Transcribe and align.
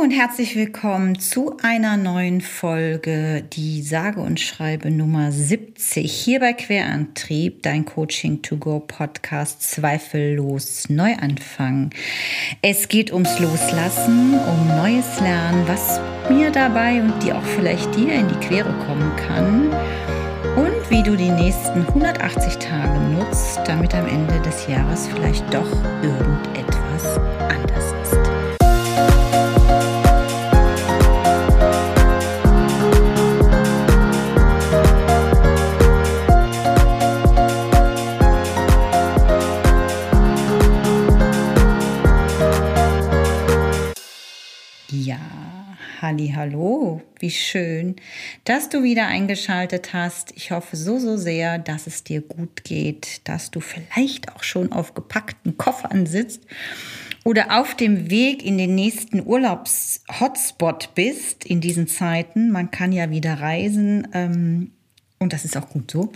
Und 0.00 0.12
herzlich 0.12 0.54
willkommen 0.54 1.18
zu 1.18 1.56
einer 1.60 1.96
neuen 1.96 2.40
Folge, 2.40 3.42
die 3.52 3.82
sage 3.82 4.20
und 4.20 4.38
schreibe 4.38 4.92
Nummer 4.92 5.32
70 5.32 6.12
hier 6.12 6.38
bei 6.38 6.52
Querantrieb, 6.52 7.64
dein 7.64 7.84
Coaching 7.84 8.40
to 8.42 8.58
Go 8.58 8.78
Podcast 8.78 9.60
Zweifellos 9.60 10.88
Neuanfang. 10.88 11.90
Es 12.62 12.86
geht 12.86 13.12
ums 13.12 13.40
Loslassen, 13.40 14.34
um 14.34 14.68
neues 14.76 15.18
Lernen, 15.20 15.66
was 15.66 16.00
mir 16.30 16.52
dabei 16.52 17.02
und 17.02 17.20
dir 17.24 17.36
auch 17.36 17.46
vielleicht 17.56 17.96
dir 17.96 18.12
in 18.12 18.28
die 18.28 18.46
Quere 18.46 18.72
kommen 18.86 19.16
kann 19.16 19.70
und 20.54 20.90
wie 20.90 21.02
du 21.02 21.16
die 21.16 21.30
nächsten 21.30 21.80
180 21.80 22.54
Tage 22.58 23.00
nutzt, 23.16 23.58
damit 23.64 23.92
am 23.96 24.06
Ende 24.06 24.40
des 24.42 24.68
Jahres 24.68 25.08
vielleicht 25.08 25.52
doch 25.52 25.72
irgendetwas 26.04 27.18
hallo, 46.16 47.02
wie 47.18 47.30
schön, 47.30 47.96
dass 48.44 48.70
du 48.70 48.82
wieder 48.82 49.08
eingeschaltet 49.08 49.92
hast. 49.92 50.32
Ich 50.36 50.50
hoffe 50.50 50.74
so, 50.74 50.98
so 50.98 51.18
sehr, 51.18 51.58
dass 51.58 51.86
es 51.86 52.02
dir 52.02 52.22
gut 52.22 52.64
geht, 52.64 53.20
dass 53.28 53.50
du 53.50 53.60
vielleicht 53.60 54.34
auch 54.34 54.42
schon 54.42 54.72
auf 54.72 54.94
gepackten 54.94 55.58
Koffern 55.58 56.06
sitzt 56.06 56.46
oder 57.24 57.60
auf 57.60 57.74
dem 57.74 58.10
Weg 58.10 58.42
in 58.42 58.56
den 58.56 58.74
nächsten 58.74 59.24
Urlaubs-Hotspot 59.26 60.94
bist 60.94 61.44
in 61.44 61.60
diesen 61.60 61.88
Zeiten. 61.88 62.50
Man 62.50 62.70
kann 62.70 62.92
ja 62.92 63.10
wieder 63.10 63.34
reisen 63.34 64.08
ähm, 64.14 64.70
und 65.18 65.34
das 65.34 65.44
ist 65.44 65.58
auch 65.58 65.68
gut 65.68 65.90
so. 65.90 66.12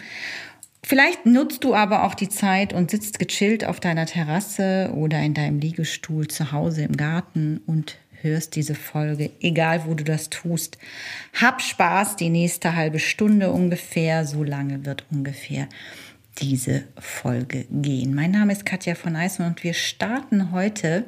Vielleicht 0.83 1.27
nutzt 1.27 1.65
du 1.65 1.75
aber 1.75 2.05
auch 2.05 2.15
die 2.15 2.31
Zeit 2.31 2.73
und 2.73 2.91
sitzt 2.91 3.19
gechillt 3.19 3.67
auf 3.67 3.79
deiner 3.79 4.07
Terrasse 4.07 4.91
oder 4.97 5.21
in 5.21 5.35
deinem 5.35 5.59
Liegestuhl 5.59 6.29
zu 6.29 6.51
Hause 6.51 6.83
im 6.83 6.97
Garten 6.97 7.61
und 7.67 7.99
hörst 8.23 8.57
diese 8.57 8.75
Folge, 8.75 9.31
egal 9.41 9.87
wo 9.87 9.95
du 9.95 10.05
das 10.05 10.31
tust. 10.31 10.79
Hab 11.41 11.61
Spaß, 11.61 12.17
die 12.17 12.31
nächste 12.31 12.75
halbe 12.75 12.99
Stunde 12.99 13.51
ungefähr, 13.51 14.27
so 14.27 14.43
lange 14.45 14.85
wird 14.85 15.05
ungefähr 15.11 15.69
diese 16.39 16.85
Folge 16.99 17.67
gehen. 17.71 18.15
Mein 18.15 18.31
Name 18.31 18.53
ist 18.53 18.65
Katja 18.65 18.95
von 18.95 19.17
Eisen 19.17 19.45
und 19.45 19.65
wir 19.65 19.75
starten 19.75 20.53
heute 20.53 21.05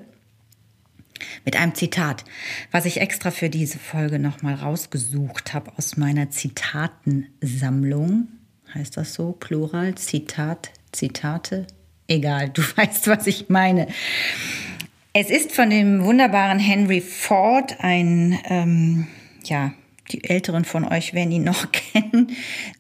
mit 1.45 1.57
einem 1.57 1.75
Zitat, 1.75 2.25
was 2.71 2.85
ich 2.85 3.01
extra 3.01 3.31
für 3.31 3.49
diese 3.49 3.79
Folge 3.79 4.19
nochmal 4.19 4.55
rausgesucht 4.55 5.55
habe 5.55 5.73
aus 5.77 5.97
meiner 5.97 6.31
Zitatensammlung. 6.31 8.29
Heißt 8.75 8.97
das 8.97 9.15
so? 9.15 9.33
Plural, 9.33 9.95
Zitat, 9.95 10.71
Zitate? 10.93 11.67
Egal, 12.07 12.51
du 12.51 12.63
weißt, 12.77 13.07
was 13.07 13.27
ich 13.27 13.49
meine. 13.49 13.89
Es 15.17 15.31
ist 15.31 15.53
von 15.53 15.71
dem 15.71 16.03
wunderbaren 16.03 16.59
Henry 16.59 17.01
Ford, 17.01 17.77
ein, 17.79 18.37
ähm, 18.47 19.07
ja, 19.45 19.73
die 20.11 20.25
Älteren 20.25 20.65
von 20.65 20.85
euch 20.85 21.15
werden 21.15 21.31
ihn 21.31 21.45
noch 21.45 21.71
kennen. 21.73 22.33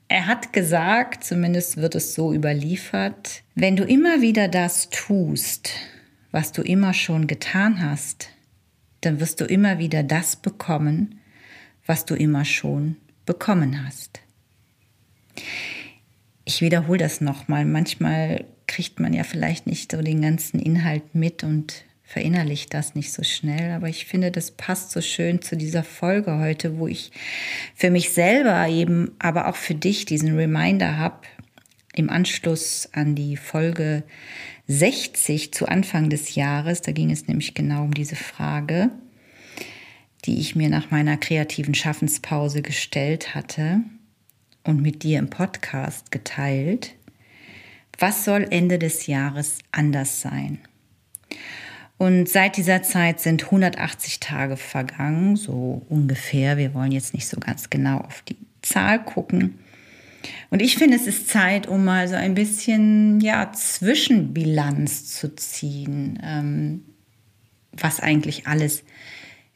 Er 0.08 0.26
hat 0.26 0.52
gesagt, 0.52 1.22
zumindest 1.22 1.76
wird 1.76 1.94
es 1.94 2.12
so 2.12 2.34
überliefert, 2.34 3.44
wenn 3.54 3.76
du 3.76 3.84
immer 3.84 4.20
wieder 4.20 4.48
das 4.48 4.90
tust, 4.90 5.70
was 6.32 6.50
du 6.50 6.62
immer 6.62 6.92
schon 6.92 7.28
getan 7.28 7.80
hast, 7.80 8.30
dann 9.02 9.20
wirst 9.20 9.40
du 9.40 9.44
immer 9.44 9.78
wieder 9.78 10.02
das 10.02 10.34
bekommen, 10.34 11.20
was 11.86 12.04
du 12.04 12.16
immer 12.16 12.44
schon 12.44 12.96
bekommen 13.26 13.86
hast. 13.86 14.20
Ich 16.44 16.62
wiederhole 16.62 16.98
das 16.98 17.20
nochmal. 17.20 17.64
Manchmal 17.64 18.44
kriegt 18.66 18.98
man 18.98 19.12
ja 19.12 19.22
vielleicht 19.22 19.68
nicht 19.68 19.92
so 19.92 20.02
den 20.02 20.20
ganzen 20.20 20.58
Inhalt 20.58 21.14
mit 21.14 21.44
und 21.44 21.84
verinnerlicht 22.04 22.74
das 22.74 22.94
nicht 22.94 23.12
so 23.12 23.22
schnell, 23.22 23.72
aber 23.72 23.88
ich 23.88 24.04
finde, 24.04 24.30
das 24.30 24.50
passt 24.50 24.90
so 24.90 25.00
schön 25.00 25.42
zu 25.42 25.56
dieser 25.56 25.82
Folge 25.82 26.38
heute, 26.38 26.78
wo 26.78 26.86
ich 26.86 27.10
für 27.74 27.90
mich 27.90 28.10
selber 28.10 28.68
eben, 28.68 29.12
aber 29.18 29.48
auch 29.48 29.56
für 29.56 29.74
dich 29.74 30.04
diesen 30.04 30.36
Reminder 30.36 30.98
habe, 30.98 31.22
im 31.94 32.10
Anschluss 32.10 32.88
an 32.92 33.14
die 33.14 33.36
Folge 33.36 34.02
60 34.66 35.52
zu 35.52 35.66
Anfang 35.66 36.10
des 36.10 36.34
Jahres, 36.34 36.82
da 36.82 36.92
ging 36.92 37.10
es 37.10 37.26
nämlich 37.26 37.54
genau 37.54 37.84
um 37.84 37.94
diese 37.94 38.16
Frage, 38.16 38.90
die 40.24 40.40
ich 40.40 40.56
mir 40.56 40.68
nach 40.68 40.90
meiner 40.90 41.16
kreativen 41.16 41.74
Schaffenspause 41.74 42.62
gestellt 42.62 43.34
hatte 43.34 43.80
und 44.64 44.80
mit 44.80 45.02
dir 45.02 45.18
im 45.18 45.30
Podcast 45.30 46.10
geteilt. 46.10 46.94
Was 47.98 48.24
soll 48.24 48.46
Ende 48.50 48.78
des 48.78 49.06
Jahres 49.06 49.58
anders 49.70 50.20
sein? 50.20 50.58
Und 51.96 52.28
seit 52.28 52.56
dieser 52.56 52.82
Zeit 52.82 53.20
sind 53.20 53.44
180 53.44 54.20
Tage 54.20 54.56
vergangen, 54.56 55.36
so 55.36 55.86
ungefähr. 55.88 56.56
Wir 56.56 56.74
wollen 56.74 56.92
jetzt 56.92 57.14
nicht 57.14 57.28
so 57.28 57.38
ganz 57.38 57.70
genau 57.70 57.98
auf 57.98 58.22
die 58.22 58.36
Zahl 58.62 59.02
gucken. 59.04 59.58
Und 60.50 60.60
ich 60.60 60.76
finde, 60.76 60.96
es 60.96 61.06
ist 61.06 61.28
Zeit, 61.28 61.66
um 61.66 61.84
mal 61.84 62.08
so 62.08 62.14
ein 62.14 62.34
bisschen 62.34 63.20
ja, 63.20 63.52
Zwischenbilanz 63.52 65.06
zu 65.12 65.34
ziehen, 65.36 66.18
ähm, 66.22 66.84
was 67.72 68.00
eigentlich 68.00 68.46
alles 68.46 68.82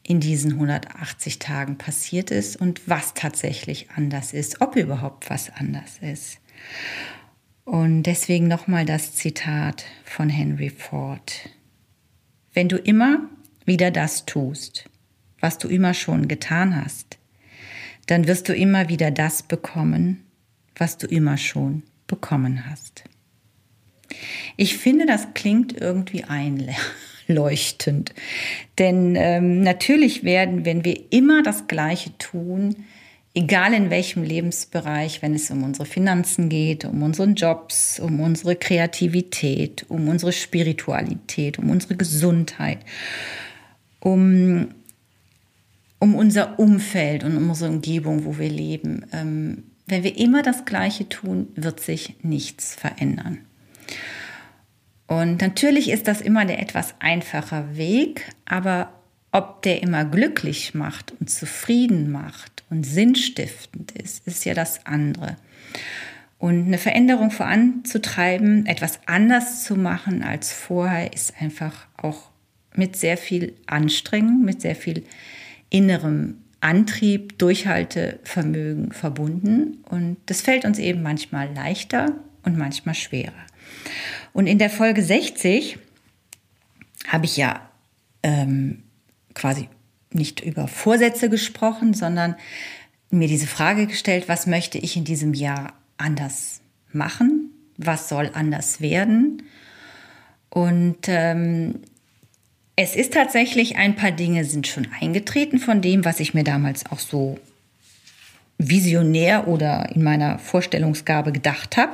in 0.03 0.21
diesen 0.21 0.53
180 0.53 1.39
Tagen 1.39 1.77
passiert 1.77 2.31
ist 2.31 2.57
und 2.57 2.89
was 2.89 3.15
tatsächlich 3.15 3.91
anders 3.95 4.33
ist, 4.33 4.61
ob 4.61 4.77
überhaupt 4.77 5.29
was 5.29 5.51
anders 5.51 5.99
ist. 6.01 6.39
Und 7.65 8.05
deswegen 8.05 8.49
nochmal 8.49 8.87
das 8.87 9.15
Zitat 9.15 9.85
von 10.05 10.31
Henry 10.31 10.71
Ford. 10.71 11.51
Wenn 12.55 12.69
du 12.69 12.77
immer 12.77 13.21
wieder 13.65 13.91
das 13.91 14.27
tust, 14.27 14.89
was 15.41 15.59
du 15.59 15.69
immer 15.69 15.95
schon 15.95 16.29
getan 16.29 16.83
hast, 16.83 17.19
dann 18.07 18.27
wirst 18.27 18.49
du 18.49 18.55
immer 18.55 18.89
wieder 18.89 19.11
das 19.11 19.43
bekommen, 19.43 20.25
was 20.75 20.97
du 20.99 21.07
immer 21.07 21.37
schon 21.37 21.83
bekommen 22.07 22.69
hast. 22.69 23.05
Ich 24.57 24.79
finde, 24.79 25.07
das 25.07 25.29
klingt 25.35 25.79
irgendwie 25.79 26.25
einleuchtend. 26.25 28.15
Denn 28.79 29.15
ähm, 29.17 29.61
natürlich 29.61 30.25
werden, 30.25 30.65
wenn 30.65 30.85
wir 30.85 31.13
immer 31.13 31.43
das 31.43 31.67
Gleiche 31.69 32.17
tun, 32.19 32.87
egal 33.35 33.75
in 33.75 33.91
welchem 33.91 34.23
Lebensbereich, 34.23 35.23
wenn 35.23 35.35
es 35.35 35.51
um 35.51 35.63
unsere 35.63 35.87
Finanzen 35.87 36.49
geht, 36.49 36.85
um 36.85 37.03
unseren 37.03 37.35
Jobs, 37.35 38.01
um 38.01 38.21
unsere 38.21 38.57
Kreativität, 38.57 39.87
um 39.89 40.09
unsere 40.09 40.33
Spiritualität, 40.33 41.59
um 41.59 41.71
unsere 41.71 41.97
Gesundheit, 41.97 42.79
um, 44.01 44.69
um 45.99 46.15
unser 46.15 46.59
Umfeld 46.59 47.25
und 47.25 47.37
unsere 47.37 47.71
Umgebung, 47.71 48.25
wo 48.25 48.39
wir 48.39 48.51
leben. 48.51 49.07
Ähm, 49.13 49.65
wenn 49.87 50.03
wir 50.03 50.17
immer 50.19 50.43
das 50.43 50.65
Gleiche 50.65 51.09
tun, 51.09 51.49
wird 51.55 51.81
sich 51.81 52.17
nichts 52.23 52.75
verändern. 52.75 53.39
Und 55.07 55.41
natürlich 55.41 55.89
ist 55.89 56.07
das 56.07 56.21
immer 56.21 56.45
der 56.45 56.61
etwas 56.61 56.95
einfacher 56.99 57.77
Weg, 57.77 58.31
aber 58.45 58.93
ob 59.33 59.63
der 59.63 59.83
immer 59.83 60.05
glücklich 60.05 60.75
macht 60.75 61.15
und 61.19 61.31
zufrieden 61.31 62.11
macht 62.11 62.58
und 62.71 62.85
sinnstiftend 62.85 63.93
ist, 63.93 64.27
ist 64.27 64.45
ja 64.45 64.55
das 64.55 64.85
andere. 64.87 65.37
Und 66.39 66.67
eine 66.67 66.79
Veränderung 66.79 67.31
voranzutreiben, 67.31 68.67
etwas 68.67 69.01
anders 69.07 69.65
zu 69.65 69.75
machen 69.75 70.23
als 70.23 70.53
vorher, 70.53 71.13
ist 71.13 71.35
einfach 71.41 71.87
auch 71.97 72.31
mit 72.75 72.97
sehr 72.97 73.17
viel 73.17 73.55
Anstrengung, 73.67 74.45
mit 74.45 74.61
sehr 74.61 74.77
viel 74.77 75.05
innerem 75.69 76.37
Antrieb, 76.61 77.39
Durchhaltevermögen 77.39 78.93
verbunden. 78.93 79.79
Und 79.89 80.17
das 80.27 80.41
fällt 80.41 80.65
uns 80.65 80.79
eben 80.79 81.03
manchmal 81.03 81.53
leichter 81.53 82.15
und 82.45 82.57
manchmal 82.57 82.95
schwerer. 82.95 83.33
Und 84.33 84.47
in 84.47 84.59
der 84.59 84.71
Folge 84.71 85.03
60 85.03 85.79
habe 87.09 87.25
ich 87.25 87.37
ja 87.37 87.69
ähm, 88.23 88.85
quasi 89.35 89.69
nicht 90.13 90.41
über 90.41 90.69
Vorsätze 90.69 91.29
gesprochen, 91.29 91.95
sondern 91.95 92.37
mir 93.11 93.29
diese 93.29 93.47
Frage 93.47 93.87
gestellt, 93.87 94.29
was 94.29 94.47
möchte 94.47 94.79
ich 94.79 94.97
in 94.97 95.05
diesem 95.05 95.35
Jahr 95.35 95.73
anders 95.97 96.61
machen? 96.93 97.51
Was 97.77 98.09
soll 98.09 98.31
anders 98.35 98.81
werden? 98.81 99.43
Und 100.51 101.09
ähm, 101.09 101.81
es 102.77 102.97
ist 102.97 103.13
tatsächlich, 103.13 103.77
ein 103.77 103.97
paar 103.97 104.13
Dinge 104.13 104.45
sind 104.45 104.67
schon 104.67 104.89
eingetreten 105.01 105.59
von 105.59 105.81
dem, 105.81 106.05
was 106.05 106.21
ich 106.21 106.35
mir 106.35 106.45
damals 106.45 106.87
auch 106.91 106.99
so 106.99 107.39
visionär 108.59 109.49
oder 109.49 109.91
in 109.95 110.03
meiner 110.03 110.39
Vorstellungsgabe 110.39 111.33
gedacht 111.33 111.77
habe. 111.77 111.93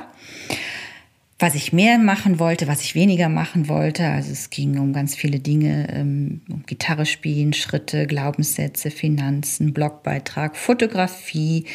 Was 1.37 1.55
ich 1.55 1.73
mehr 1.73 1.97
machen 1.97 2.39
wollte, 2.39 2.67
was 2.67 2.81
ich 2.81 2.95
weniger 2.95 3.27
machen 3.27 3.67
wollte. 3.67 4.07
Also 4.07 4.31
es 4.31 4.49
ging 4.49 4.79
um 4.79 4.93
ganz 4.93 5.15
viele 5.15 5.39
Dinge, 5.39 5.87
ähm, 5.91 6.41
um 6.49 6.63
Gitarre 6.65 7.05
spielen, 7.05 7.51
Schritte, 7.53 8.07
Glaubenssätze, 8.07 8.89
Finanzen, 8.89 9.73
Blogbeitrag, 9.73 10.55
Fotografie, 10.55 11.65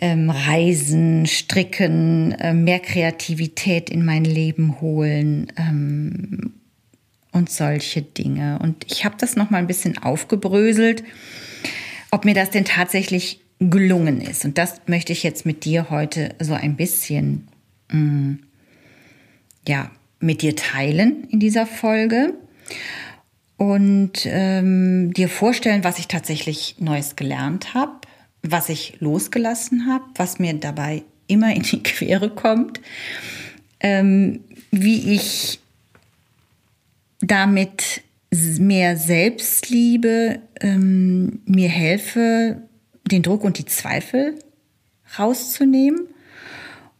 ähm, 0.00 0.30
Reisen, 0.30 1.26
Stricken, 1.26 2.32
äh, 2.32 2.54
mehr 2.54 2.78
Kreativität 2.78 3.90
in 3.90 4.04
mein 4.04 4.24
Leben 4.24 4.80
holen 4.80 5.52
ähm, 5.56 6.52
und 7.32 7.50
solche 7.50 8.02
Dinge. 8.02 8.60
Und 8.62 8.86
ich 8.88 9.04
habe 9.04 9.16
das 9.18 9.34
noch 9.34 9.50
mal 9.50 9.58
ein 9.58 9.66
bisschen 9.66 9.98
aufgebröselt, 9.98 11.02
ob 12.12 12.24
mir 12.24 12.34
das 12.34 12.50
denn 12.50 12.64
tatsächlich 12.64 13.40
gelungen 13.58 14.20
ist. 14.20 14.44
Und 14.44 14.56
das 14.56 14.82
möchte 14.86 15.12
ich 15.12 15.24
jetzt 15.24 15.44
mit 15.44 15.64
dir 15.64 15.90
heute 15.90 16.36
so 16.38 16.54
ein 16.54 16.76
bisschen 16.76 17.48
mm, 17.90 18.34
ja, 19.68 19.90
mit 20.18 20.42
dir 20.42 20.56
teilen 20.56 21.24
in 21.30 21.38
dieser 21.38 21.66
Folge 21.66 22.34
und 23.56 24.24
ähm, 24.24 25.12
dir 25.12 25.28
vorstellen, 25.28 25.84
was 25.84 25.98
ich 25.98 26.08
tatsächlich 26.08 26.76
Neues 26.78 27.14
gelernt 27.14 27.74
habe, 27.74 28.00
was 28.42 28.68
ich 28.68 28.96
losgelassen 29.00 29.86
habe, 29.86 30.04
was 30.16 30.38
mir 30.38 30.54
dabei 30.54 31.04
immer 31.26 31.54
in 31.54 31.62
die 31.62 31.82
Quere 31.82 32.30
kommt, 32.30 32.80
ähm, 33.80 34.40
wie 34.70 35.14
ich 35.14 35.60
damit 37.20 38.02
mehr 38.30 38.96
Selbstliebe 38.96 40.40
ähm, 40.60 41.40
mir 41.44 41.68
helfe, 41.68 42.62
den 43.04 43.22
Druck 43.22 43.44
und 43.44 43.58
die 43.58 43.66
Zweifel 43.66 44.38
rauszunehmen 45.18 46.08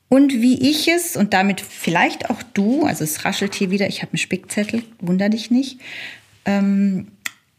und 0.09 0.33
wie 0.33 0.71
ich 0.71 0.89
es 0.89 1.17
und 1.17 1.35
damit 1.35 1.61
vielleicht 1.61 2.31
auch 2.31 2.43
du, 2.55 2.85
also 2.85 3.05
es 3.05 3.25
raschelt 3.25 3.55
hier 3.55 3.71
wieder, 3.71 3.89
ich 3.89 4.01
habe 4.01 4.13
einen 4.13 4.19
Spickzettel, 4.19 4.83
wunder 5.01 5.29
dich 5.29 5.51
nicht, 5.51 5.81
ähm, 6.45 7.09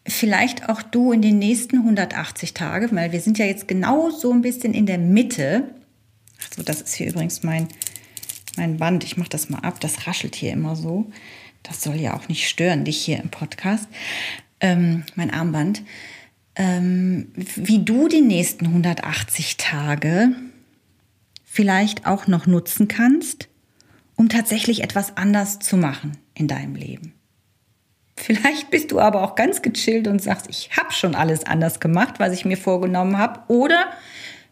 vielleicht 0.08 0.68
auch 0.68 0.82
du 0.82 1.12
in 1.12 1.22
den 1.22 1.38
nächsten 1.38 1.78
180 1.78 2.54
Tagen, 2.54 2.96
weil 2.96 3.12
wir 3.12 3.22
sind 3.22 3.38
ja 3.38 3.46
jetzt 3.46 3.68
genau 3.68 4.10
so 4.10 4.32
ein 4.34 4.42
bisschen 4.42 4.74
in 4.74 4.88
der 4.88 4.98
Mitte. 4.98 5.70
Achso, 6.44 6.64
das 6.64 6.82
ist 6.82 6.96
hier 6.96 7.10
übrigens 7.10 7.44
mein, 7.44 7.68
mein 8.58 8.78
Band. 8.78 9.04
Ich 9.04 9.18
mache 9.18 9.30
das 9.30 9.50
mal 9.50 9.60
ab, 9.60 9.80
das 9.80 10.08
raschelt 10.08 10.36
hier 10.36 10.52
immer 10.54 10.76
so. 10.76 11.12
Das 11.62 11.84
soll 11.84 11.98
ja 11.98 12.16
auch 12.16 12.28
nicht 12.30 12.48
stören, 12.48 12.86
dich 12.86 12.98
hier 12.98 13.20
im 13.20 13.30
Podcast. 13.30 13.88
Ähm, 14.60 15.04
mein 15.16 15.32
Armband. 15.32 15.84
Ähm, 16.56 17.32
wie 17.36 17.84
du 17.84 18.08
die 18.08 18.22
nächsten 18.22 18.66
180 18.66 19.58
Tage 19.58 20.32
vielleicht 21.52 22.06
auch 22.06 22.28
noch 22.28 22.46
nutzen 22.46 22.88
kannst, 22.88 23.50
um 24.16 24.30
tatsächlich 24.30 24.84
etwas 24.84 25.18
anders 25.18 25.58
zu 25.58 25.78
machen 25.78 26.18
in 26.36 26.48
deinem 26.48 26.76
Leben. 26.76 27.14
Vielleicht 28.16 28.70
bist 28.70 28.92
du 28.92 29.00
aber 29.00 29.24
auch 29.24 29.34
ganz 29.34 29.64
gechillt 29.64 30.08
und 30.08 30.22
sagst, 30.22 30.48
ich 30.48 30.70
habe 30.78 30.92
schon 30.92 31.16
alles 31.16 31.46
anders 31.46 31.80
gemacht, 31.80 32.16
was 32.20 32.34
ich 32.34 32.46
mir 32.46 32.58
vorgenommen 32.58 33.18
habe. 33.18 33.42
Oder 33.48 33.88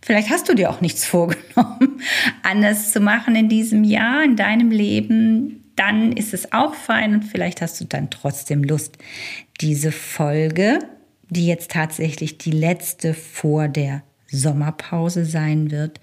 vielleicht 0.02 0.32
hast 0.32 0.50
du 0.50 0.56
dir 0.56 0.72
auch 0.72 0.82
nichts 0.82 1.06
vorgenommen, 1.06 2.02
anders 2.42 2.92
zu 2.92 3.00
machen 3.00 3.36
in 3.36 3.48
diesem 3.48 3.84
Jahr, 3.84 4.24
in 4.24 4.36
deinem 4.36 4.72
Leben. 4.72 5.72
Dann 5.76 6.14
ist 6.14 6.34
es 6.34 6.52
auch 6.52 6.74
fein 6.74 7.14
und 7.14 7.26
vielleicht 7.26 7.62
hast 7.62 7.80
du 7.80 7.86
dann 7.86 8.10
trotzdem 8.10 8.64
Lust, 8.64 8.98
diese 9.62 9.92
Folge, 9.92 10.80
die 11.30 11.46
jetzt 11.46 11.72
tatsächlich 11.72 12.40
die 12.40 12.52
letzte 12.52 13.14
vor 13.14 13.68
der 13.68 14.02
Sommerpause 14.28 15.26
sein 15.26 15.70
wird, 15.70 16.00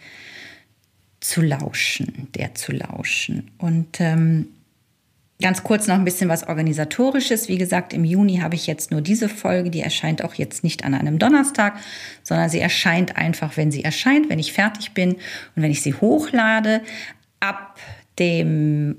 zu 1.25 1.41
lauschen, 1.41 2.29
der 2.35 2.55
zu 2.55 2.71
lauschen. 2.71 3.51
Und 3.57 3.99
ähm, 3.99 4.49
ganz 5.41 5.63
kurz 5.63 5.87
noch 5.87 5.95
ein 5.95 6.05
bisschen 6.05 6.29
was 6.29 6.47
Organisatorisches. 6.47 7.49
Wie 7.49 7.57
gesagt, 7.57 7.95
im 7.95 8.05
Juni 8.05 8.41
habe 8.41 8.57
ich 8.57 8.67
jetzt 8.67 8.91
nur 8.91 9.01
diese 9.01 9.31
Folge, 9.31 9.71
die 9.71 9.81
erscheint 9.81 10.23
auch 10.23 10.35
jetzt 10.35 10.63
nicht 10.63 10.85
an 10.85 10.93
einem 10.93 11.19
Donnerstag, 11.19 11.79
sondern 12.23 12.51
sie 12.51 12.61
erscheint 12.61 13.17
einfach, 13.17 13.57
wenn 13.57 13.71
sie 13.71 13.83
erscheint, 13.83 14.29
wenn 14.29 14.39
ich 14.39 14.53
fertig 14.53 14.93
bin 14.93 15.15
und 15.15 15.63
wenn 15.63 15.71
ich 15.71 15.81
sie 15.81 15.95
hochlade. 15.95 16.83
Ab 17.41 17.79
dem, 18.19 18.97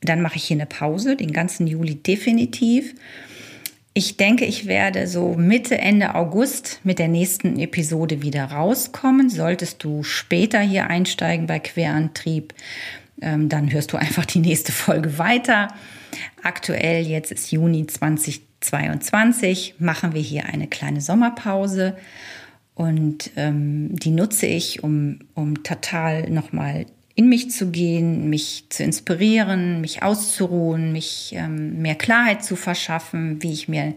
dann 0.00 0.22
mache 0.22 0.36
ich 0.36 0.44
hier 0.44 0.56
eine 0.56 0.66
Pause, 0.66 1.16
den 1.16 1.34
ganzen 1.34 1.66
Juli 1.66 1.96
definitiv. 1.96 2.94
Ich 3.94 4.16
denke, 4.16 4.44
ich 4.44 4.66
werde 4.66 5.06
so 5.08 5.34
Mitte, 5.34 5.78
Ende 5.78 6.14
August 6.14 6.80
mit 6.84 6.98
der 6.98 7.08
nächsten 7.08 7.58
Episode 7.58 8.22
wieder 8.22 8.44
rauskommen. 8.44 9.28
Solltest 9.28 9.82
du 9.82 10.04
später 10.04 10.60
hier 10.60 10.86
einsteigen 10.88 11.46
bei 11.46 11.58
Querantrieb, 11.58 12.54
ähm, 13.20 13.48
dann 13.48 13.72
hörst 13.72 13.92
du 13.92 13.96
einfach 13.96 14.24
die 14.24 14.38
nächste 14.40 14.70
Folge 14.72 15.18
weiter. 15.18 15.68
Aktuell, 16.42 17.04
jetzt 17.06 17.32
ist 17.32 17.50
Juni 17.50 17.86
2022, 17.86 19.74
machen 19.78 20.14
wir 20.14 20.22
hier 20.22 20.46
eine 20.46 20.68
kleine 20.68 21.00
Sommerpause. 21.00 21.96
Und 22.74 23.32
ähm, 23.36 23.96
die 23.96 24.12
nutze 24.12 24.46
ich, 24.46 24.84
um, 24.84 25.18
um 25.34 25.64
total 25.64 26.30
nochmal 26.30 26.86
in 27.18 27.28
mich 27.28 27.50
zu 27.50 27.72
gehen, 27.72 28.30
mich 28.30 28.66
zu 28.68 28.84
inspirieren, 28.84 29.80
mich 29.80 30.04
auszuruhen, 30.04 30.92
mich 30.92 31.32
ähm, 31.34 31.82
mehr 31.82 31.96
Klarheit 31.96 32.44
zu 32.44 32.54
verschaffen, 32.54 33.42
wie 33.42 33.52
ich 33.52 33.66
mir 33.66 33.94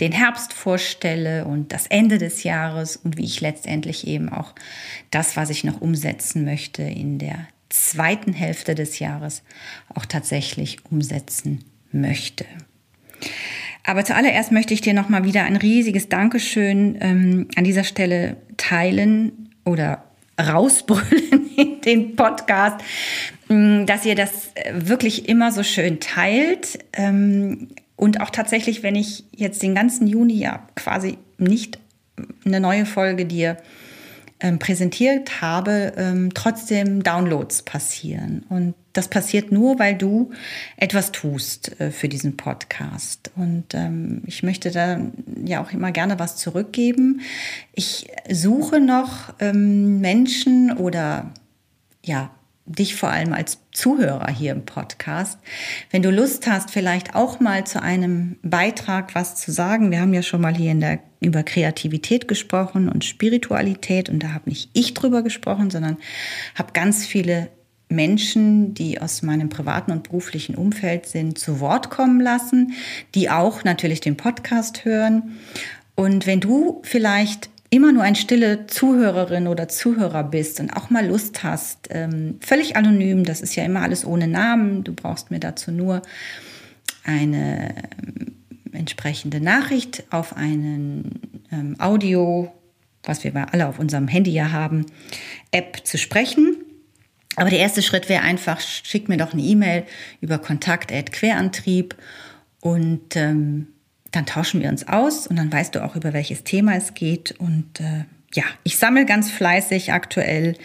den 0.00 0.10
Herbst 0.10 0.54
vorstelle 0.54 1.44
und 1.44 1.70
das 1.70 1.86
Ende 1.86 2.16
des 2.16 2.44
Jahres 2.44 2.96
und 2.96 3.18
wie 3.18 3.26
ich 3.26 3.42
letztendlich 3.42 4.06
eben 4.06 4.30
auch 4.30 4.54
das, 5.10 5.36
was 5.36 5.50
ich 5.50 5.64
noch 5.64 5.82
umsetzen 5.82 6.46
möchte 6.46 6.82
in 6.82 7.18
der 7.18 7.46
zweiten 7.68 8.32
Hälfte 8.32 8.74
des 8.74 9.00
Jahres, 9.00 9.42
auch 9.94 10.06
tatsächlich 10.06 10.78
umsetzen 10.90 11.62
möchte. 11.92 12.46
Aber 13.84 14.02
zuallererst 14.02 14.50
möchte 14.50 14.72
ich 14.72 14.80
dir 14.80 14.94
noch 14.94 15.10
mal 15.10 15.24
wieder 15.24 15.44
ein 15.44 15.56
riesiges 15.56 16.08
Dankeschön 16.08 16.96
ähm, 17.02 17.48
an 17.54 17.64
dieser 17.64 17.84
Stelle 17.84 18.38
teilen 18.56 19.50
oder 19.66 20.04
rausbrüllen 20.40 21.50
in 21.56 21.80
den 21.80 22.16
Podcast, 22.16 22.76
mm, 23.48 23.86
dass 23.86 24.04
ihr 24.04 24.14
das 24.14 24.50
äh, 24.54 24.72
wirklich 24.74 25.28
immer 25.28 25.52
so 25.52 25.62
schön 25.62 26.00
teilt. 26.00 26.78
Ähm, 26.92 27.68
und 27.96 28.20
auch 28.20 28.30
tatsächlich, 28.30 28.82
wenn 28.82 28.96
ich 28.96 29.24
jetzt 29.34 29.62
den 29.62 29.74
ganzen 29.74 30.06
Juni 30.06 30.34
ja 30.34 30.66
quasi 30.74 31.18
nicht 31.38 31.78
eine 32.44 32.60
neue 32.60 32.86
Folge 32.86 33.26
dir 33.26 33.56
ähm, 34.40 34.58
präsentiert 34.58 35.40
habe, 35.40 35.92
ähm, 35.96 36.30
trotzdem 36.34 37.02
Downloads 37.02 37.62
passieren. 37.62 38.44
Und 38.48 38.74
das 38.92 39.08
passiert 39.08 39.52
nur, 39.52 39.78
weil 39.78 39.96
du 39.96 40.30
etwas 40.76 41.12
tust 41.12 41.80
äh, 41.80 41.90
für 41.90 42.08
diesen 42.08 42.36
Podcast. 42.36 43.30
Und 43.36 43.74
ähm, 43.74 44.22
ich 44.26 44.42
möchte 44.42 44.70
da 44.70 45.00
ja 45.44 45.62
auch 45.62 45.72
immer 45.72 45.92
gerne 45.92 46.18
was 46.18 46.36
zurückgeben. 46.36 47.20
Ich 47.72 48.08
suche 48.30 48.80
noch 48.80 49.34
ähm, 49.40 50.00
Menschen 50.00 50.76
oder 50.76 51.32
ja, 52.04 52.30
dich 52.64 52.94
vor 52.94 53.10
allem 53.10 53.32
als 53.32 53.58
Zuhörer 53.72 54.30
hier 54.30 54.52
im 54.52 54.64
Podcast. 54.64 55.38
Wenn 55.90 56.02
du 56.02 56.10
Lust 56.10 56.46
hast, 56.46 56.70
vielleicht 56.70 57.14
auch 57.14 57.40
mal 57.40 57.64
zu 57.66 57.82
einem 57.82 58.36
Beitrag 58.42 59.14
was 59.14 59.34
zu 59.36 59.50
sagen. 59.50 59.90
Wir 59.90 60.00
haben 60.00 60.14
ja 60.14 60.22
schon 60.22 60.40
mal 60.40 60.54
hier 60.54 60.70
in 60.70 60.80
der, 60.80 61.00
über 61.20 61.42
Kreativität 61.42 62.28
gesprochen 62.28 62.88
und 62.88 63.04
Spiritualität 63.04 64.08
und 64.08 64.22
da 64.22 64.32
habe 64.32 64.50
nicht 64.50 64.70
ich 64.74 64.94
drüber 64.94 65.22
gesprochen, 65.22 65.70
sondern 65.70 65.96
habe 66.54 66.72
ganz 66.72 67.04
viele 67.04 67.48
Menschen, 67.92 68.74
die 68.74 69.00
aus 69.00 69.22
meinem 69.22 69.48
privaten 69.48 69.92
und 69.92 70.02
beruflichen 70.02 70.54
Umfeld 70.54 71.06
sind, 71.06 71.38
zu 71.38 71.60
Wort 71.60 71.90
kommen 71.90 72.20
lassen, 72.20 72.72
die 73.14 73.30
auch 73.30 73.64
natürlich 73.64 74.00
den 74.00 74.16
Podcast 74.16 74.84
hören. 74.84 75.38
Und 75.94 76.26
wenn 76.26 76.40
du 76.40 76.80
vielleicht 76.84 77.50
immer 77.72 77.90
nur 77.90 78.02
ein 78.02 78.16
stille 78.16 78.66
Zuhörerin 78.66 79.46
oder 79.46 79.66
Zuhörer 79.66 80.24
bist 80.24 80.60
und 80.60 80.76
auch 80.76 80.90
mal 80.90 81.06
Lust 81.06 81.42
hast, 81.42 81.88
ähm, 81.90 82.36
völlig 82.40 82.76
anonym, 82.76 83.24
das 83.24 83.40
ist 83.40 83.56
ja 83.56 83.64
immer 83.64 83.80
alles 83.80 84.04
ohne 84.04 84.28
Namen, 84.28 84.84
du 84.84 84.92
brauchst 84.92 85.30
mir 85.30 85.40
dazu 85.40 85.72
nur 85.72 86.02
eine 87.04 87.74
ähm, 88.06 88.34
entsprechende 88.72 89.40
Nachricht 89.40 90.04
auf 90.10 90.36
einen 90.36 91.20
ähm, 91.50 91.76
Audio, 91.78 92.52
was 93.04 93.24
wir 93.24 93.32
alle 93.52 93.68
auf 93.68 93.78
unserem 93.78 94.06
Handy 94.06 94.32
ja 94.32 94.52
haben, 94.52 94.84
App 95.50 95.80
zu 95.84 95.96
sprechen. 95.96 96.61
Aber 97.36 97.50
der 97.50 97.60
erste 97.60 97.82
Schritt 97.82 98.08
wäre 98.08 98.22
einfach, 98.22 98.60
schick 98.60 99.08
mir 99.08 99.16
doch 99.16 99.32
eine 99.32 99.42
E-Mail 99.42 99.84
über 100.20 100.38
Kontakt 100.38 100.92
Querantrieb 101.12 101.96
und 102.60 103.16
ähm, 103.16 103.68
dann 104.10 104.26
tauschen 104.26 104.60
wir 104.60 104.68
uns 104.68 104.86
aus 104.86 105.26
und 105.26 105.36
dann 105.36 105.50
weißt 105.50 105.74
du 105.74 105.82
auch, 105.82 105.96
über 105.96 106.12
welches 106.12 106.44
Thema 106.44 106.76
es 106.76 106.94
geht. 106.94 107.32
Und 107.32 107.80
äh, 107.80 108.04
ja, 108.34 108.44
ich 108.62 108.76
sammle 108.76 109.06
ganz 109.06 109.30
fleißig 109.30 109.92
aktuell 109.92 110.56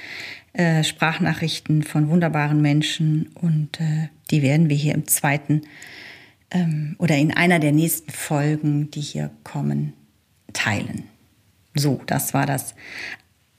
äh, 0.54 0.84
Sprachnachrichten 0.84 1.84
von 1.84 2.10
wunderbaren 2.10 2.62
Menschen 2.62 3.30
und 3.36 3.80
äh, 3.80 4.10
die 4.32 4.42
werden 4.42 4.70
wir 4.70 4.76
hier 4.76 4.94
im 4.94 5.08
zweiten 5.08 5.62
ähm, 6.52 6.96
oder 7.00 7.16
in 7.16 7.34
einer 7.34 7.60
der 7.60 7.72
nächsten 7.72 8.12
Folgen, 8.12 8.92
die 8.92 9.02
hier 9.02 9.32
kommen, 9.44 9.94
teilen. 10.54 11.04
So, 11.74 12.02
das 12.06 12.34
war 12.34 12.46
das 12.46 12.76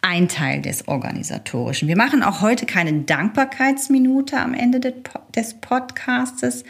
ein 0.00 0.28
Teil 0.28 0.62
des 0.62 0.86
Organisatorischen. 0.86 1.88
Wir 1.88 1.96
machen 1.96 2.22
auch 2.22 2.40
heute 2.40 2.66
keine 2.66 2.92
Dankbarkeitsminute 3.02 4.38
am 4.38 4.54
Ende 4.54 4.80
des 4.80 5.54
Podcastes, 5.54 6.64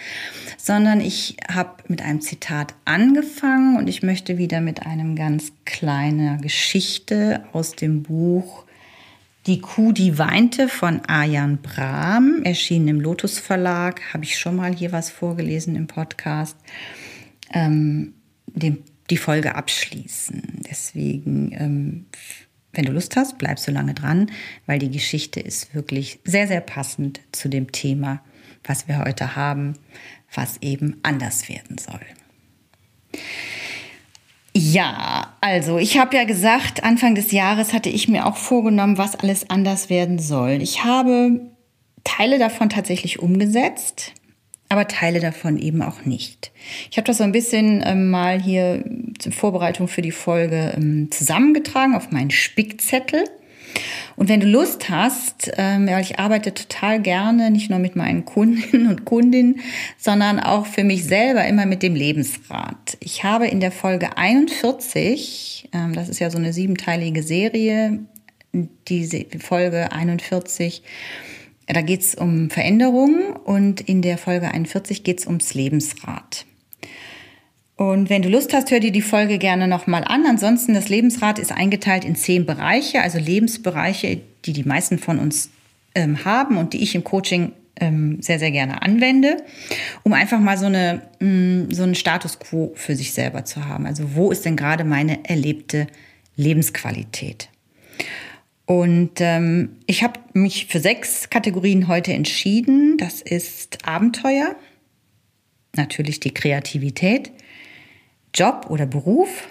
sondern 0.56 1.00
ich 1.00 1.36
habe 1.52 1.82
mit 1.88 2.00
einem 2.00 2.22
Zitat 2.22 2.74
angefangen 2.84 3.76
und 3.76 3.86
ich 3.86 4.02
möchte 4.02 4.38
wieder 4.38 4.60
mit 4.60 4.86
einem 4.86 5.14
ganz 5.14 5.52
kleiner 5.66 6.38
Geschichte 6.38 7.44
aus 7.52 7.72
dem 7.72 8.02
Buch 8.02 8.64
Die 9.46 9.60
Kuh, 9.60 9.92
die 9.92 10.18
weinte 10.18 10.68
von 10.68 11.02
Ayan 11.06 11.58
Brahm, 11.58 12.42
erschienen 12.44 12.88
im 12.88 13.00
Lotus 13.00 13.38
Verlag, 13.38 14.14
habe 14.14 14.24
ich 14.24 14.38
schon 14.38 14.56
mal 14.56 14.74
hier 14.74 14.90
was 14.90 15.10
vorgelesen 15.10 15.76
im 15.76 15.86
Podcast, 15.86 16.56
ähm, 17.52 18.14
dem, 18.46 18.78
die 19.10 19.16
Folge 19.16 19.54
abschließen. 19.54 20.62
Deswegen 20.68 21.52
ähm, 21.52 22.06
wenn 22.72 22.84
du 22.84 22.92
Lust 22.92 23.16
hast, 23.16 23.38
bleib 23.38 23.58
so 23.58 23.72
lange 23.72 23.94
dran, 23.94 24.30
weil 24.66 24.78
die 24.78 24.90
Geschichte 24.90 25.40
ist 25.40 25.74
wirklich 25.74 26.20
sehr, 26.24 26.46
sehr 26.46 26.60
passend 26.60 27.20
zu 27.32 27.48
dem 27.48 27.72
Thema, 27.72 28.20
was 28.64 28.88
wir 28.88 28.98
heute 28.98 29.36
haben, 29.36 29.74
was 30.34 30.58
eben 30.60 30.98
anders 31.02 31.48
werden 31.48 31.78
soll. 31.78 32.00
Ja, 34.54 35.36
also 35.40 35.78
ich 35.78 35.98
habe 35.98 36.16
ja 36.16 36.24
gesagt, 36.24 36.82
Anfang 36.82 37.14
des 37.14 37.32
Jahres 37.32 37.72
hatte 37.72 37.88
ich 37.88 38.08
mir 38.08 38.26
auch 38.26 38.36
vorgenommen, 38.36 38.98
was 38.98 39.14
alles 39.14 39.48
anders 39.50 39.88
werden 39.88 40.18
soll. 40.18 40.60
Ich 40.62 40.84
habe 40.84 41.40
Teile 42.04 42.38
davon 42.38 42.68
tatsächlich 42.68 43.20
umgesetzt 43.20 44.12
aber 44.68 44.88
Teile 44.88 45.20
davon 45.20 45.58
eben 45.58 45.82
auch 45.82 46.04
nicht. 46.04 46.50
Ich 46.90 46.98
habe 46.98 47.06
das 47.06 47.18
so 47.18 47.24
ein 47.24 47.32
bisschen 47.32 47.82
ähm, 47.86 48.10
mal 48.10 48.40
hier 48.40 48.84
zur 49.18 49.32
Vorbereitung 49.32 49.88
für 49.88 50.02
die 50.02 50.12
Folge 50.12 50.74
ähm, 50.76 51.10
zusammengetragen 51.10 51.94
auf 51.94 52.10
meinen 52.10 52.30
Spickzettel. 52.30 53.24
Und 54.16 54.28
wenn 54.28 54.40
du 54.40 54.46
Lust 54.46 54.90
hast, 54.90 55.50
ähm, 55.56 55.86
weil 55.86 56.02
ich 56.02 56.18
arbeite 56.18 56.52
total 56.52 57.00
gerne, 57.00 57.50
nicht 57.50 57.70
nur 57.70 57.78
mit 57.78 57.96
meinen 57.96 58.24
Kunden 58.24 58.88
und 58.88 59.04
Kundinnen, 59.04 59.60
sondern 59.96 60.40
auch 60.40 60.66
für 60.66 60.84
mich 60.84 61.04
selber 61.04 61.46
immer 61.46 61.66
mit 61.66 61.82
dem 61.82 61.94
Lebensrat. 61.94 62.96
Ich 63.00 63.24
habe 63.24 63.46
in 63.46 63.60
der 63.60 63.72
Folge 63.72 64.16
41, 64.16 65.68
ähm, 65.72 65.94
das 65.94 66.08
ist 66.08 66.18
ja 66.18 66.30
so 66.30 66.38
eine 66.38 66.52
siebenteilige 66.52 67.22
Serie, 67.22 68.00
diese 68.88 69.26
Folge 69.38 69.92
41, 69.92 70.82
da 71.74 71.82
geht 71.82 72.00
es 72.00 72.14
um 72.14 72.50
Veränderungen 72.50 73.32
und 73.32 73.80
in 73.80 74.02
der 74.02 74.18
Folge 74.18 74.50
41 74.50 75.04
geht 75.04 75.20
es 75.20 75.26
ums 75.26 75.54
Lebensrad. 75.54 76.46
Und 77.76 78.10
wenn 78.10 78.22
du 78.22 78.28
Lust 78.28 78.52
hast, 78.54 78.70
hör 78.72 78.80
dir 78.80 78.90
die 78.90 79.02
Folge 79.02 79.38
gerne 79.38 79.68
nochmal 79.68 80.02
an. 80.02 80.26
Ansonsten, 80.26 80.74
das 80.74 80.88
Lebensrad 80.88 81.38
ist 81.38 81.52
eingeteilt 81.52 82.04
in 82.04 82.16
zehn 82.16 82.44
Bereiche, 82.44 83.02
also 83.02 83.18
Lebensbereiche, 83.18 84.20
die 84.44 84.52
die 84.52 84.64
meisten 84.64 84.98
von 84.98 85.20
uns 85.20 85.50
ähm, 85.94 86.24
haben 86.24 86.56
und 86.56 86.72
die 86.72 86.82
ich 86.82 86.96
im 86.96 87.04
Coaching 87.04 87.52
ähm, 87.80 88.20
sehr, 88.20 88.40
sehr 88.40 88.50
gerne 88.50 88.82
anwende, 88.82 89.36
um 90.02 90.12
einfach 90.12 90.40
mal 90.40 90.58
so, 90.58 90.66
eine, 90.66 91.02
mh, 91.20 91.28
mm, 91.28 91.70
so 91.70 91.84
einen 91.84 91.94
Status 91.94 92.40
quo 92.40 92.72
für 92.74 92.96
sich 92.96 93.12
selber 93.12 93.44
zu 93.44 93.66
haben. 93.66 93.86
Also 93.86 94.16
wo 94.16 94.32
ist 94.32 94.44
denn 94.44 94.56
gerade 94.56 94.82
meine 94.82 95.24
erlebte 95.24 95.86
Lebensqualität? 96.34 97.48
Und 98.68 99.22
ähm, 99.22 99.78
ich 99.86 100.02
habe 100.02 100.20
mich 100.34 100.66
für 100.66 100.78
sechs 100.78 101.30
Kategorien 101.30 101.88
heute 101.88 102.12
entschieden. 102.12 102.98
Das 102.98 103.22
ist 103.22 103.78
Abenteuer, 103.88 104.56
natürlich 105.74 106.20
die 106.20 106.34
Kreativität, 106.34 107.30
Job 108.34 108.66
oder 108.68 108.84
Beruf, 108.84 109.48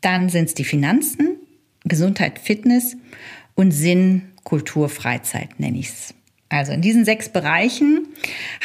dann 0.00 0.30
sind 0.30 0.46
es 0.46 0.54
die 0.54 0.64
Finanzen, 0.64 1.36
Gesundheit, 1.84 2.38
Fitness 2.38 2.96
und 3.54 3.72
Sinn, 3.72 4.30
Kultur, 4.44 4.88
Freizeit 4.88 5.60
nenne 5.60 5.80
ich 5.80 5.88
es. 5.90 6.14
Also 6.48 6.72
in 6.72 6.80
diesen 6.80 7.04
sechs 7.04 7.28
Bereichen 7.28 8.08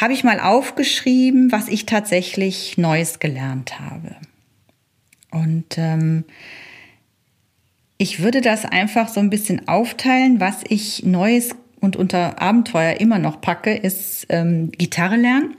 habe 0.00 0.14
ich 0.14 0.24
mal 0.24 0.40
aufgeschrieben, 0.40 1.52
was 1.52 1.68
ich 1.68 1.84
tatsächlich 1.84 2.78
Neues 2.78 3.18
gelernt 3.18 3.78
habe. 3.80 4.16
Und 5.30 5.76
ähm, 5.76 6.24
ich 7.98 8.22
würde 8.22 8.40
das 8.40 8.64
einfach 8.64 9.08
so 9.08 9.20
ein 9.20 9.30
bisschen 9.30 9.68
aufteilen. 9.68 10.40
Was 10.40 10.62
ich 10.68 11.04
Neues 11.04 11.50
und 11.80 11.96
unter 11.96 12.40
Abenteuer 12.40 13.00
immer 13.00 13.18
noch 13.18 13.40
packe, 13.40 13.74
ist 13.74 14.26
ähm, 14.30 14.72
Gitarre 14.72 15.16
lernen. 15.16 15.54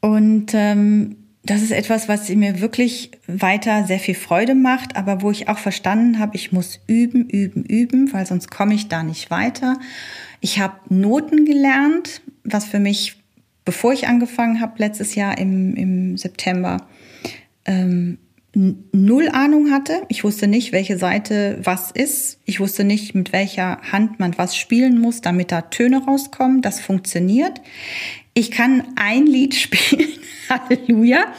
Und 0.00 0.52
ähm, 0.54 1.16
das 1.44 1.60
ist 1.60 1.72
etwas, 1.72 2.08
was 2.08 2.30
mir 2.30 2.60
wirklich 2.60 3.10
weiter 3.26 3.84
sehr 3.84 3.98
viel 3.98 4.14
Freude 4.14 4.54
macht, 4.54 4.96
aber 4.96 5.20
wo 5.20 5.30
ich 5.30 5.48
auch 5.48 5.58
verstanden 5.58 6.18
habe, 6.18 6.36
ich 6.36 6.52
muss 6.52 6.80
üben, 6.86 7.28
üben, 7.28 7.64
üben, 7.64 8.12
weil 8.14 8.24
sonst 8.24 8.50
komme 8.50 8.74
ich 8.74 8.88
da 8.88 9.02
nicht 9.02 9.30
weiter. 9.30 9.78
Ich 10.40 10.58
habe 10.58 10.74
Noten 10.88 11.44
gelernt, 11.44 12.22
was 12.44 12.64
für 12.64 12.80
mich, 12.80 13.16
bevor 13.66 13.92
ich 13.92 14.08
angefangen 14.08 14.60
habe, 14.60 14.74
letztes 14.78 15.14
Jahr 15.14 15.36
im, 15.36 15.74
im 15.76 16.16
September, 16.16 16.86
ähm, 17.66 18.18
null 18.54 19.28
Ahnung 19.28 19.70
hatte. 19.70 20.02
Ich 20.08 20.24
wusste 20.24 20.46
nicht, 20.46 20.72
welche 20.72 20.98
Seite 20.98 21.58
was 21.62 21.90
ist. 21.90 22.38
Ich 22.44 22.60
wusste 22.60 22.84
nicht, 22.84 23.14
mit 23.14 23.32
welcher 23.32 23.80
Hand 23.90 24.20
man 24.20 24.36
was 24.38 24.56
spielen 24.56 25.00
muss, 25.00 25.20
damit 25.20 25.52
da 25.52 25.62
Töne 25.62 26.04
rauskommen. 26.04 26.62
Das 26.62 26.80
funktioniert. 26.80 27.60
Ich 28.34 28.50
kann 28.50 28.82
ein 28.96 29.26
Lied 29.26 29.54
spielen, 29.54 30.08
Halleluja, 30.48 31.32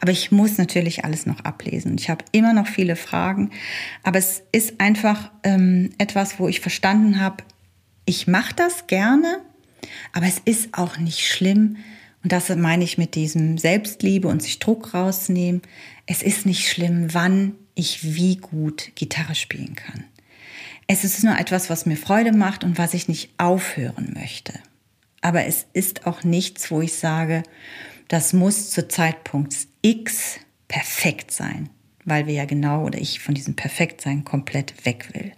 aber 0.00 0.12
ich 0.12 0.30
muss 0.30 0.58
natürlich 0.58 1.04
alles 1.04 1.26
noch 1.26 1.40
ablesen. 1.40 1.96
Ich 1.98 2.10
habe 2.10 2.24
immer 2.32 2.52
noch 2.52 2.66
viele 2.66 2.94
Fragen, 2.94 3.50
aber 4.02 4.18
es 4.18 4.42
ist 4.52 4.80
einfach 4.80 5.30
ähm, 5.42 5.90
etwas, 5.98 6.38
wo 6.38 6.48
ich 6.48 6.60
verstanden 6.60 7.20
habe, 7.20 7.42
ich 8.04 8.26
mache 8.26 8.54
das 8.54 8.86
gerne, 8.86 9.40
aber 10.12 10.26
es 10.26 10.40
ist 10.44 10.76
auch 10.76 10.98
nicht 10.98 11.26
schlimm. 11.26 11.76
Und 12.22 12.32
das 12.32 12.48
meine 12.50 12.84
ich 12.84 12.98
mit 12.98 13.14
diesem 13.14 13.58
Selbstliebe 13.58 14.28
und 14.28 14.42
sich 14.42 14.58
Druck 14.58 14.94
rausnehmen 14.94 15.62
es 16.06 16.22
ist 16.22 16.46
nicht 16.46 16.68
schlimm, 16.68 17.14
wann 17.14 17.54
ich 17.74 18.14
wie 18.14 18.36
gut 18.36 18.92
Gitarre 18.94 19.34
spielen 19.34 19.74
kann. 19.74 20.04
Es 20.86 21.04
ist 21.04 21.22
nur 21.22 21.38
etwas, 21.38 21.70
was 21.70 21.86
mir 21.86 21.96
Freude 21.96 22.32
macht 22.32 22.64
und 22.64 22.76
was 22.76 22.94
ich 22.94 23.08
nicht 23.08 23.30
aufhören 23.38 24.12
möchte. 24.14 24.52
Aber 25.20 25.46
es 25.46 25.66
ist 25.72 26.06
auch 26.06 26.24
nichts, 26.24 26.70
wo 26.70 26.80
ich 26.80 26.94
sage, 26.94 27.44
das 28.08 28.32
muss 28.32 28.70
zu 28.70 28.88
Zeitpunkt 28.88 29.54
X 29.80 30.40
perfekt 30.68 31.30
sein, 31.30 31.70
weil 32.04 32.26
wir 32.26 32.34
ja 32.34 32.44
genau 32.44 32.84
oder 32.84 32.98
ich 32.98 33.20
von 33.20 33.34
diesem 33.34 33.54
Perfektsein 33.54 34.24
komplett 34.24 34.84
weg 34.84 35.08
will. 35.14 35.32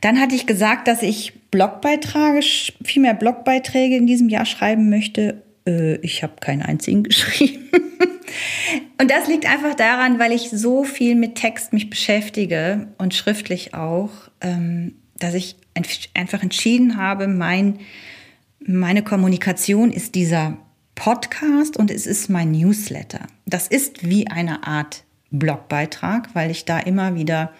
Dann 0.00 0.18
hatte 0.18 0.34
ich 0.34 0.46
gesagt, 0.46 0.88
dass 0.88 1.02
ich 1.02 1.34
Blogbeiträge, 1.50 2.40
viel 2.82 3.02
mehr 3.02 3.14
Blogbeiträge 3.14 3.96
in 3.96 4.06
diesem 4.06 4.30
Jahr 4.30 4.46
schreiben 4.46 4.90
möchte. 4.90 5.43
Äh, 5.66 5.96
ich 5.96 6.22
habe 6.22 6.34
keinen 6.40 6.62
einzigen 6.62 7.02
geschrieben. 7.04 7.70
Und 9.00 9.10
das 9.10 9.28
liegt 9.28 9.46
einfach 9.46 9.74
daran, 9.74 10.18
weil 10.18 10.32
ich 10.32 10.50
so 10.50 10.84
viel 10.84 11.14
mit 11.14 11.34
Text 11.34 11.72
mich 11.72 11.90
beschäftige 11.90 12.88
und 12.98 13.14
schriftlich 13.14 13.74
auch, 13.74 14.10
ähm, 14.40 14.94
dass 15.18 15.34
ich 15.34 15.56
einfach 16.14 16.42
entschieden 16.42 16.96
habe, 16.96 17.28
mein, 17.28 17.80
meine 18.60 19.02
Kommunikation 19.02 19.92
ist 19.92 20.14
dieser 20.14 20.56
Podcast 20.94 21.76
und 21.76 21.90
es 21.90 22.06
ist 22.06 22.30
mein 22.30 22.52
Newsletter. 22.52 23.26
Das 23.46 23.68
ist 23.68 24.08
wie 24.08 24.28
eine 24.28 24.66
Art 24.66 25.04
Blogbeitrag, 25.30 26.34
weil 26.34 26.50
ich 26.50 26.64
da 26.64 26.78
immer 26.78 27.16
wieder 27.16 27.52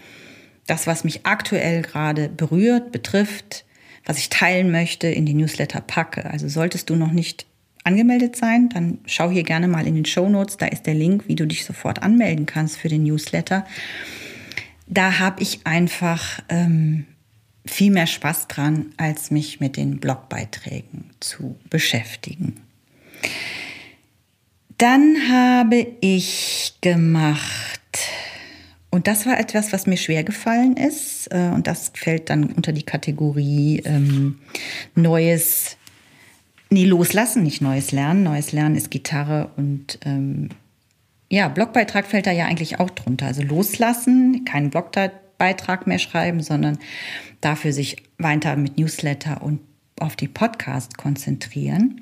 das, 0.66 0.86
was 0.86 1.04
mich 1.04 1.26
aktuell 1.26 1.82
gerade 1.82 2.28
berührt, 2.28 2.92
betrifft, 2.92 3.64
was 4.04 4.18
ich 4.18 4.28
teilen 4.28 4.70
möchte, 4.70 5.08
in 5.08 5.26
die 5.26 5.34
Newsletter 5.34 5.80
packe. 5.80 6.26
Also 6.30 6.48
solltest 6.48 6.90
du 6.90 6.96
noch 6.96 7.10
nicht 7.10 7.46
angemeldet 7.84 8.34
sein, 8.34 8.70
dann 8.70 8.98
schau 9.06 9.30
hier 9.30 9.44
gerne 9.44 9.68
mal 9.68 9.86
in 9.86 9.94
den 9.94 10.04
Show 10.04 10.28
Notes. 10.28 10.56
Da 10.56 10.66
ist 10.66 10.86
der 10.86 10.94
Link, 10.94 11.28
wie 11.28 11.36
du 11.36 11.46
dich 11.46 11.64
sofort 11.64 12.02
anmelden 12.02 12.46
kannst 12.46 12.78
für 12.78 12.88
den 12.88 13.04
Newsletter. 13.04 13.64
Da 14.86 15.18
habe 15.18 15.42
ich 15.42 15.66
einfach 15.66 16.40
ähm, 16.48 17.06
viel 17.66 17.90
mehr 17.90 18.06
Spaß 18.06 18.48
dran, 18.48 18.92
als 18.96 19.30
mich 19.30 19.60
mit 19.60 19.76
den 19.76 19.98
Blogbeiträgen 19.98 21.10
zu 21.20 21.56
beschäftigen. 21.70 22.60
Dann 24.78 25.16
habe 25.30 25.86
ich 26.00 26.74
gemacht, 26.80 27.40
und 28.90 29.06
das 29.06 29.24
war 29.24 29.38
etwas, 29.38 29.72
was 29.72 29.86
mir 29.86 29.96
schwer 29.96 30.24
gefallen 30.24 30.76
ist, 30.76 31.28
äh, 31.30 31.50
und 31.54 31.66
das 31.66 31.92
fällt 31.94 32.28
dann 32.28 32.44
unter 32.44 32.72
die 32.72 32.82
Kategorie 32.82 33.82
ähm, 33.84 34.40
Neues 34.94 35.76
Nee, 36.74 36.86
loslassen, 36.86 37.44
nicht 37.44 37.62
Neues 37.62 37.92
lernen. 37.92 38.24
Neues 38.24 38.50
Lernen 38.50 38.74
ist 38.74 38.90
Gitarre 38.90 39.48
und 39.56 40.00
ähm, 40.04 40.48
ja, 41.30 41.46
Blogbeitrag 41.46 42.04
fällt 42.04 42.26
da 42.26 42.32
ja 42.32 42.46
eigentlich 42.46 42.80
auch 42.80 42.90
drunter. 42.90 43.26
Also 43.26 43.42
loslassen, 43.42 44.44
keinen 44.44 44.70
Blogbeitrag 44.70 45.86
mehr 45.86 46.00
schreiben, 46.00 46.40
sondern 46.40 46.78
dafür 47.40 47.72
sich 47.72 47.98
weiter 48.18 48.56
mit 48.56 48.76
Newsletter 48.76 49.40
und 49.40 49.60
auf 50.00 50.16
die 50.16 50.26
Podcast 50.26 50.98
konzentrieren. 50.98 52.00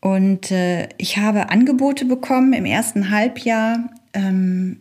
Und 0.00 0.50
äh, 0.50 0.88
ich 0.96 1.18
habe 1.18 1.50
Angebote 1.50 2.06
bekommen 2.06 2.54
im 2.54 2.64
ersten 2.64 3.10
Halbjahr, 3.10 3.90
ähm, 4.14 4.80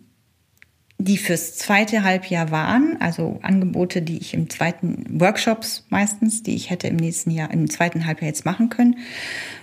die 0.98 1.18
fürs 1.18 1.56
zweite 1.58 2.04
Halbjahr 2.04 2.52
waren, 2.52 2.96
also 3.02 3.40
Angebote, 3.42 4.02
die 4.02 4.18
ich 4.18 4.34
im 4.34 4.50
zweiten 4.50 5.20
Workshops 5.20 5.86
meistens, 5.90 6.42
die 6.42 6.56
ich 6.56 6.70
hätte 6.70 6.88
im 6.88 6.96
nächsten 6.96 7.32
Jahr, 7.32 7.52
im 7.52 7.70
zweiten 7.70 8.06
Halbjahr 8.06 8.30
jetzt 8.30 8.46
machen 8.46 8.70
können, 8.70 8.98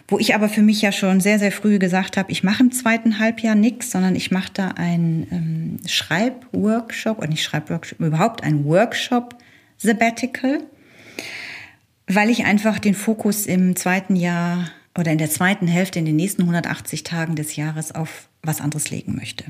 wo 0.09 0.19
ich 0.19 0.35
aber 0.35 0.51
für 0.51 0.61
mich 0.61 0.83
ja 0.83 0.93
schon 0.93 1.21
sehr, 1.21 1.39
sehr 1.39 1.51
früh 1.51 1.79
gesagt 1.79 2.19
habe, 2.19 2.31
ich 2.31 2.45
mache 2.45 2.63
im 2.63 2.71
zweiten 2.71 3.19
Halbjahr 3.19 3.55
nichts, 3.55 3.91
sondern 3.91 4.15
ich 4.15 4.31
mache 4.31 4.53
da 4.53 4.69
einen 4.69 5.27
ähm, 5.31 5.89
Schreibworkshop, 5.89 7.19
oder 7.19 7.29
nicht 7.29 7.43
Schreibworkshop, 7.43 8.01
überhaupt 8.01 8.43
einen 8.43 8.67
Workshop 8.67 9.35
Sabbatical, 9.79 10.63
weil 12.07 12.29
ich 12.29 12.45
einfach 12.45 12.79
den 12.79 12.95
Fokus 12.95 13.47
im 13.47 13.75
zweiten 13.75 14.17
Jahr 14.17 14.71
oder 14.99 15.11
in 15.13 15.19
der 15.19 15.31
zweiten 15.31 15.67
Hälfte 15.67 15.99
in 15.99 16.05
den 16.05 16.17
nächsten 16.17 16.43
180 16.43 17.05
Tagen 17.05 17.37
des 17.37 17.57
Jahres 17.57 17.95
auf 17.95 18.29
was 18.43 18.61
anderes 18.61 18.91
legen 18.91 19.17
möchte. 19.17 19.45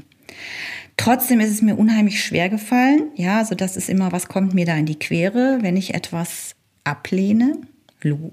Trotzdem 0.96 1.40
ist 1.40 1.50
es 1.50 1.62
mir 1.62 1.76
unheimlich 1.76 2.22
schwer 2.22 2.48
gefallen. 2.48 3.10
Ja, 3.14 3.38
also 3.38 3.54
das 3.54 3.76
ist 3.76 3.88
immer, 3.88 4.12
was 4.12 4.28
kommt 4.28 4.54
mir 4.54 4.66
da 4.66 4.76
in 4.76 4.86
die 4.86 4.98
Quere, 4.98 5.58
wenn 5.62 5.76
ich 5.76 5.94
etwas 5.94 6.54
ablehne, 6.84 7.58
lo 8.02 8.32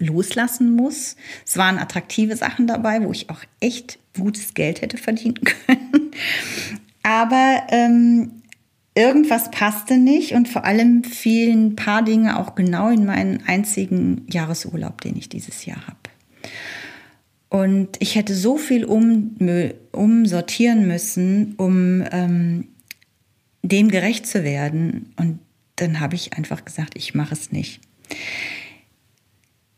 loslassen 0.00 0.76
muss. 0.76 1.16
Es 1.44 1.56
waren 1.56 1.76
attraktive 1.76 2.36
Sachen 2.36 2.68
dabei, 2.68 3.02
wo 3.02 3.10
ich 3.10 3.30
auch 3.30 3.40
echt 3.58 3.98
gutes 4.16 4.54
Geld 4.54 4.80
hätte 4.80 4.96
verdienen 4.96 5.40
können. 5.66 6.12
Aber 7.02 7.64
ähm, 7.70 8.42
irgendwas 8.94 9.50
passte 9.50 9.96
nicht 9.96 10.32
und 10.32 10.48
vor 10.48 10.64
allem 10.64 11.04
fielen 11.04 11.68
ein 11.68 11.76
paar 11.76 12.02
Dinge 12.02 12.38
auch 12.38 12.54
genau 12.54 12.90
in 12.90 13.06
meinen 13.06 13.42
einzigen 13.46 14.26
Jahresurlaub, 14.30 15.00
den 15.00 15.16
ich 15.16 15.28
dieses 15.28 15.64
Jahr 15.66 15.86
habe. 15.86 15.97
Und 17.50 17.96
ich 17.98 18.14
hätte 18.14 18.34
so 18.34 18.58
viel 18.58 18.84
um, 18.84 19.36
umsortieren 19.92 20.86
müssen, 20.86 21.54
um 21.56 22.04
ähm, 22.12 22.68
dem 23.62 23.88
gerecht 23.88 24.26
zu 24.26 24.44
werden. 24.44 25.12
Und 25.16 25.38
dann 25.76 26.00
habe 26.00 26.14
ich 26.14 26.34
einfach 26.34 26.64
gesagt, 26.64 26.94
ich 26.96 27.14
mache 27.14 27.34
es 27.34 27.52
nicht. 27.52 27.80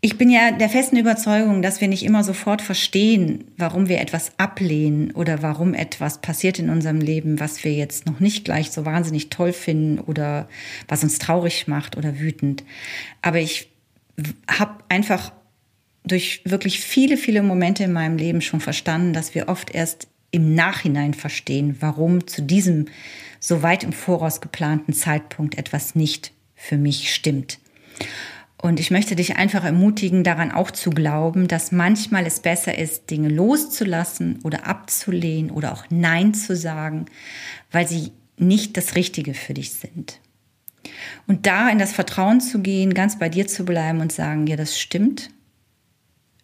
Ich 0.02 0.16
bin 0.16 0.30
ja 0.30 0.50
der 0.50 0.70
festen 0.70 0.96
Überzeugung, 0.96 1.60
dass 1.60 1.82
wir 1.82 1.88
nicht 1.88 2.04
immer 2.04 2.24
sofort 2.24 2.62
verstehen, 2.62 3.44
warum 3.58 3.88
wir 3.88 4.00
etwas 4.00 4.32
ablehnen 4.38 5.10
oder 5.10 5.42
warum 5.42 5.74
etwas 5.74 6.22
passiert 6.22 6.58
in 6.58 6.70
unserem 6.70 7.00
Leben, 7.00 7.38
was 7.38 7.64
wir 7.64 7.74
jetzt 7.74 8.06
noch 8.06 8.18
nicht 8.18 8.46
gleich 8.46 8.70
so 8.70 8.86
wahnsinnig 8.86 9.28
toll 9.28 9.52
finden 9.52 9.98
oder 9.98 10.48
was 10.88 11.02
uns 11.02 11.18
traurig 11.18 11.68
macht 11.68 11.98
oder 11.98 12.18
wütend. 12.18 12.64
Aber 13.20 13.40
ich 13.40 13.68
habe 14.48 14.82
einfach 14.88 15.32
durch 16.04 16.42
wirklich 16.44 16.80
viele, 16.80 17.16
viele 17.16 17.42
Momente 17.42 17.84
in 17.84 17.92
meinem 17.92 18.16
Leben 18.16 18.40
schon 18.40 18.60
verstanden, 18.60 19.12
dass 19.12 19.34
wir 19.34 19.48
oft 19.48 19.70
erst 19.70 20.08
im 20.30 20.54
Nachhinein 20.54 21.14
verstehen, 21.14 21.76
warum 21.80 22.26
zu 22.26 22.42
diesem 22.42 22.86
so 23.40 23.62
weit 23.62 23.84
im 23.84 23.92
Voraus 23.92 24.40
geplanten 24.40 24.92
Zeitpunkt 24.92 25.58
etwas 25.58 25.94
nicht 25.94 26.32
für 26.54 26.76
mich 26.76 27.12
stimmt. 27.12 27.58
Und 28.62 28.78
ich 28.78 28.90
möchte 28.90 29.16
dich 29.16 29.36
einfach 29.36 29.64
ermutigen, 29.64 30.22
daran 30.22 30.52
auch 30.52 30.70
zu 30.70 30.90
glauben, 30.90 31.48
dass 31.48 31.72
manchmal 31.72 32.26
es 32.26 32.40
besser 32.40 32.76
ist, 32.76 33.10
Dinge 33.10 33.30
loszulassen 33.30 34.38
oder 34.42 34.66
abzulehnen 34.66 35.50
oder 35.50 35.72
auch 35.72 35.84
Nein 35.88 36.34
zu 36.34 36.54
sagen, 36.54 37.06
weil 37.70 37.88
sie 37.88 38.12
nicht 38.36 38.76
das 38.76 38.96
Richtige 38.96 39.32
für 39.32 39.54
dich 39.54 39.72
sind. 39.72 40.20
Und 41.26 41.46
da 41.46 41.70
in 41.70 41.78
das 41.78 41.92
Vertrauen 41.92 42.40
zu 42.40 42.60
gehen, 42.60 42.92
ganz 42.92 43.18
bei 43.18 43.30
dir 43.30 43.46
zu 43.46 43.64
bleiben 43.64 44.00
und 44.00 44.12
sagen, 44.12 44.46
ja, 44.46 44.56
das 44.56 44.78
stimmt, 44.78 45.30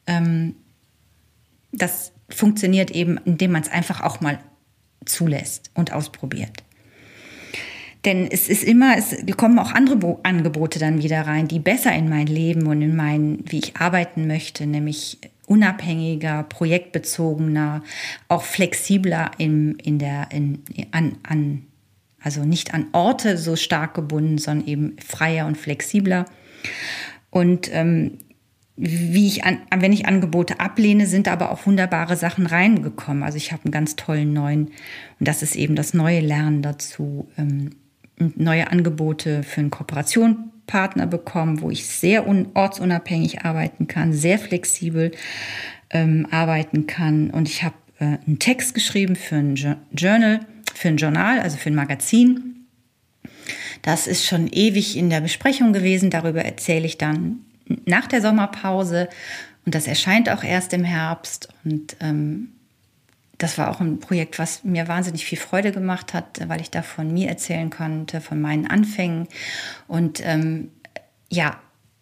ähm, 0.06 0.54
das 1.72 2.12
funktioniert 2.28 2.90
eben, 2.90 3.18
indem 3.24 3.52
man 3.52 3.62
es 3.62 3.68
einfach 3.68 4.00
auch 4.00 4.20
mal 4.20 4.38
zulässt 5.04 5.70
und 5.74 5.92
ausprobiert. 5.92 6.64
Denn 8.04 8.28
es 8.30 8.48
ist 8.48 8.62
immer, 8.62 8.96
es 8.96 9.16
kommen 9.36 9.58
auch 9.58 9.72
andere 9.72 9.96
Bo 9.96 10.20
Angebote 10.22 10.78
dann 10.78 11.02
wieder 11.02 11.22
rein, 11.22 11.48
die 11.48 11.58
besser 11.58 11.92
in 11.92 12.08
mein 12.08 12.28
Leben 12.28 12.66
und 12.66 12.80
in 12.80 12.94
mein, 12.94 13.40
wie 13.46 13.58
ich 13.58 13.76
arbeiten 13.76 14.28
möchte, 14.28 14.66
nämlich 14.66 15.18
unabhängiger, 15.46 16.44
projektbezogener, 16.44 17.82
auch 18.28 18.42
flexibler 18.42 19.32
in, 19.38 19.76
in 19.76 19.98
der, 19.98 20.28
in, 20.30 20.62
an, 20.92 21.18
an, 21.24 21.66
also 22.20 22.44
nicht 22.44 22.74
an 22.74 22.86
Orte 22.92 23.38
so 23.38 23.56
stark 23.56 23.94
gebunden, 23.94 24.38
sondern 24.38 24.68
eben 24.68 24.96
freier 25.04 25.46
und 25.46 25.56
flexibler. 25.56 26.26
Und 27.30 27.68
ähm, 27.72 28.18
wie 28.76 29.26
ich 29.26 29.44
an, 29.44 29.58
wenn 29.74 29.92
ich 29.92 30.06
Angebote 30.06 30.60
ablehne, 30.60 31.06
sind 31.06 31.28
aber 31.28 31.50
auch 31.50 31.66
wunderbare 31.66 32.16
Sachen 32.16 32.46
reingekommen. 32.46 33.22
Also 33.22 33.38
ich 33.38 33.52
habe 33.52 33.64
einen 33.64 33.72
ganz 33.72 33.96
tollen 33.96 34.32
neuen, 34.32 34.66
und 35.18 35.28
das 35.28 35.42
ist 35.42 35.56
eben 35.56 35.76
das 35.76 35.94
neue 35.94 36.20
Lernen 36.20 36.62
dazu, 36.62 37.28
ähm, 37.38 37.70
neue 38.18 38.70
Angebote 38.70 39.42
für 39.42 39.60
einen 39.60 39.70
Kooperationspartner 39.70 41.06
bekommen, 41.06 41.62
wo 41.62 41.70
ich 41.70 41.86
sehr 41.86 42.26
ortsunabhängig 42.26 43.44
arbeiten 43.44 43.86
kann, 43.86 44.12
sehr 44.12 44.38
flexibel 44.38 45.12
ähm, 45.90 46.26
arbeiten 46.30 46.86
kann. 46.86 47.30
Und 47.30 47.48
ich 47.48 47.62
habe 47.62 47.76
äh, 47.98 48.18
einen 48.26 48.38
Text 48.38 48.74
geschrieben 48.74 49.16
für 49.16 49.36
ein 49.36 49.54
Journal, 49.92 50.40
für 50.74 50.88
ein 50.88 50.96
Journal, 50.98 51.40
also 51.40 51.56
für 51.56 51.70
ein 51.70 51.74
Magazin. 51.74 52.66
Das 53.82 54.06
ist 54.06 54.26
schon 54.26 54.48
ewig 54.48 54.96
in 54.96 55.08
der 55.08 55.20
Besprechung 55.20 55.72
gewesen. 55.72 56.10
Darüber 56.10 56.44
erzähle 56.44 56.86
ich 56.86 56.98
dann 56.98 57.40
nach 57.84 58.06
der 58.06 58.22
Sommerpause 58.22 59.08
und 59.66 59.74
das 59.74 59.88
erscheint 59.88 60.30
auch 60.30 60.44
erst 60.44 60.72
im 60.72 60.84
Herbst. 60.84 61.48
Und 61.64 61.96
ähm, 62.00 62.52
das 63.36 63.58
war 63.58 63.68
auch 63.68 63.80
ein 63.80 63.98
Projekt, 63.98 64.38
was 64.38 64.64
mir 64.64 64.88
wahnsinnig 64.88 65.26
viel 65.26 65.38
Freude 65.38 65.72
gemacht 65.72 66.14
hat, 66.14 66.48
weil 66.48 66.60
ich 66.60 66.70
da 66.70 66.82
von 66.82 67.12
mir 67.12 67.28
erzählen 67.28 67.68
konnte, 67.68 68.20
von 68.20 68.40
meinen 68.40 68.66
Anfängen. 68.66 69.26
Und 69.88 70.24
ähm, 70.24 70.70
ja, 71.30 71.58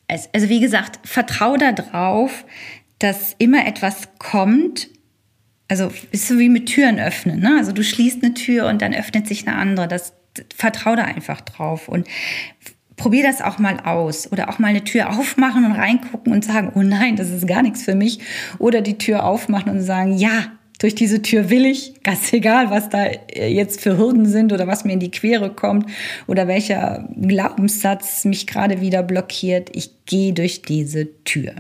es, 0.07 0.29
also 0.35 0.51
wie 0.51 0.61
gesagt, 0.61 1.01
vertrau 1.09 1.57
darauf, 1.57 2.45
dass 2.99 3.35
immer 3.39 3.67
etwas 3.67 4.09
kommt. 4.19 4.89
Also 5.67 5.91
ist 6.13 6.29
so 6.29 6.39
wie 6.39 6.51
mit 6.51 6.67
Türen 6.67 7.01
öffnen. 7.01 7.41
Ne? 7.41 7.57
Also 7.59 7.73
du 7.73 7.83
schließt 7.83 8.23
eine 8.23 8.35
Tür 8.35 8.69
und 8.69 8.83
dann 8.83 8.95
öffnet 8.95 9.27
sich 9.27 9.49
eine 9.49 9.57
andere. 9.57 9.89
Das 9.89 10.13
vertrau 10.55 10.95
da 10.95 11.05
einfach 11.05 11.41
drauf. 11.41 11.89
Und 11.89 12.07
probier 12.97 13.23
das 13.23 13.43
auch 13.43 13.59
mal 13.59 13.81
aus 13.81 14.31
oder 14.31 14.49
auch 14.49 14.59
mal 14.59 14.69
eine 14.69 14.85
Tür 14.85 15.11
aufmachen 15.19 15.65
und 15.65 15.73
reingucken 15.73 16.33
und 16.33 16.45
sagen, 16.45 16.73
oh 16.75 16.83
nein, 16.83 17.17
das 17.17 17.31
ist 17.31 17.47
gar 17.47 17.63
nichts 17.63 17.83
für 17.83 17.95
mich. 17.95 18.21
Oder 18.59 18.81
die 18.81 18.99
Tür 18.99 19.25
aufmachen 19.25 19.71
und 19.71 19.81
sagen, 19.81 20.17
ja, 20.17 20.53
durch 20.79 20.95
diese 20.95 21.23
Tür 21.23 21.51
will 21.51 21.67
ich, 21.67 22.03
ganz 22.03 22.33
egal, 22.33 22.71
was 22.71 22.89
da 22.89 23.05
äh, 23.05 23.49
jetzt 23.49 23.81
für 23.81 23.97
Hürden 23.97 24.27
sind 24.27 24.53
oder 24.53 24.67
was 24.67 24.85
mir 24.85 24.93
in 24.93 25.01
die 25.01 25.11
Quere 25.11 25.51
kommt 25.51 25.91
oder 26.27 26.49
welcher 26.49 27.09
Glaubenssatz 27.21 28.25
mich 28.25 28.47
gerade 28.47 28.81
wieder 28.81 29.03
blockiert, 29.03 29.71
ich 29.73 30.05
gehe 30.07 30.33
durch 30.33 30.63
diese 30.63 31.09
Tür. 31.25 31.55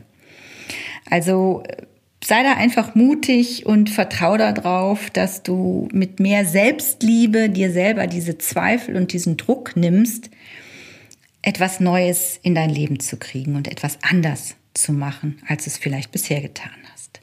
Also 1.10 1.62
äh, 1.66 1.82
sei 2.24 2.42
da 2.42 2.54
einfach 2.54 2.94
mutig 2.94 3.66
und 3.66 3.90
vertrau 3.90 4.36
darauf, 4.36 5.10
dass 5.10 5.42
du 5.42 5.88
mit 5.92 6.20
mehr 6.20 6.44
Selbstliebe 6.44 7.50
dir 7.50 7.70
selber 7.70 8.06
diese 8.06 8.38
Zweifel 8.38 8.96
und 8.96 9.12
diesen 9.12 9.36
Druck 9.36 9.76
nimmst, 9.76 10.30
etwas 11.44 11.80
Neues 11.80 12.38
in 12.42 12.54
dein 12.54 12.70
Leben 12.70 13.00
zu 13.00 13.16
kriegen 13.16 13.54
und 13.56 13.68
etwas 13.68 13.98
anders 14.02 14.56
zu 14.72 14.92
machen, 14.92 15.40
als 15.46 15.66
es 15.66 15.78
vielleicht 15.78 16.10
bisher 16.10 16.40
getan 16.40 16.72
hast. 16.92 17.20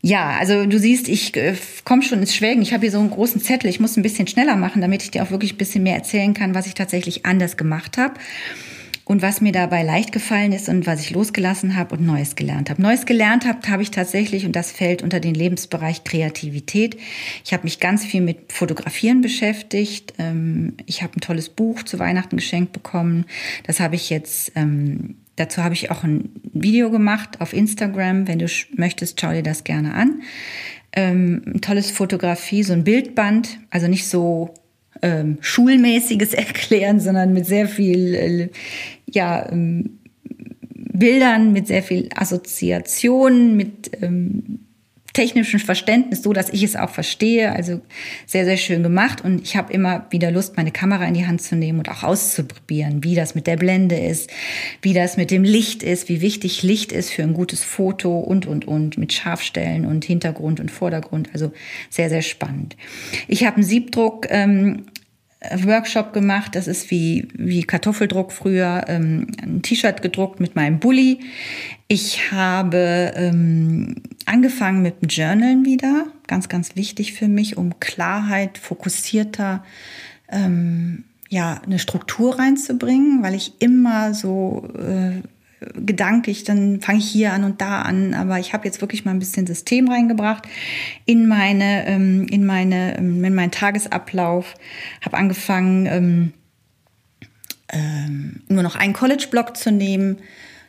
Ja, 0.00 0.36
also 0.38 0.66
du 0.66 0.78
siehst, 0.78 1.08
ich 1.08 1.36
äh, 1.36 1.56
komme 1.84 2.02
schon 2.02 2.20
ins 2.20 2.34
Schwelgen. 2.34 2.62
Ich 2.62 2.72
habe 2.72 2.82
hier 2.82 2.92
so 2.92 3.00
einen 3.00 3.10
großen 3.10 3.40
Zettel. 3.40 3.68
Ich 3.68 3.80
muss 3.80 3.96
ein 3.96 4.02
bisschen 4.02 4.28
schneller 4.28 4.56
machen, 4.56 4.80
damit 4.80 5.02
ich 5.02 5.10
dir 5.10 5.22
auch 5.22 5.30
wirklich 5.30 5.54
ein 5.54 5.58
bisschen 5.58 5.82
mehr 5.82 5.96
erzählen 5.96 6.34
kann, 6.34 6.54
was 6.54 6.66
ich 6.66 6.74
tatsächlich 6.74 7.26
anders 7.26 7.56
gemacht 7.56 7.98
habe 7.98 8.14
und 9.08 9.22
was 9.22 9.40
mir 9.40 9.52
dabei 9.52 9.82
leicht 9.82 10.12
gefallen 10.12 10.52
ist 10.52 10.68
und 10.68 10.86
was 10.86 11.00
ich 11.00 11.10
losgelassen 11.10 11.76
habe 11.76 11.96
und 11.96 12.04
Neues 12.04 12.36
gelernt 12.36 12.68
habe. 12.68 12.82
Neues 12.82 13.06
gelernt 13.06 13.46
habe, 13.46 13.66
habe 13.68 13.82
ich 13.82 13.90
tatsächlich, 13.90 14.44
und 14.44 14.54
das 14.54 14.70
fällt 14.70 15.02
unter 15.02 15.18
den 15.18 15.34
Lebensbereich 15.34 16.04
Kreativität. 16.04 16.98
Ich 17.42 17.54
habe 17.54 17.64
mich 17.64 17.80
ganz 17.80 18.04
viel 18.04 18.20
mit 18.20 18.52
Fotografieren 18.52 19.22
beschäftigt. 19.22 20.12
Ähm, 20.18 20.74
ich 20.84 21.02
habe 21.02 21.16
ein 21.16 21.22
tolles 21.22 21.48
Buch 21.48 21.82
zu 21.84 21.98
Weihnachten 21.98 22.36
geschenkt 22.36 22.74
bekommen. 22.74 23.24
Das 23.66 23.80
habe 23.80 23.94
ich 23.94 24.10
jetzt, 24.10 24.52
ähm, 24.56 25.16
dazu 25.36 25.64
habe 25.64 25.72
ich 25.72 25.90
auch 25.90 26.04
ein 26.04 26.28
Video 26.52 26.90
gemacht 26.90 27.40
auf 27.40 27.54
Instagram. 27.54 28.28
Wenn 28.28 28.38
du 28.38 28.46
möchtest, 28.76 29.18
schau 29.18 29.32
dir 29.32 29.42
das 29.42 29.64
gerne 29.64 29.94
an. 29.94 30.20
Ähm, 30.92 31.44
ein 31.46 31.60
tolles 31.62 31.90
Fotografie, 31.90 32.62
so 32.62 32.74
ein 32.74 32.84
Bildband, 32.84 33.58
also 33.70 33.88
nicht 33.88 34.06
so 34.06 34.52
ähm, 35.00 35.38
schulmäßiges 35.40 36.34
Erklären, 36.34 37.00
sondern 37.00 37.32
mit 37.32 37.46
sehr 37.46 37.68
viel 37.68 38.14
äh, 38.14 38.48
ja, 39.12 39.50
ähm, 39.50 39.98
Bildern, 40.74 41.52
mit 41.52 41.68
sehr 41.68 41.82
viel 41.82 42.08
Assoziationen, 42.14 43.56
mit 43.56 43.90
ähm, 44.02 44.60
technischen 45.18 45.58
Verständnis, 45.58 46.22
so 46.22 46.32
dass 46.32 46.48
ich 46.50 46.62
es 46.62 46.76
auch 46.76 46.90
verstehe. 46.90 47.52
Also 47.52 47.80
sehr, 48.24 48.44
sehr 48.44 48.56
schön 48.56 48.84
gemacht. 48.84 49.24
Und 49.24 49.42
ich 49.42 49.56
habe 49.56 49.72
immer 49.72 50.06
wieder 50.10 50.30
Lust, 50.30 50.56
meine 50.56 50.70
Kamera 50.70 51.06
in 51.06 51.14
die 51.14 51.26
Hand 51.26 51.42
zu 51.42 51.56
nehmen 51.56 51.80
und 51.80 51.88
auch 51.88 52.04
auszuprobieren, 52.04 53.02
wie 53.02 53.16
das 53.16 53.34
mit 53.34 53.48
der 53.48 53.56
Blende 53.56 53.96
ist, 53.96 54.30
wie 54.80 54.92
das 54.92 55.16
mit 55.16 55.32
dem 55.32 55.42
Licht 55.42 55.82
ist, 55.82 56.08
wie 56.08 56.20
wichtig 56.20 56.62
Licht 56.62 56.92
ist 56.92 57.10
für 57.10 57.24
ein 57.24 57.34
gutes 57.34 57.64
Foto 57.64 58.18
und, 58.18 58.46
und, 58.46 58.68
und, 58.68 58.96
mit 58.96 59.12
Scharfstellen 59.12 59.86
und 59.86 60.04
Hintergrund 60.04 60.60
und 60.60 60.70
Vordergrund. 60.70 61.30
Also 61.32 61.50
sehr, 61.90 62.10
sehr 62.10 62.22
spannend. 62.22 62.76
Ich 63.26 63.44
habe 63.44 63.56
einen 63.56 63.64
Siebdruck 63.64 64.26
ähm, 64.30 64.84
Workshop 65.40 66.12
gemacht. 66.12 66.54
Das 66.54 66.66
ist 66.66 66.90
wie, 66.90 67.28
wie 67.34 67.62
Kartoffeldruck 67.62 68.32
früher, 68.32 68.84
ähm, 68.88 69.28
ein 69.40 69.62
T-Shirt 69.62 70.02
gedruckt 70.02 70.40
mit 70.40 70.56
meinem 70.56 70.80
Bulli. 70.80 71.20
Ich 71.86 72.32
habe 72.32 73.12
ähm, 73.14 73.96
angefangen 74.26 74.82
mit 74.82 75.00
dem 75.00 75.08
Journalen 75.08 75.64
wieder. 75.64 76.06
Ganz, 76.26 76.48
ganz 76.48 76.74
wichtig 76.76 77.12
für 77.12 77.28
mich, 77.28 77.56
um 77.56 77.78
Klarheit, 77.78 78.58
fokussierter, 78.58 79.64
ähm, 80.28 81.04
ja, 81.28 81.60
eine 81.64 81.78
Struktur 81.78 82.38
reinzubringen, 82.38 83.22
weil 83.22 83.34
ich 83.34 83.52
immer 83.60 84.14
so 84.14 84.68
äh, 84.76 85.22
gedanklich, 85.74 86.44
dann 86.44 86.80
fange 86.80 86.98
ich 87.00 87.10
hier 87.10 87.32
an 87.32 87.44
und 87.44 87.60
da 87.60 87.82
an, 87.82 88.14
aber 88.14 88.38
ich 88.38 88.52
habe 88.52 88.66
jetzt 88.66 88.80
wirklich 88.80 89.04
mal 89.04 89.10
ein 89.10 89.18
bisschen 89.18 89.46
System 89.46 89.88
reingebracht 89.88 90.44
in 91.04 91.26
meine, 91.26 91.86
ähm, 91.86 92.26
in 92.28 92.46
meine, 92.46 92.96
ähm, 92.98 93.24
in 93.24 93.34
meinen 93.34 93.50
Tagesablauf, 93.50 94.54
habe 95.04 95.16
angefangen, 95.16 95.86
ähm, 95.86 96.32
nur 98.48 98.62
noch 98.62 98.76
einen 98.76 98.94
College-Block 98.94 99.56
zu 99.56 99.70
nehmen. 99.70 100.18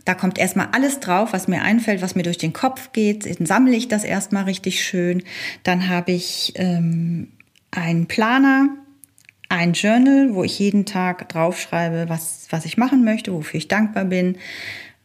Da 0.04 0.16
kommt 0.16 0.38
erstmal 0.38 0.70
alles 0.74 1.00
drauf, 1.00 1.32
was 1.32 1.48
mir 1.48 1.62
einfällt, 1.62 2.02
was 2.02 2.16
mir 2.16 2.24
durch 2.24 2.38
den 2.38 2.52
Kopf 2.52 2.92
geht. 2.92 3.26
Dann 3.40 3.46
sammle 3.46 3.76
ich 3.76 3.88
das 3.88 4.04
erstmal 4.04 4.44
richtig 4.44 4.84
schön. 4.84 5.24
Dann 5.64 5.88
habe 5.88 6.12
ich 6.12 6.56
einen 6.58 8.08
Planer, 8.08 8.70
ein 9.50 9.74
Journal, 9.74 10.34
wo 10.34 10.44
ich 10.44 10.58
jeden 10.60 10.86
Tag 10.86 11.28
draufschreibe, 11.30 12.06
was, 12.08 12.48
was 12.52 12.66
ich 12.66 12.78
machen 12.78 13.04
möchte, 13.04 13.34
wofür 13.34 13.58
ich 13.58 13.68
dankbar 13.68 14.06
bin, 14.06 14.38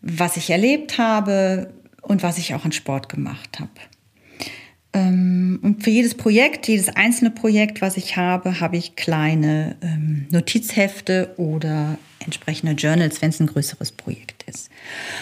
was 0.02 0.36
ich 0.36 0.50
erlebt 0.50 0.98
habe 0.98 1.72
und 2.02 2.22
was 2.22 2.38
ich 2.38 2.54
auch 2.54 2.64
an 2.64 2.72
Sport 2.72 3.08
gemacht 3.08 3.58
habe. 3.58 3.70
Ähm, 4.92 5.58
und 5.62 5.82
für 5.82 5.90
jedes 5.90 6.14
Projekt, 6.14 6.68
jedes 6.68 6.94
einzelne 6.94 7.30
Projekt, 7.30 7.80
was 7.80 7.96
ich 7.96 8.16
habe, 8.16 8.60
habe 8.60 8.76
ich 8.76 8.96
kleine 8.96 9.76
ähm, 9.82 10.26
Notizhefte 10.30 11.34
oder 11.38 11.98
entsprechende 12.20 12.74
Journals, 12.74 13.22
wenn 13.22 13.30
es 13.30 13.40
ein 13.40 13.46
größeres 13.46 13.92
Projekt 13.92 14.33
ist. 14.46 14.70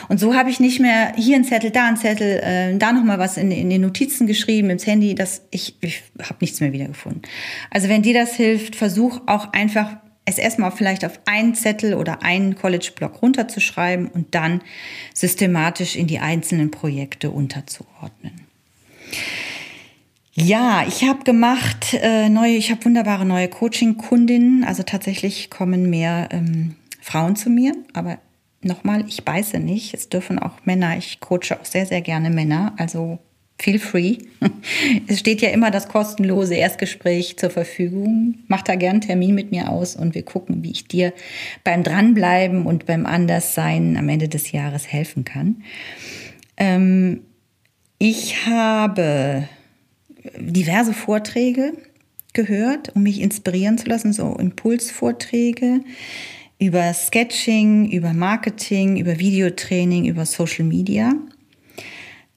Und 0.09 0.19
so 0.19 0.35
habe 0.35 0.51
ich 0.51 0.61
nicht 0.61 0.81
mehr 0.81 1.13
hier 1.17 1.37
ein 1.37 1.45
Zettel, 1.45 1.71
da 1.71 1.87
ein 1.87 1.97
Zettel, 1.97 2.41
äh, 2.43 2.77
da 2.77 2.93
noch 2.93 3.05
mal 3.05 3.19
was 3.19 3.37
in, 3.37 3.51
in, 3.51 3.71
den 3.71 3.83
Notizen 3.83 4.27
geschrieben, 4.27 4.71
ins 4.71 4.87
Handy. 4.87 5.15
Das, 5.15 5.43
ich 5.51 5.77
ich 5.81 6.03
habe 6.21 6.39
nichts 6.41 6.61
mehr 6.61 6.73
wiedergefunden. 6.73 7.23
Also 7.71 7.89
wenn 7.89 8.03
dir 8.03 8.15
das 8.15 8.35
hilft, 8.35 8.77
versuch 8.77 9.21
auch 9.27 9.53
einfach 9.53 9.97
es 10.25 10.39
erstmal 10.39 10.71
vielleicht 10.71 11.05
auf 11.05 11.19
einen 11.25 11.55
Zettel 11.55 11.95
oder 11.95 12.23
einen 12.23 12.55
College-Block 12.55 13.23
runterzuschreiben 13.23 14.07
und 14.09 14.35
dann 14.35 14.63
systematisch 15.15 15.97
in 15.97 16.07
die 16.07 16.21
einzelnen 16.21 16.71
Projekte 16.71 17.31
unterzuordnen. 17.31 18.47
Ja, 20.35 20.85
ich 20.87 21.05
habe 21.05 21.25
gemacht 21.25 21.95
äh, 21.95 22.29
neue, 22.29 22.57
ich 22.57 22.71
habe 22.71 22.85
wunderbare 22.85 23.27
neue 23.27 23.49
Coaching-Kundinnen. 23.49 24.65
Also 24.65 24.83
tatsächlich 24.83 25.51
kommen 25.51 25.91
mehr 25.91 26.29
ähm, 26.31 26.77
Frauen 27.03 27.37
zu 27.37 27.51
mir, 27.51 27.75
aber 27.93 28.19
nochmal, 28.65 29.05
ich 29.09 29.25
beiße 29.25 29.59
nicht. 29.59 29.95
Es 29.95 30.09
dürfen 30.09 30.39
auch 30.39 30.65
Männer. 30.65 30.97
Ich 30.97 31.21
coache 31.21 31.59
auch 31.61 31.65
sehr, 31.65 31.87
sehr 31.87 32.01
gerne 32.01 32.31
Männer. 32.31 32.75
Also 32.79 33.19
feel 33.59 33.79
free. 33.79 34.19
Es 35.07 35.21
steht 35.21 35.41
ja 35.41 35.51
immer 35.51 35.71
das 35.71 35.89
kostenlose 35.89 36.55
Erstgespräch 36.55 37.37
zur 37.37 37.51
Verfügung. 37.51 38.39
Mach 38.49 38.63
da 38.63 38.75
gern 38.75 38.93
einen 38.93 39.01
Termin 39.01 39.35
mit 39.35 39.51
mir 39.51 39.71
aus 39.71 39.97
und 39.97 40.15
wir 40.15 40.25
gucken, 40.25 40.63
wie 40.63 40.73
ich 40.73 40.89
dir 40.89 41.13
beim 41.65 41.83
Dranbleiben 41.83 42.67
und 42.67 42.87
beim 42.87 43.07
Anderssein 43.07 43.97
am 43.97 44.09
Ende 44.09 44.29
des 44.29 44.53
Jahres 44.53 44.87
helfen 44.87 45.25
kann. 45.25 45.63
Ähm, 46.57 47.23
ich 47.99 48.47
habe 48.47 49.49
diverse 50.37 50.93
Vorträge 50.93 51.73
gehört, 52.33 52.95
um 52.97 53.03
mich 53.03 53.21
inspirieren 53.21 53.79
zu 53.79 53.87
lassen, 53.87 54.13
so 54.13 54.35
Impulsvorträge 54.37 55.81
über 56.63 56.95
Sketching, 56.95 57.91
über 57.91 58.13
Marketing, 58.13 58.97
über 58.97 59.19
Videotraining, 59.19 60.05
über 60.05 60.25
Social 60.25 60.65
Media, 60.65 61.13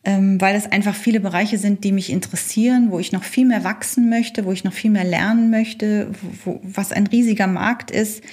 ähm, 0.04 0.42
weil 0.42 0.56
es 0.56 0.66
einfach 0.72 0.96
viele 0.96 1.20
Bereiche 1.20 1.60
sind, 1.60 1.84
die 1.84 1.92
mich 1.92 2.10
interessieren, 2.10 2.88
wo 2.90 2.98
ich 2.98 3.12
noch 3.12 3.24
viel 3.24 3.46
mehr 3.46 3.64
wachsen 3.64 4.10
möchte, 4.10 4.46
wo 4.46 4.52
ich 4.52 4.64
noch 4.64 4.74
viel 4.74 4.90
mehr 4.90 5.04
lernen 5.04 5.52
möchte, 5.52 6.10
wo, 6.44 6.60
was 6.64 6.92
ein 6.92 7.06
riesiger 7.06 7.46
Markt 7.46 7.92
ist, 7.92 8.24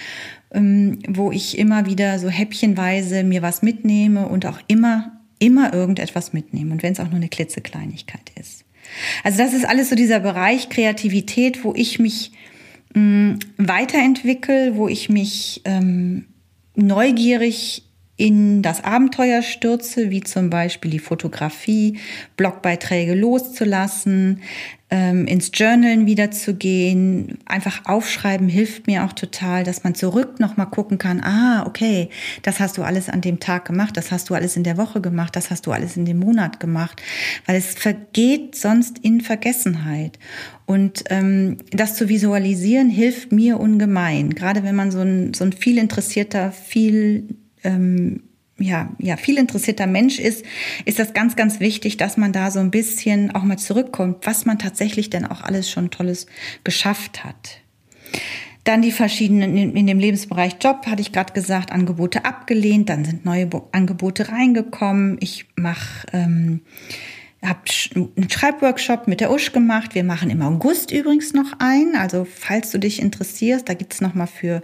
ähm, 0.50 0.98
wo 1.06 1.30
ich 1.30 1.58
immer 1.58 1.84
wieder 1.84 2.18
so 2.18 2.30
häppchenweise 2.30 3.22
mir 3.22 3.42
was 3.42 3.60
mitnehme 3.60 4.28
und 4.28 4.46
auch 4.46 4.60
immer, 4.68 5.20
immer 5.40 5.74
irgendetwas 5.74 6.32
mitnehme 6.32 6.72
und 6.72 6.82
wenn 6.82 6.94
es 6.94 7.00
auch 7.00 7.08
nur 7.08 7.16
eine 7.16 7.28
klitzekleinigkeit 7.28 8.32
ist. 8.40 8.64
Also 9.24 9.36
das 9.36 9.52
ist 9.52 9.66
alles 9.66 9.90
so 9.90 9.94
dieser 9.94 10.20
Bereich 10.20 10.70
Kreativität, 10.70 11.64
wo 11.64 11.74
ich 11.76 11.98
mich 11.98 12.32
mh, 12.94 13.00
mm, 13.00 13.38
weiterentwickle, 13.58 14.76
wo 14.76 14.88
ich 14.88 15.08
mich 15.08 15.62
ähm, 15.64 16.26
neugierig 16.74 17.84
in 18.16 18.62
das 18.62 18.84
Abenteuer 18.84 19.42
stürze, 19.42 20.10
wie 20.10 20.20
zum 20.20 20.50
Beispiel 20.50 20.90
die 20.90 20.98
Fotografie, 20.98 21.98
Blogbeiträge 22.36 23.14
loszulassen, 23.14 24.42
ähm, 24.90 25.26
ins 25.26 25.50
Journalen 25.54 26.04
wiederzugehen, 26.04 27.38
einfach 27.46 27.86
aufschreiben 27.86 28.48
hilft 28.50 28.86
mir 28.86 29.04
auch 29.04 29.14
total, 29.14 29.64
dass 29.64 29.84
man 29.84 29.94
zurück 29.94 30.38
nochmal 30.38 30.68
gucken 30.68 30.98
kann, 30.98 31.22
ah, 31.22 31.64
okay, 31.66 32.10
das 32.42 32.60
hast 32.60 32.76
du 32.76 32.82
alles 32.82 33.08
an 33.08 33.22
dem 33.22 33.40
Tag 33.40 33.64
gemacht, 33.64 33.96
das 33.96 34.12
hast 34.12 34.28
du 34.28 34.34
alles 34.34 34.54
in 34.54 34.64
der 34.64 34.76
Woche 34.76 35.00
gemacht, 35.00 35.34
das 35.34 35.50
hast 35.50 35.66
du 35.66 35.72
alles 35.72 35.96
in 35.96 36.04
dem 36.04 36.18
Monat 36.18 36.60
gemacht, 36.60 37.00
weil 37.46 37.56
es 37.56 37.74
vergeht 37.74 38.54
sonst 38.54 38.98
in 38.98 39.22
Vergessenheit. 39.22 40.18
Und 40.72 41.04
ähm, 41.10 41.58
das 41.70 41.96
zu 41.96 42.08
visualisieren 42.08 42.88
hilft 42.88 43.30
mir 43.30 43.60
ungemein, 43.60 44.30
gerade 44.30 44.64
wenn 44.64 44.74
man 44.74 44.90
so 44.90 45.00
ein, 45.00 45.34
so 45.34 45.44
ein 45.44 45.52
viel 45.52 45.76
interessierter, 45.76 46.50
viel 46.50 47.36
ähm, 47.62 48.22
ja, 48.58 48.90
ja, 48.98 49.18
viel 49.18 49.36
interessierter 49.36 49.86
Mensch 49.86 50.18
ist, 50.18 50.46
ist 50.86 50.98
das 50.98 51.12
ganz, 51.12 51.36
ganz 51.36 51.60
wichtig, 51.60 51.98
dass 51.98 52.16
man 52.16 52.32
da 52.32 52.50
so 52.50 52.58
ein 52.60 52.70
bisschen 52.70 53.34
auch 53.34 53.42
mal 53.42 53.58
zurückkommt, 53.58 54.26
was 54.26 54.46
man 54.46 54.58
tatsächlich 54.58 55.10
denn 55.10 55.26
auch 55.26 55.42
alles 55.42 55.70
schon 55.70 55.90
Tolles 55.90 56.26
geschafft 56.64 57.22
hat. 57.22 57.58
Dann 58.64 58.80
die 58.80 58.92
verschiedenen, 58.92 59.54
in 59.76 59.86
dem 59.86 59.98
Lebensbereich 59.98 60.56
Job, 60.58 60.86
hatte 60.86 61.02
ich 61.02 61.12
gerade 61.12 61.34
gesagt, 61.34 61.70
Angebote 61.70 62.24
abgelehnt, 62.24 62.88
dann 62.88 63.04
sind 63.04 63.26
neue 63.26 63.50
Angebote 63.72 64.30
reingekommen. 64.30 65.18
Ich 65.20 65.46
mache 65.54 66.06
ähm, 66.14 66.62
habe 67.44 67.60
einen 67.96 68.30
Schreibworkshop 68.30 69.08
mit 69.08 69.20
der 69.20 69.32
Usch 69.32 69.52
gemacht. 69.52 69.96
Wir 69.96 70.04
machen 70.04 70.30
im 70.30 70.42
August 70.42 70.92
übrigens 70.92 71.32
noch 71.32 71.52
einen. 71.58 71.96
Also 71.96 72.24
falls 72.24 72.70
du 72.70 72.78
dich 72.78 73.02
interessierst, 73.02 73.68
da 73.68 73.74
gibt's 73.74 74.00
noch 74.00 74.14
mal 74.14 74.26
für, 74.26 74.62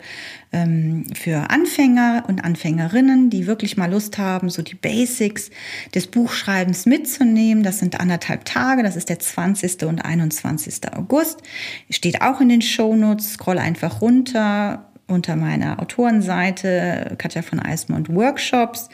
ähm, 0.52 1.04
für 1.12 1.50
Anfänger 1.50 2.24
und 2.28 2.44
Anfängerinnen, 2.44 3.30
die 3.30 3.48
wirklich 3.48 3.76
mal 3.76 3.90
Lust 3.90 4.18
haben, 4.18 4.48
so 4.48 4.62
die 4.62 4.76
Basics 4.76 5.50
des 5.92 6.06
Buchschreibens 6.06 6.86
mitzunehmen. 6.86 7.64
Das 7.64 7.80
sind 7.80 7.98
anderthalb 7.98 8.44
Tage. 8.44 8.84
Das 8.84 8.94
ist 8.94 9.08
der 9.08 9.18
20. 9.18 9.82
und 9.82 10.00
21. 10.00 10.92
August. 10.94 11.42
Steht 11.90 12.22
auch 12.22 12.40
in 12.40 12.48
den 12.48 12.62
Shownotes. 12.62 13.32
Scroll 13.34 13.58
einfach 13.58 14.00
runter 14.00 14.87
unter 15.08 15.36
meiner 15.36 15.80
Autorenseite 15.80 17.14
Katja 17.18 17.42
von 17.42 17.58
Eismond 17.58 18.08
Workshops 18.08 18.88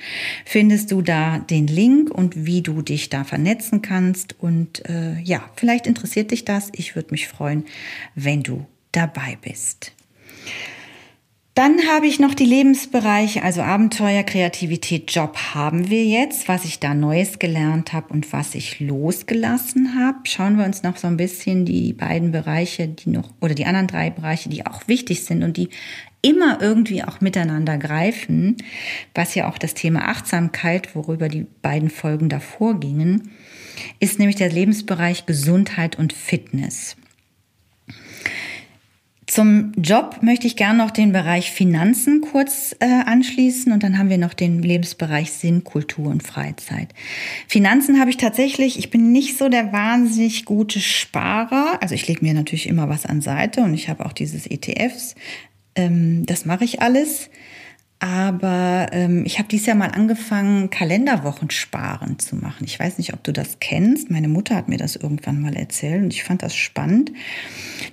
findest 0.45 0.91
du 0.93 1.03
da 1.03 1.39
den 1.39 1.67
Link 1.67 2.11
und 2.11 2.47
wie 2.47 2.63
du 2.63 2.83
dich 2.83 3.11
da 3.11 3.25
vernetzen 3.25 3.83
kannst. 3.83 4.35
Und 4.41 4.89
äh, 4.89 5.19
ja, 5.21 5.43
vielleicht 5.57 5.87
interessiert 5.87 6.31
dich 6.31 6.45
das. 6.45 6.71
Ich 6.73 6.97
würde 6.97 7.11
mich 7.11 7.29
freuen, 7.29 7.65
wenn 8.15 8.43
du 8.43 8.65
dabei 8.93 9.37
bist. 9.43 9.93
Dann 11.55 11.87
habe 11.87 12.09
ich 12.09 12.19
noch 12.19 12.35
die 12.35 12.47
Lebensbereiche, 12.47 13.45
also 13.45 13.63
Abenteuer, 13.63 14.25
Kreativität, 14.25 15.13
Job 15.13 15.37
haben 15.55 15.89
wir 15.89 16.05
jetzt, 16.05 16.49
was 16.49 16.65
ich 16.65 16.81
da 16.81 16.95
Neues 16.95 17.39
gelernt 17.39 17.93
habe 17.93 18.13
und 18.13 18.33
was 18.33 18.57
ich 18.57 18.81
losgelassen 18.81 19.95
habe. 19.95 20.19
Schauen 20.25 20.59
wir 20.59 20.65
uns 20.65 20.83
noch 20.83 20.97
so 20.97 21.07
ein 21.07 21.17
bisschen 21.17 21.65
die 21.65 21.93
beiden 21.93 22.33
Bereiche, 22.33 22.89
die 22.89 23.09
noch, 23.11 23.31
oder 23.41 23.55
die 23.55 23.67
anderen 23.67 23.87
drei 23.87 24.11
Bereiche, 24.11 24.49
die 24.49 24.67
auch 24.67 24.89
wichtig 24.89 25.25
sind 25.25 25.45
und 25.45 25.57
die 25.57 25.69
immer 26.23 26.61
irgendwie 26.61 27.05
auch 27.05 27.21
miteinander 27.21 27.79
greifen, 27.79 28.57
was 29.15 29.37
ja 29.37 29.49
auch 29.49 29.59
das 29.59 29.75
Thema 29.75 30.09
Achtsamkeit, 30.09 30.97
worüber 30.97 31.29
die 31.29 31.47
beiden 31.63 31.89
Folgen 31.89 32.29
davor 32.29 32.81
gingen, 32.81 33.31
ist 34.01 34.19
nämlich 34.19 34.37
der 34.37 34.51
Lebensbereich 34.51 35.25
Gesundheit 35.25 35.97
und 36.01 36.15
Fitness. 36.15 36.97
Zum 39.35 39.73
Job 39.77 40.19
möchte 40.23 40.47
ich 40.47 40.55
gerne 40.55 40.79
noch 40.79 40.93
den 40.93 41.11
Bereich 41.11 41.51
Finanzen 41.51 42.21
kurz 42.21 42.77
äh, 42.79 42.87
anschließen 42.87 43.73
und 43.73 43.83
dann 43.83 43.99
haben 43.99 44.09
wir 44.09 44.17
noch 44.17 44.33
den 44.33 44.63
Lebensbereich 44.63 45.33
Sinn, 45.33 45.65
Kultur 45.65 46.07
und 46.07 46.23
Freizeit. 46.23 46.91
Finanzen 47.49 47.99
habe 47.99 48.11
ich 48.11 48.17
tatsächlich, 48.17 48.79
ich 48.79 48.91
bin 48.91 49.11
nicht 49.11 49.37
so 49.37 49.49
der 49.49 49.73
wahnsinnig 49.73 50.45
gute 50.45 50.79
Sparer. 50.79 51.83
Also 51.83 51.97
ich 51.97 52.07
lege 52.07 52.25
mir 52.25 52.33
natürlich 52.33 52.69
immer 52.69 52.89
was 52.89 53.07
an 53.07 53.23
Seite 53.23 53.63
und 53.63 53.75
ich 53.75 53.89
habe 53.89 54.07
auch 54.07 54.13
dieses 54.13 54.47
ETFs. 54.47 55.17
Ähm, 55.75 56.25
das 56.27 56.45
mache 56.45 56.63
ich 56.63 56.81
alles. 56.81 57.29
Aber 58.05 58.89
ähm, 58.93 59.25
ich 59.25 59.39
habe 59.39 59.49
dieses 59.49 59.65
Jahr 59.65 59.77
mal 59.77 59.89
angefangen, 59.93 60.69
Kalenderwochen 60.69 61.49
sparen 61.49 62.19
zu 62.19 62.37
machen. 62.37 62.65
Ich 62.67 62.79
weiß 62.79 62.99
nicht, 62.99 63.15
ob 63.15 63.25
du 63.25 63.33
das 63.33 63.61
kennst. 63.61 64.11
Meine 64.11 64.29
Mutter 64.29 64.57
hat 64.57 64.69
mir 64.69 64.77
das 64.77 64.95
irgendwann 64.95 65.41
mal 65.41 65.57
erzählt 65.57 66.03
und 66.03 66.13
ich 66.13 66.23
fand 66.23 66.43
das 66.43 66.55
spannend. 66.55 67.13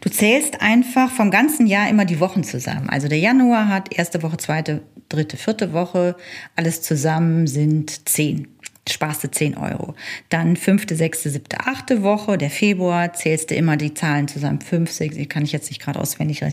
Du 0.02 0.10
zählst 0.10 0.60
einfach 0.62 1.10
vom 1.10 1.32
ganzen 1.32 1.66
Jahr 1.66 1.88
immer 1.88 2.04
die 2.04 2.20
Wochen 2.20 2.44
zusammen. 2.44 2.90
Also 2.90 3.08
der 3.08 3.20
Januar 3.20 3.70
hat 3.70 3.98
erste 3.98 4.22
Woche, 4.22 4.36
zweite, 4.36 4.82
dritte, 5.08 5.38
vierte 5.38 5.72
Woche. 5.72 6.18
Alles 6.58 6.82
zusammen 6.82 7.48
sind 7.48 8.10
zehn 8.10 8.50
sparst 8.90 9.24
du 9.24 9.30
10 9.30 9.58
Euro. 9.58 9.94
Dann 10.30 10.58
fünfte, 10.58 10.96
sechste, 10.96 11.30
siebte, 11.30 11.60
achte 11.62 12.02
Woche, 12.02 12.38
der 12.38 12.50
Februar, 12.50 13.14
zählst 13.14 13.52
du 13.52 13.56
immer 13.56 13.78
die 13.78 13.94
Zahlen 13.94 14.28
zusammen, 14.28 14.60
fünf, 14.60 14.92
sechs, 14.92 15.16
kann 15.30 15.44
ich 15.44 15.52
jetzt 15.52 15.70
nicht 15.70 15.82
gerade 15.82 16.00
auswendig. 16.00 16.42
Äh, 16.42 16.52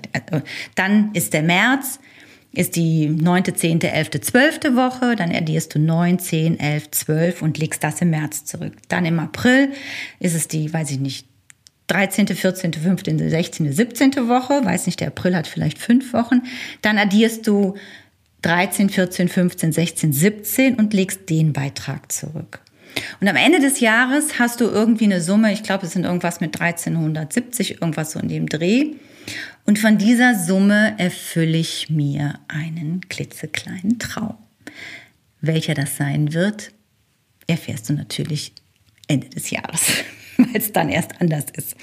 dann 0.75 1.11
ist 1.15 1.33
der 1.33 1.43
März, 1.43 1.99
ist 2.59 2.75
die 2.75 3.09
neunte, 3.09 3.55
zehnte, 3.55 3.93
elfte, 3.93 4.21
zwölfte 4.21 4.75
Woche, 4.75 5.15
dann 5.15 5.31
addierst 5.31 5.77
du 5.77 5.79
neun, 5.79 6.19
zehn, 6.19 6.59
elf, 6.59 6.91
zwölf 6.91 7.41
und 7.41 7.57
legst 7.57 7.85
das 7.85 8.01
im 8.01 8.11
März 8.11 8.47
zurück. 8.47 8.73
Dann 8.89 9.07
im 9.07 9.21
April 9.21 9.69
ist 10.19 10.35
es 10.35 10.49
die, 10.49 10.73
weiß 10.73 10.91
ich 10.91 10.99
nicht, 10.99 11.29
13., 11.87 12.27
14., 12.27 12.73
15., 12.73 13.31
16., 13.31 13.73
17. 13.73 14.29
Woche, 14.29 14.65
weiß 14.65 14.87
nicht, 14.87 14.99
der 14.99 15.09
April 15.09 15.37
hat 15.37 15.47
vielleicht 15.47 15.79
fünf 15.79 16.13
Wochen. 16.13 16.43
Dann 16.83 16.99
addierst 16.99 17.47
du 17.47 17.77
13, 18.43 18.91
14, 18.91 19.29
15, 19.29 19.73
16, 19.73 20.13
17 20.13 20.75
und 20.75 20.93
legst 20.93 21.31
den 21.31 21.53
Beitrag 21.53 22.11
zurück. 22.11 22.59
Und 23.21 23.29
am 23.29 23.37
Ende 23.37 23.61
des 23.61 23.79
Jahres 23.79 24.41
hast 24.41 24.61
du 24.61 24.65
irgendwie 24.65 25.05
eine 25.05 25.21
Summe, 25.21 25.53
ich 25.53 25.63
glaube, 25.63 25.87
es 25.87 25.93
sind 25.93 26.05
irgendwas 26.05 26.41
mit 26.41 26.61
1370, 26.61 27.81
irgendwas 27.81 28.11
so 28.11 28.19
in 28.19 28.29
dem 28.29 28.49
Dreh. 28.49 28.95
Und 29.69 29.79
von 29.79 29.99
dieser 29.99 30.35
Summe 30.35 30.95
erfülle 30.97 31.59
ich 31.59 31.91
mir 31.91 32.41
einen 32.49 33.07
klitzekleinen 33.11 33.99
Traum. 33.99 34.39
Welcher 35.43 35.75
das 35.75 35.99
sein 35.99 36.33
wird, 36.33 36.73
erfährst 37.47 37.91
du 37.91 37.93
natürlich 37.93 38.55
Ende 39.09 39.29
des 39.29 39.51
Jahres, 39.51 39.93
weil 40.39 40.57
es 40.57 40.73
dann 40.73 40.89
erst 40.89 41.21
anders 41.21 41.45
ist. 41.53 41.77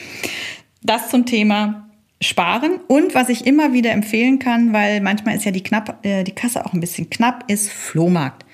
Das 0.82 1.12
zum 1.12 1.28
Thema 1.28 1.88
Sparen 2.22 2.80
und 2.88 3.14
was 3.14 3.30
ich 3.30 3.46
immer 3.46 3.72
wieder 3.72 3.92
empfehlen 3.92 4.40
kann, 4.40 4.74
weil 4.74 5.00
manchmal 5.00 5.36
ist 5.36 5.46
ja 5.46 5.52
die, 5.52 5.62
knapp, 5.62 6.04
äh, 6.04 6.24
die 6.24 6.34
Kasse 6.34 6.66
auch 6.66 6.74
ein 6.74 6.80
bisschen 6.80 7.12
knapp, 7.12 7.52
ist 7.52 7.70
Flohmarkt. 7.72 8.46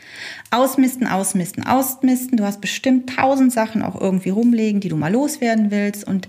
Ausmisten, 0.50 1.08
ausmisten, 1.08 1.66
ausmisten. 1.66 2.38
Du 2.38 2.44
hast 2.44 2.60
bestimmt 2.60 3.16
tausend 3.16 3.54
Sachen 3.54 3.82
auch 3.82 4.00
irgendwie 4.00 4.30
rumlegen, 4.30 4.82
die 4.82 4.90
du 4.90 4.98
mal 4.98 5.14
loswerden 5.14 5.72
willst. 5.72 6.06
Und 6.06 6.28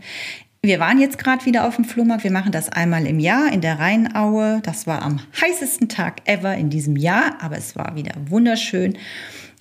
wir 0.64 0.78
waren 0.78 1.00
jetzt 1.00 1.18
gerade 1.18 1.44
wieder 1.44 1.66
auf 1.66 1.74
dem 1.74 1.84
Flohmarkt. 1.84 2.22
Wir 2.22 2.30
machen 2.30 2.52
das 2.52 2.68
einmal 2.68 3.04
im 3.08 3.18
Jahr 3.18 3.52
in 3.52 3.60
der 3.60 3.80
Rheinaue. 3.80 4.60
Das 4.62 4.86
war 4.86 5.02
am 5.02 5.20
heißesten 5.40 5.88
Tag 5.88 6.20
ever 6.28 6.54
in 6.56 6.70
diesem 6.70 6.94
Jahr, 6.94 7.42
aber 7.42 7.56
es 7.56 7.74
war 7.74 7.96
wieder 7.96 8.14
wunderschön. 8.28 8.96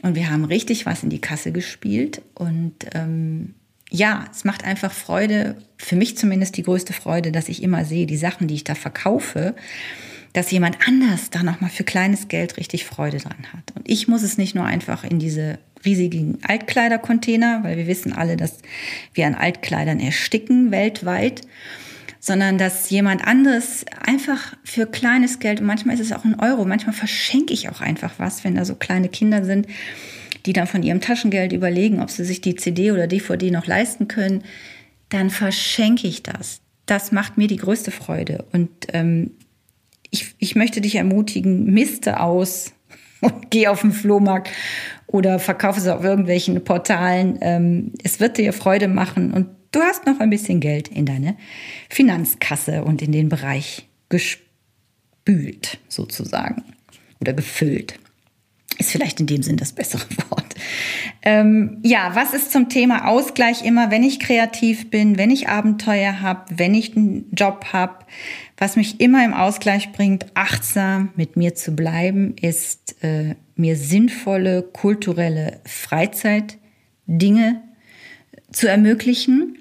Und 0.03 0.13
wir 0.13 0.29
haben 0.29 0.45
richtig 0.45 0.85
was 0.85 1.01
in 1.01 1.09
die 1.09 1.19
Kasse 1.19 1.51
gespielt. 1.51 2.21
Und 2.35 2.75
ähm, 2.93 3.55
ja, 3.89 4.25
es 4.31 4.43
macht 4.43 4.63
einfach 4.63 4.91
Freude, 4.91 5.55
für 5.77 5.95
mich 5.95 6.17
zumindest 6.17 6.55
die 6.57 6.63
größte 6.63 6.93
Freude, 6.93 7.31
dass 7.31 7.49
ich 7.49 7.63
immer 7.63 7.83
sehe, 7.83 8.05
die 8.05 8.17
Sachen, 8.17 8.47
die 8.47 8.55
ich 8.55 8.63
da 8.63 8.75
verkaufe, 8.75 9.55
dass 10.33 10.51
jemand 10.51 10.87
anders 10.87 11.31
da 11.31 11.41
nochmal 11.41 11.71
für 11.71 11.83
kleines 11.83 12.27
Geld 12.27 12.57
richtig 12.57 12.85
Freude 12.85 13.17
dran 13.17 13.47
hat. 13.53 13.75
Und 13.75 13.89
ich 13.89 14.07
muss 14.07 14.21
es 14.21 14.37
nicht 14.37 14.53
nur 14.53 14.65
einfach 14.65 15.03
in 15.03 15.17
diese 15.17 15.57
riesigen 15.85 16.39
Altkleidercontainer, 16.47 17.63
weil 17.63 17.77
wir 17.77 17.87
wissen 17.87 18.13
alle, 18.13 18.37
dass 18.37 18.57
wir 19.13 19.27
an 19.27 19.35
Altkleidern 19.35 19.99
ersticken 19.99 20.71
weltweit, 20.71 21.41
sondern 22.19 22.57
dass 22.57 22.89
jemand 22.91 23.25
anderes 23.25 23.83
einfach 23.99 24.55
für 24.63 24.85
kleines 24.85 25.39
Geld, 25.39 25.59
und 25.59 25.65
manchmal 25.65 25.95
ist 25.95 26.01
es 26.01 26.11
auch 26.11 26.23
ein 26.23 26.39
Euro, 26.39 26.65
manchmal 26.65 26.93
verschenke 26.93 27.53
ich 27.53 27.69
auch 27.69 27.81
einfach 27.81 28.13
was, 28.17 28.43
wenn 28.43 28.55
da 28.55 28.63
so 28.63 28.75
kleine 28.75 29.09
Kinder 29.09 29.43
sind, 29.43 29.67
die 30.45 30.53
dann 30.53 30.67
von 30.67 30.83
ihrem 30.83 31.01
Taschengeld 31.01 31.51
überlegen, 31.51 32.01
ob 32.01 32.09
sie 32.09 32.23
sich 32.23 32.41
die 32.41 32.55
CD 32.55 32.91
oder 32.91 33.07
DVD 33.07 33.51
noch 33.51 33.65
leisten 33.65 34.07
können, 34.07 34.43
dann 35.09 35.29
verschenke 35.29 36.07
ich 36.07 36.23
das. 36.23 36.61
Das 36.85 37.11
macht 37.11 37.37
mir 37.37 37.47
die 37.47 37.57
größte 37.57 37.91
Freude. 37.91 38.45
Und 38.51 38.69
ähm, 38.93 39.31
ich, 40.09 40.35
ich 40.39 40.55
möchte 40.55 40.81
dich 40.81 40.95
ermutigen, 40.95 41.65
miste 41.65 42.19
aus 42.19 42.73
und 43.21 43.33
geh 43.49 43.67
auf 43.67 43.81
den 43.81 43.91
Flohmarkt 43.91 44.49
oder 45.07 45.39
verkaufe 45.39 45.79
es 45.79 45.87
auf 45.87 46.03
irgendwelchen 46.03 46.63
Portalen. 46.63 47.37
Ähm, 47.41 47.93
es 48.03 48.19
wird 48.19 48.37
dir 48.37 48.53
Freude 48.53 48.87
machen 48.87 49.31
und 49.31 49.47
du 49.71 49.79
hast 49.81 50.05
noch 50.05 50.19
ein 50.19 50.29
bisschen 50.29 50.59
Geld 50.59 50.87
in 50.87 51.05
deine 51.05 51.35
Finanzkasse 51.89 52.83
und 52.83 53.01
in 53.01 53.11
den 53.11 53.29
Bereich 53.29 53.87
gespült 54.09 55.79
sozusagen 55.87 56.63
oder 57.19 57.33
gefüllt. 57.33 57.99
Ist 58.77 58.91
vielleicht 58.91 59.19
in 59.19 59.27
dem 59.27 59.43
Sinn 59.43 59.57
das 59.57 59.73
bessere 59.73 60.05
Wort. 60.29 60.55
Ähm, 61.23 61.77
ja, 61.83 62.15
was 62.15 62.33
ist 62.33 62.51
zum 62.51 62.69
Thema 62.69 63.07
Ausgleich 63.07 63.63
immer, 63.63 63.91
wenn 63.91 64.03
ich 64.03 64.19
kreativ 64.19 64.89
bin, 64.89 65.17
wenn 65.17 65.29
ich 65.29 65.49
Abenteuer 65.49 66.21
habe, 66.21 66.45
wenn 66.57 66.73
ich 66.73 66.95
einen 66.95 67.29
Job 67.31 67.65
habe? 67.73 68.05
Was 68.61 68.75
mich 68.75 69.01
immer 69.01 69.25
im 69.25 69.33
Ausgleich 69.33 69.91
bringt, 69.91 70.27
achtsam 70.35 71.09
mit 71.15 71.35
mir 71.35 71.55
zu 71.55 71.71
bleiben, 71.75 72.35
ist 72.39 72.95
äh, 73.03 73.33
mir 73.55 73.75
sinnvolle 73.75 74.61
kulturelle 74.61 75.59
Freizeitdinge 75.65 77.59
zu 78.51 78.69
ermöglichen 78.69 79.57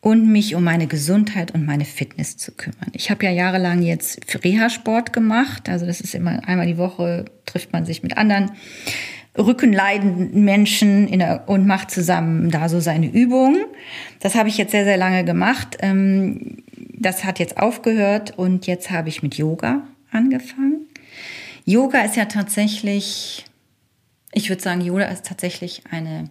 und 0.00 0.32
mich 0.32 0.54
um 0.54 0.64
meine 0.64 0.86
Gesundheit 0.86 1.50
und 1.50 1.66
meine 1.66 1.84
Fitness 1.84 2.38
zu 2.38 2.52
kümmern. 2.52 2.90
Ich 2.94 3.10
habe 3.10 3.22
ja 3.26 3.30
jahrelang 3.30 3.82
jetzt 3.82 4.18
Reha-Sport 4.42 5.12
gemacht, 5.12 5.68
also 5.68 5.84
das 5.84 6.00
ist 6.00 6.14
immer 6.14 6.48
einmal 6.48 6.66
die 6.66 6.78
Woche 6.78 7.26
trifft 7.44 7.74
man 7.74 7.84
sich 7.84 8.02
mit 8.02 8.16
anderen 8.16 8.52
rückenleidenden 9.36 10.42
Menschen 10.42 11.18
der, 11.18 11.44
und 11.48 11.66
macht 11.66 11.90
zusammen 11.90 12.50
da 12.50 12.70
so 12.70 12.80
seine 12.80 13.12
Übungen. 13.12 13.62
Das 14.20 14.34
habe 14.36 14.48
ich 14.48 14.56
jetzt 14.56 14.70
sehr, 14.70 14.84
sehr 14.84 14.96
lange 14.96 15.22
gemacht. 15.22 15.76
Ähm, 15.80 16.62
das 17.02 17.24
hat 17.24 17.38
jetzt 17.38 17.58
aufgehört 17.58 18.38
und 18.38 18.66
jetzt 18.66 18.90
habe 18.90 19.08
ich 19.08 19.22
mit 19.22 19.36
Yoga 19.36 19.86
angefangen. 20.10 20.86
Yoga 21.64 22.02
ist 22.02 22.16
ja 22.16 22.24
tatsächlich, 22.24 23.44
ich 24.32 24.48
würde 24.48 24.62
sagen, 24.62 24.80
Yoga 24.80 25.04
ist 25.04 25.26
tatsächlich 25.26 25.82
eine 25.90 26.30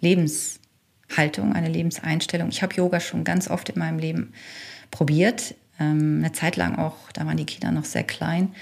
Lebenshaltung, 0.00 1.52
eine 1.52 1.68
Lebenseinstellung. 1.68 2.48
Ich 2.48 2.62
habe 2.62 2.74
Yoga 2.74 3.00
schon 3.00 3.24
ganz 3.24 3.48
oft 3.48 3.70
in 3.70 3.78
meinem 3.78 3.98
Leben 3.98 4.32
probiert. 4.90 5.54
Ähm, 5.80 6.18
eine 6.18 6.32
Zeit 6.32 6.56
lang 6.56 6.76
auch, 6.76 7.10
da 7.12 7.26
waren 7.26 7.36
die 7.36 7.46
Kinder 7.46 7.72
noch 7.72 7.84
sehr 7.84 8.04
klein, 8.04 8.54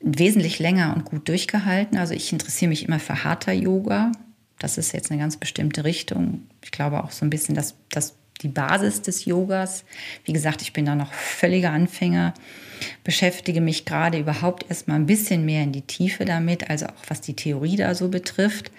wesentlich 0.00 0.58
länger 0.58 0.92
und 0.94 1.04
gut 1.04 1.28
durchgehalten. 1.28 1.98
Also 1.98 2.14
ich 2.14 2.32
interessiere 2.32 2.68
mich 2.68 2.86
immer 2.86 2.98
für 2.98 3.24
harter 3.24 3.52
Yoga. 3.52 4.12
Das 4.58 4.78
ist 4.78 4.92
jetzt 4.92 5.10
eine 5.10 5.20
ganz 5.20 5.36
bestimmte 5.36 5.84
Richtung. 5.84 6.42
Ich 6.62 6.70
glaube 6.70 7.02
auch 7.02 7.10
so 7.10 7.24
ein 7.24 7.30
bisschen, 7.30 7.54
dass 7.54 7.74
das 7.90 8.14
die 8.42 8.48
Basis 8.48 9.02
des 9.02 9.24
Yogas. 9.24 9.84
Wie 10.24 10.32
gesagt, 10.32 10.62
ich 10.62 10.72
bin 10.72 10.84
da 10.84 10.94
noch 10.94 11.12
völliger 11.12 11.70
Anfänger, 11.70 12.34
beschäftige 13.04 13.60
mich 13.60 13.84
gerade 13.84 14.18
überhaupt 14.18 14.66
erstmal 14.68 14.98
ein 14.98 15.06
bisschen 15.06 15.44
mehr 15.44 15.62
in 15.62 15.72
die 15.72 15.82
Tiefe 15.82 16.24
damit, 16.24 16.68
also 16.70 16.86
auch 16.86 17.02
was 17.08 17.20
die 17.20 17.34
Theorie 17.34 17.76
da 17.76 17.94
so 17.94 18.08
betrifft. 18.08 18.70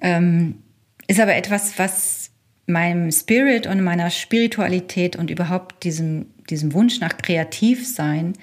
Ähm, 0.00 0.62
ist 1.08 1.20
aber 1.20 1.36
etwas, 1.36 1.78
was 1.78 2.30
meinem 2.66 3.12
Spirit 3.12 3.66
und 3.66 3.82
meiner 3.82 4.10
Spiritualität 4.10 5.16
und 5.16 5.30
überhaupt 5.30 5.84
diesem, 5.84 6.26
diesem 6.50 6.72
Wunsch 6.72 7.00
nach 7.00 7.16
Kreativsein 7.16 8.34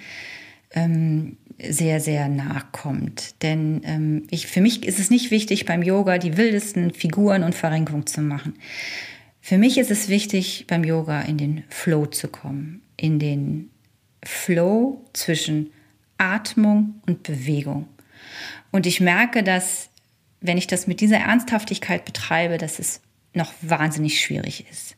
ähm, 0.73 1.37
sehr, 1.61 1.99
sehr 1.99 2.29
nachkommt. 2.29 3.41
Denn 3.43 3.81
ähm, 3.85 4.23
ich, 4.31 4.47
für 4.47 4.61
mich 4.61 4.85
ist 4.85 4.99
es 4.99 5.09
nicht 5.09 5.29
wichtig, 5.29 5.65
beim 5.65 5.83
Yoga 5.83 6.17
die 6.17 6.37
wildesten 6.37 6.91
Figuren 6.91 7.43
und 7.43 7.53
Verrenkungen 7.53 8.07
zu 8.07 8.21
machen. 8.21 8.55
Für 9.45 9.57
mich 9.57 9.77
ist 9.77 9.91
es 9.91 10.07
wichtig, 10.07 10.67
beim 10.69 10.85
Yoga 10.85 11.19
in 11.19 11.37
den 11.37 11.65
Flow 11.67 12.05
zu 12.05 12.29
kommen, 12.29 12.81
in 12.95 13.19
den 13.19 13.71
Flow 14.23 15.03
zwischen 15.11 15.73
Atmung 16.17 17.01
und 17.07 17.23
Bewegung. 17.23 17.89
Und 18.71 18.85
ich 18.85 19.01
merke, 19.01 19.43
dass 19.43 19.89
wenn 20.39 20.57
ich 20.57 20.67
das 20.67 20.87
mit 20.87 21.01
dieser 21.01 21.17
Ernsthaftigkeit 21.17 22.05
betreibe, 22.05 22.57
dass 22.57 22.79
es 22.79 23.01
noch 23.33 23.51
wahnsinnig 23.59 24.21
schwierig 24.21 24.65
ist. 24.71 24.95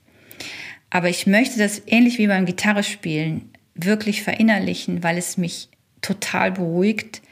Aber 0.91 1.09
ich 1.09 1.25
möchte 1.25 1.57
das 1.57 1.81
ähnlich 1.87 2.19
wie 2.19 2.27
beim 2.27 2.45
Gitarrespielen 2.45 3.49
wirklich 3.73 4.21
verinnerlichen, 4.21 5.01
weil 5.01 5.17
es 5.17 5.37
mich 5.37 5.69
total 6.01 6.51
beruhigt, 6.51 7.23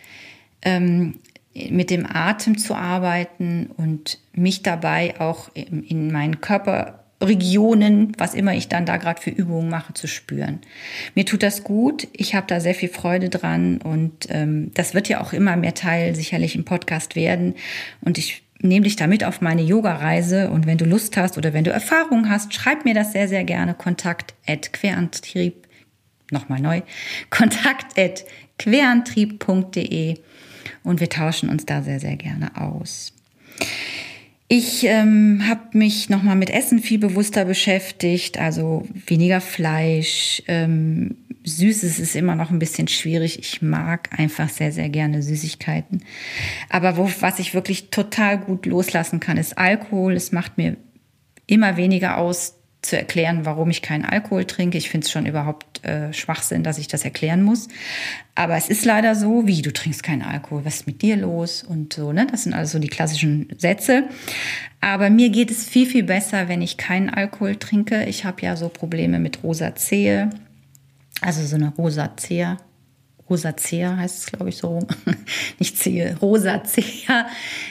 ähm, 0.63 1.19
mit 1.53 1.91
dem 1.91 2.07
Atem 2.07 2.57
zu 2.57 2.73
arbeiten 2.73 3.67
und 3.77 4.17
mich 4.33 4.63
dabei 4.63 5.21
auch 5.21 5.53
in 5.53 6.11
meinen 6.11 6.41
Körper 6.41 7.02
Regionen, 7.23 8.13
was 8.17 8.33
immer 8.33 8.53
ich 8.53 8.67
dann 8.67 8.85
da 8.85 8.97
gerade 8.97 9.21
für 9.21 9.29
Übungen 9.29 9.69
mache, 9.69 9.93
zu 9.93 10.07
spüren. 10.07 10.59
Mir 11.15 11.25
tut 11.25 11.43
das 11.43 11.63
gut, 11.63 12.07
ich 12.13 12.35
habe 12.35 12.47
da 12.47 12.59
sehr 12.59 12.75
viel 12.75 12.89
Freude 12.89 13.29
dran 13.29 13.77
und 13.77 14.27
ähm, 14.29 14.71
das 14.73 14.93
wird 14.93 15.09
ja 15.09 15.21
auch 15.21 15.33
immer 15.33 15.55
mehr 15.55 15.73
Teil 15.73 16.15
sicherlich 16.15 16.55
im 16.55 16.65
Podcast 16.65 17.15
werden 17.15 17.55
und 18.01 18.17
ich 18.17 18.43
nehme 18.59 18.85
dich 18.85 18.95
damit 18.95 19.23
auf 19.23 19.41
meine 19.41 19.61
Yoga-Reise 19.61 20.49
und 20.49 20.65
wenn 20.65 20.77
du 20.77 20.85
Lust 20.85 21.17
hast 21.17 21.37
oder 21.37 21.53
wenn 21.53 21.65
du 21.65 21.71
Erfahrungen 21.71 22.29
hast, 22.29 22.53
schreib 22.53 22.85
mir 22.85 22.93
das 22.93 23.11
sehr, 23.11 23.27
sehr 23.27 23.43
gerne. 23.43 23.73
Kontakt 23.73 24.33
at 24.47 24.71
querantrieb, 24.71 25.67
nochmal 26.31 26.61
neu, 26.61 26.81
kontakt 27.29 27.99
at 27.99 28.23
querantrieb.de 28.57 30.17
und 30.83 30.99
wir 30.99 31.09
tauschen 31.09 31.49
uns 31.49 31.65
da 31.65 31.81
sehr, 31.81 31.99
sehr 31.99 32.15
gerne 32.15 32.51
aus. 32.59 33.13
Ich 34.47 34.83
ähm, 34.85 35.43
habe 35.47 35.77
mich 35.77 36.09
nochmal 36.09 36.35
mit 36.35 36.49
Essen 36.49 36.79
viel 36.79 36.99
bewusster 36.99 37.45
beschäftigt, 37.45 38.37
also 38.37 38.87
weniger 39.07 39.41
Fleisch. 39.41 40.43
Ähm, 40.47 41.17
Süßes 41.45 41.99
ist 41.99 42.15
immer 42.15 42.35
noch 42.35 42.51
ein 42.51 42.59
bisschen 42.59 42.87
schwierig. 42.87 43.39
Ich 43.39 43.61
mag 43.61 44.09
einfach 44.17 44.49
sehr, 44.49 44.71
sehr 44.71 44.89
gerne 44.89 45.21
Süßigkeiten. 45.21 46.03
Aber 46.69 46.97
wo, 46.97 47.09
was 47.19 47.39
ich 47.39 47.53
wirklich 47.53 47.89
total 47.89 48.37
gut 48.37 48.65
loslassen 48.65 49.19
kann, 49.19 49.37
ist 49.37 49.57
Alkohol. 49.57 50.13
Es 50.13 50.31
macht 50.31 50.57
mir 50.57 50.77
immer 51.47 51.75
weniger 51.75 52.17
aus, 52.17 52.55
zu 52.83 52.97
erklären, 52.97 53.45
warum 53.45 53.69
ich 53.69 53.81
keinen 53.81 54.05
Alkohol 54.05 54.45
trinke. 54.45 54.77
Ich 54.77 54.89
finde 54.89 55.05
es 55.05 55.11
schon 55.11 55.25
überhaupt 55.25 55.83
äh, 55.85 56.11
Schwachsinn, 56.13 56.63
dass 56.63 56.77
ich 56.77 56.87
das 56.87 57.05
erklären 57.05 57.41
muss. 57.41 57.69
Aber 58.35 58.55
es 58.55 58.69
ist 58.69 58.83
leider 58.85 59.15
so, 59.15 59.47
wie 59.47 59.61
du 59.61 59.71
trinkst 59.71 60.03
keinen 60.03 60.21
Alkohol, 60.21 60.65
was 60.65 60.75
ist 60.75 60.87
mit 60.87 61.01
dir 61.01 61.15
los 61.15 61.63
und 61.63 61.93
so, 61.93 62.11
ne? 62.11 62.27
Das 62.29 62.43
sind 62.43 62.53
also 62.53 62.79
die 62.79 62.89
klassischen 62.89 63.47
Sätze. 63.57 64.03
Aber 64.81 65.09
mir 65.09 65.29
geht 65.29 65.49
es 65.49 65.63
viel, 65.63 65.85
viel 65.85 66.03
besser, 66.03 66.49
wenn 66.49 66.61
ich 66.61 66.77
keinen 66.77 67.09
Alkohol 67.09 67.55
trinke. 67.55 68.03
Ich 68.03 68.25
habe 68.25 68.41
ja 68.41 68.55
so 68.57 68.67
Probleme 68.69 69.19
mit 69.19 69.43
Rosaceae, 69.43 70.29
also 71.21 71.45
so 71.45 71.55
eine 71.55 71.69
Rosacea. 71.69 72.57
Rosacea 73.29 73.95
heißt 73.97 74.17
es, 74.19 74.25
glaube 74.25 74.49
ich, 74.49 74.57
so 74.57 74.79
rum. 74.79 74.87
Nicht 75.59 75.77
Zehe, 75.77 76.17
Rosacea. 76.21 77.27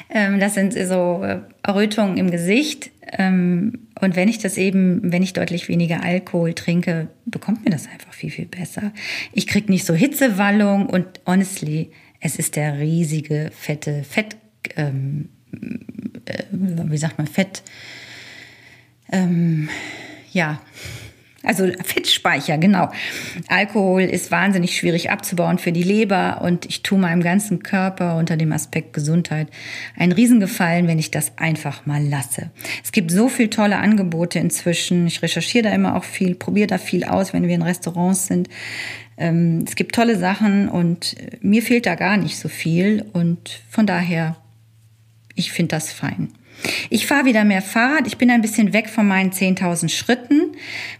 Ähm, 0.09 0.41
das 0.41 0.55
sind 0.55 0.73
so 0.73 1.23
äh, 1.23 1.41
Errötungen 1.63 2.17
im 2.17 2.31
Gesicht. 2.31 2.91
Ähm, 3.13 3.89
und 4.03 4.17
wenn 4.17 4.29
ich 4.29 4.39
das 4.39 4.59
eben, 4.59 5.13
wenn 5.13 5.23
ich 5.23 5.33
deutlich 5.33 5.69
weniger 5.69 6.03
Alkohol 6.03 6.55
trinke, 6.55 7.09
bekommt 7.25 7.65
mir 7.65 7.71
das 7.71 7.87
einfach 7.87 8.13
viel, 8.13 8.31
viel 8.31 8.47
besser. 8.47 8.93
Ich 9.33 9.47
kriege 9.47 9.71
nicht 9.71 9.87
so 9.87 9.95
Hitzewallung 9.95 10.87
und 10.87 11.07
honestly, 11.25 11.93
es 12.19 12.35
ist 12.35 12.57
der 12.57 12.81
riesige, 12.81 13.53
fette 13.55 14.03
Fett, 14.03 14.37
ähm, 14.77 15.29
äh, 16.25 16.43
wie 16.51 16.97
sagt 16.97 17.19
man, 17.19 17.29
Fett, 17.29 17.63
ähm, 19.13 19.69
ja, 20.33 20.61
also 21.43 21.67
Fettspeicher, 21.83 22.57
genau. 22.59 22.91
Alkohol 23.49 24.03
ist 24.03 24.31
wahnsinnig 24.31 24.77
schwierig 24.77 25.11
abzubauen 25.11 25.59
für 25.59 25.73
die 25.73 25.83
Leber 25.83 26.41
und 26.43 26.67
ich 26.67 26.83
tue 26.83 26.99
meinem 26.99 27.23
ganzen 27.23 27.63
Körper 27.63 28.17
unter 28.17 28.37
dem 28.37 28.53
Aspekt 28.53 28.93
Gesundheit 28.93 29.49
einen 29.97 30.13
Riesengefallen, 30.13 30.87
wenn 30.87 30.99
ich 30.99 31.11
das 31.11 31.37
einfach 31.39 31.85
mal 31.85 32.03
lasse. 32.03 32.51
Es 32.85 32.93
gibt 32.93 33.11
so 33.11 33.29
viele 33.29 33.51
tolle 33.51 33.79
Angebote 33.79 34.39
inzwischen. 34.39 35.07
Ich 35.07 35.23
recherchiere 35.23 35.65
da 35.65 35.71
immer 35.75 35.97
auch 35.97 36.05
viel, 36.05 36.35
probiere 36.35 36.69
da 36.69 36.79
viel 36.79 37.05
aus, 37.05 37.33
wenn 37.33 37.49
wir 37.49 37.55
in 37.55 37.63
Restaurants 37.63 38.27
sind. 38.27 38.49
Ähm, 39.17 39.65
es 39.67 39.75
gibt 39.75 39.95
tolle 39.95 40.17
Sachen 40.17 40.69
und 40.69 41.17
mir 41.41 41.63
fehlt 41.63 41.87
da 41.87 41.97
gar 41.97 42.17
nicht 42.17 42.39
so 42.39 42.49
viel 42.49 43.05
und 43.13 43.61
von 43.69 43.87
daher, 43.87 44.37
ich 45.35 45.51
finde 45.51 45.71
das 45.71 45.93
fein. 45.93 46.29
Ich 46.91 47.07
fahre 47.07 47.25
wieder 47.25 47.45
mehr 47.45 47.63
Fahrrad. 47.63 48.07
Ich 48.07 48.19
bin 48.19 48.31
ein 48.31 48.43
bisschen 48.43 48.73
weg 48.73 48.89
von 48.89 49.07
meinen 49.07 49.33
10.000 49.33 49.89
Schritten, 49.89 50.53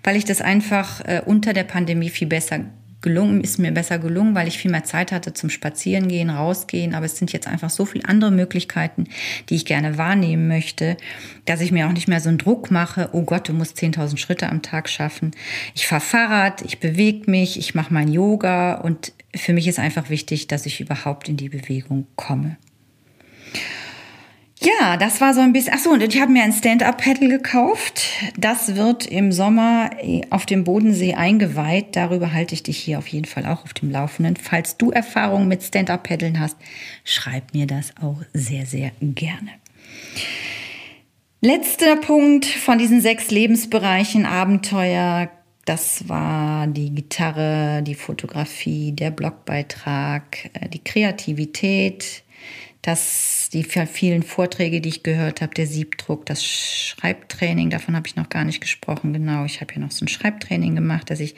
weil 0.03 0.17
ich 0.17 0.25
das 0.25 0.41
einfach 0.41 1.01
äh, 1.05 1.23
unter 1.25 1.53
der 1.53 1.65
Pandemie 1.65 2.11
viel 2.11 2.29
besser 2.29 2.61
gelungen, 3.03 3.43
ist 3.43 3.59
mir 3.59 3.73
besser 3.73 3.99
gelungen, 3.99 4.35
weil 4.35 4.49
ich 4.49 4.59
viel 4.59 4.71
mehr 4.71 4.85
Zeit 4.85 5.13
hatte 5.13 5.35
zum 5.35 5.51
Spazierengehen, 5.51 6.31
rausgehen. 6.31 6.95
Aber 6.95 7.05
es 7.05 7.17
sind 7.17 7.33
jetzt 7.33 7.49
einfach 7.49 7.69
so 7.69 7.85
viele 7.85 8.09
andere 8.09 8.31
Möglichkeiten, 8.31 9.05
die 9.49 9.57
ich 9.57 9.67
gerne 9.67 9.99
wahrnehmen 9.99 10.49
möchte, 10.49 10.97
dass 11.45 11.61
ich 11.61 11.73
mir 11.73 11.89
auch 11.89 11.93
nicht 11.93 12.09
mehr 12.09 12.21
so 12.21 12.29
einen 12.29 12.39
Druck 12.39 12.71
mache. 12.71 13.11
Oh 13.13 13.23
Gott, 13.23 13.49
du 13.49 13.53
musst 13.53 13.79
10.000 13.79 14.17
Schritte 14.17 14.49
am 14.49 14.63
Tag 14.63 14.89
schaffen. 14.89 15.33
Ich 15.75 15.87
fahre 15.87 16.01
Fahrrad, 16.01 16.63
ich 16.63 16.79
bewege 16.79 17.31
mich, 17.31 17.59
ich 17.59 17.75
mache 17.75 17.93
mein 17.93 18.09
Yoga 18.09 18.75
und 18.75 19.13
für 19.35 19.53
mich 19.53 19.67
ist 19.67 19.79
einfach 19.79 20.09
wichtig, 20.09 20.47
dass 20.47 20.67
ich 20.67 20.81
überhaupt 20.81 21.29
in 21.29 21.37
die 21.37 21.49
Bewegung 21.49 22.07
komme. 22.17 22.57
Ja, 24.65 24.97
das 24.97 25.21
war 25.21 25.35
so 25.35 25.41
ein 25.41 25.53
bisschen. 25.53 25.73
Ach 25.75 25.81
so, 25.81 25.91
und 25.91 26.03
ich 26.03 26.21
habe 26.21 26.31
mir 26.31 26.45
ein 26.45 26.53
Stand-up-Paddle 26.53 27.29
gekauft. 27.29 28.03
Das 28.37 28.77
wird 28.77 29.07
im 29.07 29.33
Sommer 29.33 29.91
äh, 30.01 30.21
auf 30.31 30.47
dem 30.47 30.63
Bodensee 30.63 31.15
eingeweiht. 31.15 31.97
Darüber 31.97 32.33
halte 32.33 32.55
ich 32.55 32.63
dich 32.63 32.79
hier 32.79 32.99
auf 32.99 33.09
jeden 33.09 33.25
Fall 33.25 33.45
auch 33.47 33.65
auf 33.65 33.75
dem 33.75 33.91
Laufenden. 33.91 34.37
Falls 34.37 34.77
du 34.77 34.93
Erfahrungen 34.93 35.49
mit 35.49 35.65
Stand-up-Paddeln 35.65 36.39
hast, 36.39 36.57
schreib 37.05 37.55
mir 37.55 37.67
das 37.67 37.93
auch 38.01 38.23
sehr, 38.35 38.65
sehr 38.65 38.93
gerne. 39.01 39.51
Letzter 41.41 41.97
Punkt 41.97 42.45
von 42.47 42.79
diesen 42.79 43.01
sechs 43.01 43.33
Lebensbereichen 43.33 44.27
Abenteuer. 44.27 45.29
Das 45.65 46.09
war 46.09 46.69
die 46.69 46.91
Gitarre, 46.91 47.83
die 47.83 47.97
Fotografie, 47.97 48.93
der 48.93 49.11
Blogbeitrag, 49.11 50.51
äh, 50.53 50.69
die 50.69 50.85
Kreativität, 50.85 52.23
dass 52.83 53.49
die 53.53 53.63
vielen 53.63 54.25
Vorträge, 54.25 54.81
die 54.81 54.89
ich 54.89 55.03
gehört 55.05 55.41
habe, 55.41 55.55
der 55.55 55.67
Siebdruck, 55.67 56.27
das 56.27 56.45
Schreibtraining, 56.45 57.71
davon 57.71 57.95
habe 57.95 58.09
ich 58.09 58.17
noch 58.17 58.29
gar 58.29 58.45
nicht 58.45 58.61
gesprochen. 58.61 59.13
Genau, 59.13 59.45
ich 59.45 59.61
habe 59.61 59.73
ja 59.75 59.81
noch 59.81 59.93
so 59.93 60.05
ein 60.05 60.09
Schreibtraining 60.09 60.75
gemacht, 60.75 61.09
dass 61.09 61.21
ich 61.21 61.37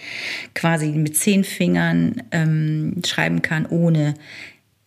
quasi 0.55 0.89
mit 0.89 1.17
zehn 1.17 1.45
Fingern 1.45 2.23
ähm, 2.31 3.03
schreiben 3.05 3.43
kann, 3.43 3.67
ohne 3.67 4.15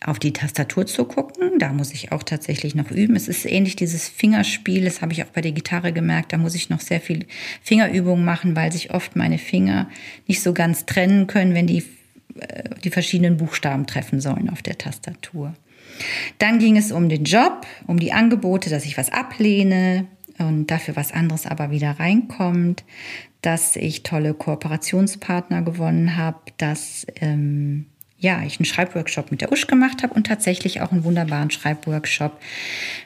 auf 0.04 0.18
die 0.20 0.34
Tastatur 0.34 0.88
zu 0.88 1.06
gucken. 1.06 1.60
Da 1.60 1.74
muss 1.74 1.92
ich 1.92 2.12
auch 2.12 2.24
tatsächlich 2.24 2.74
noch 2.74 2.90
üben. 2.90 3.16
Es 3.16 3.28
ist 3.28 3.46
ähnlich 3.46 3.76
dieses 3.76 4.08
Fingerspiel, 4.08 4.84
das 4.84 5.02
habe 5.02 5.14
ich 5.14 5.24
auch 5.24 5.30
bei 5.30 5.42
der 5.42 5.52
Gitarre 5.52 5.94
gemerkt. 5.94 6.34
Da 6.34 6.38
muss 6.38 6.56
ich 6.56 6.70
noch 6.70 6.82
sehr 6.82 7.02
viel 7.02 7.28
Fingerübungen 7.62 8.26
machen, 8.26 8.56
weil 8.56 8.72
sich 8.72 8.94
oft 8.94 9.16
meine 9.16 9.38
Finger 9.38 9.90
nicht 10.28 10.42
so 10.42 10.54
ganz 10.54 10.86
trennen 10.86 11.28
können, 11.28 11.54
wenn 11.54 11.68
die 11.68 11.84
äh, 12.40 12.70
die 12.84 12.90
verschiedenen 12.90 13.38
Buchstaben 13.38 13.86
treffen 13.86 14.22
sollen 14.22 14.50
auf 14.50 14.62
der 14.62 14.78
Tastatur. 14.78 15.54
Dann 16.38 16.60
ging 16.60 16.78
es 16.78 16.92
um 16.92 17.10
den 17.10 17.24
Job, 17.24 17.66
um 17.88 18.00
die 18.00 18.14
Angebote, 18.14 18.70
dass 18.70 18.86
ich 18.86 18.98
was 18.98 19.12
ablehne 19.12 20.08
und 20.38 20.68
dafür 20.68 20.96
was 20.96 21.12
anderes 21.12 21.46
aber 21.46 21.72
wieder 21.72 22.00
reinkommt, 22.00 22.84
dass 23.42 23.76
ich 23.76 24.04
tolle 24.04 24.34
Kooperationspartner 24.34 25.62
gewonnen 25.62 26.18
habe, 26.18 26.40
dass 26.58 27.08
ähm, 27.22 27.86
ja, 28.20 28.42
ich 28.44 28.60
einen 28.60 28.66
Schreibworkshop 28.66 29.32
mit 29.32 29.42
der 29.42 29.52
Usch 29.52 29.68
gemacht 29.68 30.04
habe 30.04 30.14
und 30.14 30.28
tatsächlich 30.28 30.82
auch 30.82 30.92
einen 30.92 31.04
wunderbaren 31.04 31.52
Schreibworkshop 31.52 32.40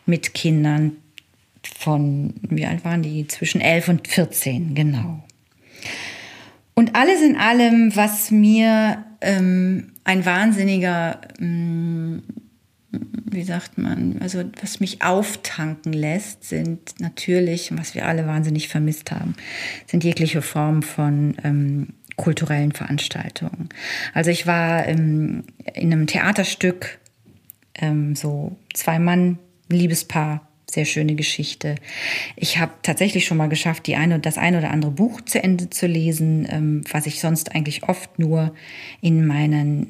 mit 0.06 0.34
Kindern 0.34 0.94
von, 1.78 2.34
wie 2.42 2.66
alt 2.66 2.86
waren 2.86 3.02
die? 3.02 3.28
Zwischen 3.28 3.62
11 3.62 3.90
und 3.90 4.08
14, 4.08 4.74
genau. 4.74 5.24
Und 6.74 6.96
alles 6.96 7.22
in 7.22 7.36
allem, 7.36 7.96
was 7.96 8.32
mir 8.32 9.04
ähm, 9.20 9.92
ein 10.04 10.26
wahnsinniger 10.26 11.22
ähm, 11.40 12.24
wie 12.92 13.44
sagt 13.44 13.78
man, 13.78 14.18
also 14.20 14.44
was 14.62 14.80
mich 14.80 15.02
auftanken 15.02 15.94
lässt, 15.94 16.44
sind 16.44 17.00
natürlich, 17.00 17.76
was 17.78 17.96
wir 17.96 18.06
alle 18.06 18.28
wahnsinnig 18.28 18.68
vermisst 18.68 19.12
haben, 19.12 19.36
sind 19.88 20.04
jegliche 20.04 20.42
Formen 20.42 20.84
von 20.84 21.38
ähm, 21.44 21.88
kulturellen 22.18 22.72
Veranstaltungen. 22.72 23.70
Also 24.14 24.32
ich 24.32 24.46
war 24.46 24.88
ähm, 24.88 25.44
in 25.74 25.94
einem 25.94 26.08
Theaterstück, 26.08 27.00
ähm, 27.76 28.16
so 28.16 28.58
zwei 28.74 29.00
Mann, 29.00 29.40
Liebespaar, 29.70 30.48
sehr 30.74 30.86
schöne 30.86 31.16
Geschichte. 31.16 31.76
Ich 32.36 32.58
habe 32.58 32.72
tatsächlich 32.84 33.26
schon 33.26 33.38
mal 33.38 33.50
geschafft, 33.50 33.88
die 33.88 33.96
eine, 33.96 34.20
das 34.20 34.38
eine 34.38 34.58
oder 34.58 34.72
andere 34.72 34.92
Buch 34.92 35.22
zu 35.22 35.44
Ende 35.44 35.70
zu 35.70 35.88
lesen, 35.88 36.48
ähm, 36.50 36.84
was 36.92 37.06
ich 37.06 37.20
sonst 37.20 37.54
eigentlich 37.56 37.84
oft 37.84 38.20
nur 38.20 38.54
in 39.02 39.26
meiner 39.26 39.86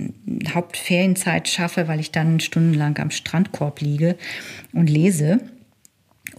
Hauptferienzeit 0.54 1.48
schaffe, 1.48 1.88
weil 1.88 2.00
ich 2.00 2.12
dann 2.12 2.40
stundenlang 2.40 2.98
am 3.00 3.12
Strandkorb 3.12 3.82
liege 3.82 4.18
und 4.74 4.90
lese. 4.90 5.40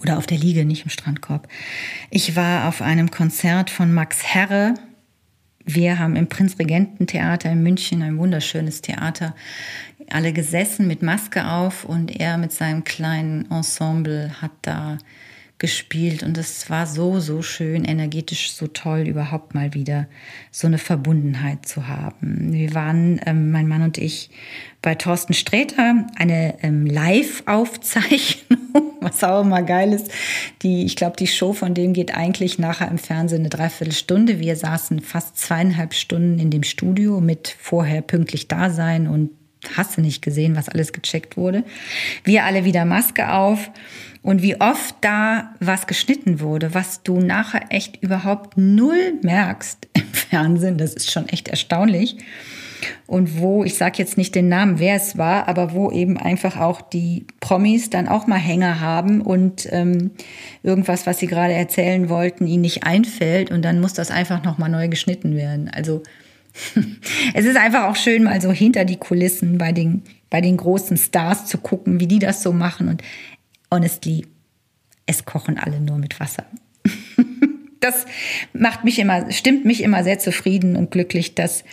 Oder 0.00 0.18
auf 0.18 0.26
der 0.26 0.38
Liege, 0.38 0.64
nicht 0.64 0.85
im 0.85 0.90
Strandkorb. 0.90 1.48
Ich 2.11 2.35
war 2.35 2.68
auf 2.68 2.83
einem 2.83 3.11
Konzert 3.11 3.70
von 3.70 3.92
Max 3.92 4.24
Herre, 4.24 4.74
wir 5.64 5.98
haben 5.98 6.16
im 6.16 6.26
Prinzregententheater 6.28 7.50
in 7.50 7.62
München, 7.62 8.02
ein 8.02 8.18
wunderschönes 8.18 8.83
Theater, 8.83 9.35
alle 10.14 10.33
gesessen 10.33 10.87
mit 10.87 11.03
Maske 11.03 11.46
auf 11.46 11.85
und 11.85 12.20
er 12.20 12.38
mit 12.38 12.53
seinem 12.53 12.85
kleinen 12.85 13.51
Ensemble 13.51 14.31
hat 14.40 14.53
da 14.62 14.98
gespielt 15.62 16.25
und 16.25 16.37
es 16.38 16.68
war 16.70 16.88
so, 16.88 17.20
so 17.20 17.40
schön, 17.40 17.85
energetisch 17.85 18.51
so 18.51 18.66
toll, 18.66 19.07
überhaupt 19.07 19.55
mal 19.55 19.75
wieder 19.75 20.09
so 20.51 20.66
eine 20.66 20.79
Verbundenheit 20.79 21.66
zu 21.66 21.87
haben. 21.87 22.53
Wir 22.53 22.75
waren, 22.75 23.20
ähm, 23.27 23.53
mein 23.53 23.68
Mann 23.68 23.83
und 23.83 23.96
ich, 23.96 24.31
bei 24.83 24.96
Thorsten 24.96 25.35
Sträter, 25.35 26.05
eine 26.16 26.57
ähm, 26.64 26.85
Live-Aufzeichnung, 26.85 28.59
was 29.01 29.22
auch 29.22 29.42
immer 29.42 29.62
geil 29.62 29.93
ist. 29.93 30.11
Die, 30.62 30.84
ich 30.84 30.97
glaube, 30.97 31.14
die 31.16 31.28
Show 31.28 31.53
von 31.53 31.74
dem 31.74 31.93
geht 31.93 32.12
eigentlich 32.12 32.59
nachher 32.59 32.91
im 32.91 32.99
Fernsehen 32.99 33.43
eine 33.43 33.49
Dreiviertelstunde. 33.49 34.41
Wir 34.41 34.57
saßen 34.57 34.99
fast 34.99 35.39
zweieinhalb 35.39 35.95
Stunden 35.95 36.41
in 36.41 36.51
dem 36.51 36.64
Studio 36.64 37.20
mit 37.20 37.55
vorher 37.57 38.03
pünktlich 38.03 38.49
da 38.49 38.68
sein 38.68 39.07
und 39.07 39.30
hast 39.77 39.97
du 39.97 40.01
nicht 40.01 40.23
gesehen, 40.23 40.57
was 40.57 40.69
alles 40.69 40.93
gecheckt 40.93 41.37
wurde. 41.37 41.65
Wir 42.25 42.45
alle 42.45 42.65
wieder 42.65 42.85
Maske 42.85 43.33
auf 43.33 43.71
und 44.23 44.43
wie 44.43 44.61
oft 44.61 44.95
da 45.01 45.55
was 45.61 45.87
geschnitten 45.87 46.41
wurde, 46.41 46.75
was 46.75 47.03
du 47.03 47.21
nachher 47.21 47.63
echt 47.71 48.03
überhaupt 48.03 48.57
null 48.57 49.15
merkst 49.23 49.89
im 49.95 50.13
Fernsehen, 50.13 50.79
das 50.79 50.95
ist 50.95 51.11
schon 51.11 51.29
echt 51.29 51.49
erstaunlich. 51.49 52.17
Und 53.07 53.39
wo, 53.39 53.63
ich 53.63 53.77
sage 53.77 53.99
jetzt 53.99 54.19
nicht 54.19 54.35
den 54.35 54.49
Namen, 54.49 54.81
wer 54.81 54.97
es 54.97 55.17
war, 55.17 55.47
aber 55.47 55.73
wo 55.73 55.93
eben 55.93 56.17
einfach 56.17 56.57
auch 56.57 56.81
die 56.81 57.27
Promis 57.39 57.91
dann 57.91 58.09
auch 58.09 58.27
mal 58.27 58.39
Hänger 58.39 58.81
haben 58.81 59.21
und 59.21 59.69
ähm, 59.71 60.11
irgendwas, 60.65 61.07
was 61.07 61.19
sie 61.19 61.29
gerade 61.29 61.53
erzählen 61.53 62.09
wollten, 62.09 62.47
ihnen 62.47 62.63
nicht 62.63 62.83
einfällt 62.85 63.53
und 63.53 63.63
dann 63.63 63.81
muss 63.81 63.93
das 63.93 64.11
einfach 64.11 64.43
nochmal 64.43 64.71
neu 64.71 64.89
geschnitten 64.89 65.37
werden. 65.37 65.71
Also 65.73 66.03
es 67.34 67.44
ist 67.44 67.57
einfach 67.57 67.84
auch 67.84 67.96
schön, 67.96 68.24
mal 68.24 68.40
so 68.40 68.53
hinter 68.53 68.84
die 68.84 68.96
Kulissen 68.96 69.59
bei 69.59 69.72
den, 69.72 70.03
bei 70.30 70.40
den 70.40 70.57
großen 70.57 70.96
Stars 70.96 71.46
zu 71.46 71.59
gucken, 71.59 72.00
wie 72.00 72.07
die 72.07 72.18
das 72.18 72.42
so 72.42 72.53
machen. 72.53 72.88
Und 72.88 73.03
honestly, 73.70 74.26
es 75.07 75.24
kochen 75.24 75.59
alle 75.59 75.80
nur 75.80 75.98
mit 75.98 76.20
Wasser. 76.20 76.46
das 77.80 78.07
macht 78.53 78.84
mich 78.84 78.98
immer, 78.98 79.30
stimmt 79.30 79.64
mich 79.64 79.82
immer 79.82 80.05
sehr 80.05 80.18
zufrieden 80.18 80.76
und 80.76 80.90
glücklich, 80.90 81.34
dass, 81.34 81.64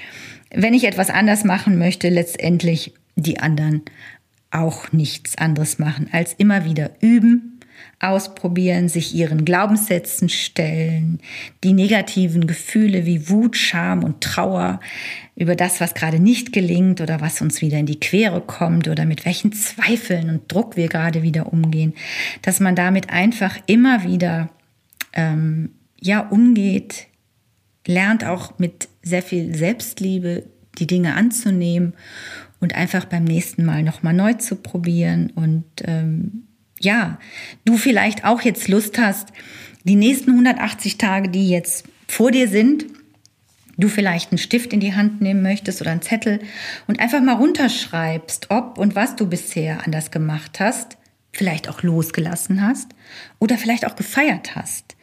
wenn 0.53 0.73
ich 0.73 0.85
etwas 0.85 1.09
anders 1.09 1.43
machen 1.43 1.77
möchte, 1.77 2.09
letztendlich 2.09 2.93
die 3.15 3.39
anderen 3.39 3.83
auch 4.51 4.91
nichts 4.91 5.37
anderes 5.37 5.77
machen, 5.77 6.09
als 6.11 6.33
immer 6.33 6.65
wieder 6.65 6.91
üben, 7.01 7.58
ausprobieren, 7.99 8.87
sich 8.87 9.13
ihren 9.13 9.43
Glaubenssätzen 9.43 10.29
stellen, 10.29 11.19
die 11.63 11.73
negativen 11.73 12.47
Gefühle 12.47 13.05
wie 13.05 13.29
Wut, 13.29 13.57
Scham 13.57 14.03
und 14.03 14.21
Trauer 14.21 14.79
über 15.35 15.55
das, 15.55 15.81
was 15.81 15.93
gerade 15.93 16.19
nicht 16.19 16.53
gelingt 16.53 17.01
oder 17.01 17.19
was 17.19 17.41
uns 17.41 17.61
wieder 17.61 17.77
in 17.77 17.85
die 17.85 17.99
Quere 17.99 18.41
kommt 18.41 18.87
oder 18.87 19.05
mit 19.05 19.25
welchen 19.25 19.51
Zweifeln 19.51 20.29
und 20.29 20.51
Druck 20.51 20.77
wir 20.77 20.87
gerade 20.87 21.23
wieder 21.23 21.51
umgehen, 21.51 21.93
dass 22.41 22.59
man 22.59 22.75
damit 22.75 23.09
einfach 23.09 23.57
immer 23.65 24.03
wieder 24.03 24.49
ähm, 25.13 25.71
ja 25.99 26.21
umgeht, 26.21 27.07
lernt 27.85 28.23
auch 28.23 28.59
mit 28.59 28.87
sehr 29.01 29.23
viel 29.23 29.55
Selbstliebe 29.55 30.45
die 30.77 30.87
Dinge 30.87 31.15
anzunehmen 31.15 31.93
und 32.61 32.75
einfach 32.75 33.05
beim 33.05 33.23
nächsten 33.23 33.65
Mal 33.65 33.83
nochmal 33.83 34.13
neu 34.13 34.33
zu 34.33 34.55
probieren 34.55 35.31
und 35.35 35.65
ähm, 35.83 36.48
ja, 36.79 37.19
du 37.65 37.77
vielleicht 37.77 38.25
auch 38.25 38.41
jetzt 38.41 38.67
Lust 38.67 38.97
hast, 38.97 39.29
die 39.83 39.95
nächsten 39.95 40.31
180 40.31 40.97
Tage, 40.97 41.29
die 41.29 41.49
jetzt 41.49 41.85
vor 42.07 42.31
dir 42.31 42.47
sind, 42.47 42.85
du 43.77 43.87
vielleicht 43.87 44.31
einen 44.31 44.37
Stift 44.37 44.73
in 44.73 44.79
die 44.79 44.93
Hand 44.93 45.21
nehmen 45.21 45.41
möchtest 45.41 45.81
oder 45.81 45.91
einen 45.91 46.01
Zettel 46.01 46.39
und 46.87 46.99
einfach 46.99 47.21
mal 47.21 47.35
runterschreibst, 47.35 48.51
ob 48.51 48.77
und 48.77 48.95
was 48.95 49.15
du 49.15 49.27
bisher 49.27 49.85
anders 49.85 50.11
gemacht 50.11 50.59
hast, 50.59 50.97
vielleicht 51.31 51.69
auch 51.69 51.81
losgelassen 51.83 52.61
hast 52.61 52.89
oder 53.39 53.57
vielleicht 53.57 53.85
auch 53.85 53.95
gefeiert 53.95 54.55
hast. 54.55 54.95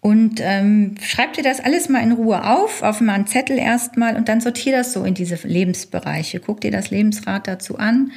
Und 0.00 0.38
ähm, 0.42 0.96
schreib 1.02 1.32
dir 1.32 1.42
das 1.42 1.60
alles 1.60 1.88
mal 1.88 2.02
in 2.02 2.12
Ruhe 2.12 2.44
auf, 2.44 2.82
auf 2.82 3.00
mal 3.00 3.14
einen 3.14 3.26
Zettel 3.26 3.58
erstmal 3.58 4.16
und 4.16 4.28
dann 4.28 4.42
sortier 4.42 4.76
das 4.76 4.92
so 4.92 5.02
in 5.02 5.14
diese 5.14 5.36
Lebensbereiche. 5.48 6.40
Guck 6.40 6.60
dir 6.60 6.70
das 6.70 6.90
Lebensrad 6.90 7.48
dazu 7.48 7.78
an. 7.78 8.12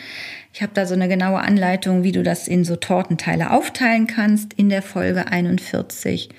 Ich 0.58 0.64
habe 0.64 0.74
da 0.74 0.88
so 0.88 0.96
eine 0.96 1.08
genaue 1.08 1.38
Anleitung, 1.38 2.02
wie 2.02 2.12
du 2.12 2.24
das 2.24 2.48
in 2.48 2.66
so 2.66 2.78
Tortenteile 2.78 3.52
aufteilen 3.52 4.08
kannst 4.08 4.56
in 4.56 4.70
der 4.70 4.82
Folge 4.82 5.28
41. 5.28 6.30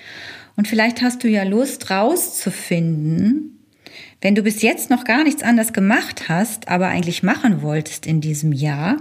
Und 0.57 0.67
vielleicht 0.67 1.01
hast 1.01 1.23
du 1.23 1.29
ja 1.29 1.43
Lust 1.43 1.89
rauszufinden, 1.89 3.57
wenn 4.19 4.35
du 4.35 4.43
bis 4.43 4.61
jetzt 4.61 4.89
noch 4.89 5.05
gar 5.05 5.23
nichts 5.23 5.41
anders 5.41 5.71
gemacht 5.71 6.27
hast, 6.27 6.67
aber 6.67 6.87
eigentlich 6.87 7.23
machen 7.23 7.61
wolltest 7.61 8.05
in 8.05 8.19
diesem 8.19 8.51
Jahr, 8.51 8.97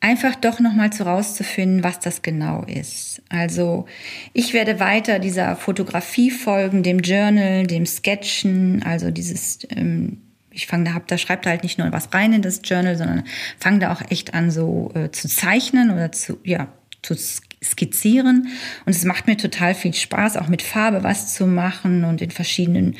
einfach 0.00 0.34
doch 0.34 0.58
noch 0.58 0.74
mal 0.74 0.92
zu 0.92 1.06
rauszufinden, 1.06 1.84
was 1.84 2.00
das 2.00 2.22
genau 2.22 2.64
ist. 2.64 3.22
Also 3.28 3.86
ich 4.32 4.54
werde 4.54 4.80
weiter 4.80 5.20
dieser 5.20 5.54
Fotografie 5.54 6.32
folgen, 6.32 6.82
dem 6.82 6.98
Journal, 6.98 7.68
dem 7.68 7.86
Sketchen, 7.86 8.82
also 8.82 9.12
dieses 9.12 9.60
ähm, 9.70 10.21
ich 10.52 10.66
fange 10.66 10.84
da, 10.84 10.94
hab, 10.94 11.06
da 11.08 11.18
schreibt 11.18 11.46
halt 11.46 11.62
nicht 11.62 11.78
nur 11.78 11.90
was 11.92 12.12
rein 12.12 12.32
in 12.32 12.42
das 12.42 12.60
Journal, 12.64 12.96
sondern 12.96 13.24
fange 13.58 13.80
da 13.80 13.92
auch 13.92 14.02
echt 14.10 14.34
an, 14.34 14.50
so 14.50 14.92
äh, 14.94 15.10
zu 15.10 15.28
zeichnen 15.28 15.90
oder 15.90 16.12
zu, 16.12 16.38
ja, 16.44 16.68
zu 17.02 17.14
skizzieren. 17.62 18.48
Und 18.86 18.94
es 18.94 19.04
macht 19.04 19.26
mir 19.26 19.36
total 19.36 19.74
viel 19.74 19.94
Spaß, 19.94 20.36
auch 20.36 20.48
mit 20.48 20.62
Farbe 20.62 21.04
was 21.04 21.34
zu 21.34 21.46
machen 21.46 22.04
und 22.04 22.20
in 22.20 22.30
verschiedenen 22.30 22.96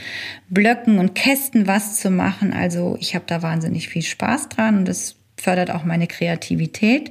Blöcken 0.48 0.98
und 0.98 1.14
Kästen 1.14 1.66
was 1.66 2.00
zu 2.00 2.10
machen. 2.10 2.52
Also 2.52 2.96
ich 3.00 3.14
habe 3.14 3.24
da 3.26 3.42
wahnsinnig 3.42 3.88
viel 3.88 4.02
Spaß 4.02 4.48
dran 4.50 4.78
und 4.78 4.88
das 4.88 5.16
fördert 5.36 5.70
auch 5.70 5.84
meine 5.84 6.06
Kreativität. 6.06 7.10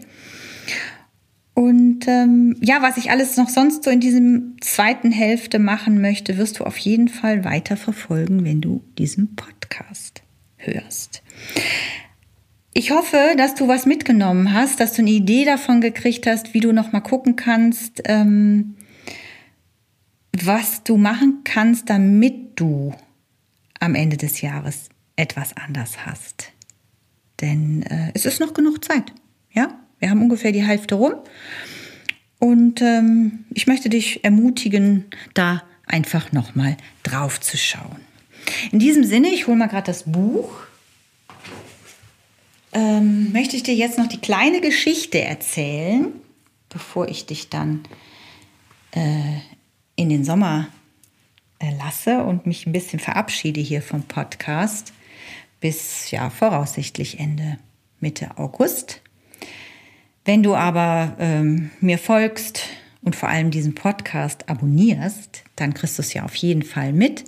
Und 1.54 2.08
ähm, 2.08 2.56
ja, 2.62 2.82
was 2.82 2.98
ich 2.98 3.12
alles 3.12 3.36
noch 3.36 3.50
sonst 3.50 3.84
so 3.84 3.90
in 3.90 4.00
diesem 4.00 4.56
zweiten 4.62 5.12
Hälfte 5.12 5.60
machen 5.60 6.00
möchte, 6.00 6.38
wirst 6.38 6.60
du 6.60 6.64
auf 6.64 6.78
jeden 6.78 7.10
Fall 7.10 7.44
weiter 7.44 7.76
verfolgen, 7.76 8.46
wenn 8.46 8.62
du 8.62 8.84
diesen 8.98 9.36
Podcast 9.36 10.24
hörst. 10.62 11.22
Ich 12.74 12.92
hoffe, 12.92 13.34
dass 13.38 13.56
du 13.56 13.68
was 13.68 13.86
mitgenommen 13.86 14.54
hast, 14.54 14.80
dass 14.80 14.94
du 14.94 15.02
eine 15.02 15.12
Idee 15.12 15.44
davon 15.44 15.82
gekriegt 15.82 16.26
hast, 16.26 16.54
wie 16.54 16.62
du 16.62 16.72
noch 16.72 16.94
mal 16.94 17.02
gucken 17.02 17.36
kannst, 17.36 18.02
ähm, 18.06 18.76
was 20.32 20.84
du 20.84 20.96
machen 20.96 21.42
kannst, 21.44 21.90
damit 21.90 22.60
du 22.60 22.94
am 23.80 23.96
Ende 23.96 24.16
des 24.16 24.42
Jahres 24.42 24.88
etwas 25.18 25.56
anders 25.58 26.06
hast. 26.06 26.54
Denn 27.42 27.84
äh, 27.84 28.12
es 28.14 28.26
ist 28.26 28.40
noch 28.40 28.54
genug 28.54 28.84
Zeit. 28.86 29.12
Ja, 29.52 29.80
wir 30.00 30.10
haben 30.10 30.22
ungefähr 30.22 30.52
die 30.52 30.64
Hälfte 30.64 30.96
rum. 30.96 31.16
Und 32.40 32.82
ähm, 32.82 33.46
ich 33.54 33.68
möchte 33.68 33.90
dich 33.90 34.24
ermutigen, 34.24 35.06
da 35.34 35.64
einfach 35.86 36.32
noch 36.32 36.56
mal 36.56 36.78
drauf 37.04 37.40
zu 37.42 37.58
schauen. 37.58 38.11
In 38.72 38.80
diesem 38.80 39.04
Sinne, 39.04 39.30
ich 39.30 39.48
hole 39.48 39.58
mal 39.58 39.68
gerade 39.68 39.88
das 39.88 40.04
Buch. 40.04 40.52
Ähm, 42.74 43.32
möchte 43.34 43.56
ich 43.56 43.64
dir 43.64 43.76
jetzt 43.76 43.98
noch 43.98 44.08
die 44.08 44.22
kleine 44.22 44.62
Geschichte 44.62 45.22
erzählen, 45.22 46.08
bevor 46.70 47.10
ich 47.10 47.26
dich 47.26 47.50
dann 47.50 47.84
äh, 48.92 49.40
in 49.96 50.10
den 50.10 50.24
Sommer 50.24 50.68
äh, 51.60 51.76
lasse 51.78 52.24
und 52.24 52.46
mich 52.46 52.66
ein 52.66 52.72
bisschen 52.72 53.00
verabschiede 53.00 53.60
hier 53.60 53.82
vom 53.82 54.04
Podcast 54.04 54.94
bis 55.62 56.12
ja 56.12 56.30
voraussichtlich 56.30 57.20
Ende 57.20 57.58
Mitte 58.02 58.38
August. 58.38 59.02
Wenn 60.26 60.44
du 60.44 60.56
aber 60.56 61.16
ähm, 61.20 61.72
mir 61.80 61.98
folgst 61.98 62.64
und 63.02 63.16
vor 63.16 63.30
allem 63.30 63.52
diesen 63.52 63.76
Podcast 63.76 64.50
abonnierst, 64.50 65.44
dann 65.56 65.74
kriegst 65.74 65.98
du 65.98 66.02
es 66.02 66.14
ja 66.14 66.24
auf 66.24 66.36
jeden 66.36 66.64
Fall 66.64 66.94
mit, 66.94 67.24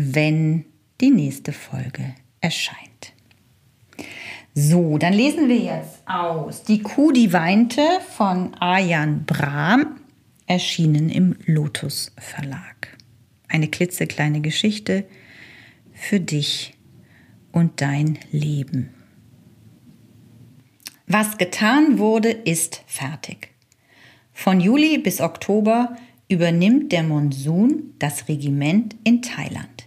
wenn 0.00 0.64
die 1.00 1.10
nächste 1.10 1.52
Folge 1.52 2.14
erscheint. 2.40 3.12
So, 4.54 4.98
dann 4.98 5.12
lesen 5.12 5.48
wir 5.48 5.58
jetzt 5.58 6.02
aus 6.06 6.64
Die 6.64 6.82
Kuh, 6.82 7.12
die 7.12 7.32
weinte 7.32 7.82
von 8.16 8.54
Ayan 8.54 9.24
Brahm, 9.24 10.00
erschienen 10.46 11.08
im 11.08 11.36
Lotus 11.46 12.12
Verlag. 12.18 12.98
Eine 13.48 13.68
klitzekleine 13.68 14.40
Geschichte 14.40 15.04
für 15.92 16.18
dich 16.18 16.74
und 17.52 17.80
dein 17.80 18.18
Leben. 18.32 18.90
Was 21.06 21.38
getan 21.38 21.98
wurde, 21.98 22.30
ist 22.30 22.82
fertig. 22.86 23.50
Von 24.32 24.60
Juli 24.60 24.98
bis 24.98 25.20
Oktober 25.20 25.96
übernimmt 26.28 26.92
der 26.92 27.02
Monsun 27.02 27.94
das 27.98 28.28
Regiment 28.28 28.96
in 29.04 29.20
Thailand. 29.20 29.79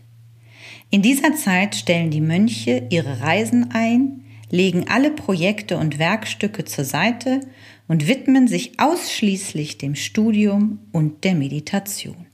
In 0.94 1.02
dieser 1.02 1.34
Zeit 1.34 1.74
stellen 1.74 2.12
die 2.12 2.22
Mönche 2.22 2.86
ihre 2.92 3.22
Reisen 3.22 3.72
ein, 3.72 4.26
legen 4.52 4.86
alle 4.90 5.10
Projekte 5.10 5.80
und 5.80 5.98
Werkstücke 5.98 6.66
zur 6.66 6.86
Seite 6.86 7.40
und 7.88 8.08
widmen 8.08 8.48
sich 8.48 8.80
ausschließlich 8.80 9.80
dem 9.80 9.96
Studium 9.96 10.78
und 10.92 11.24
der 11.24 11.34
Meditation. 11.34 12.28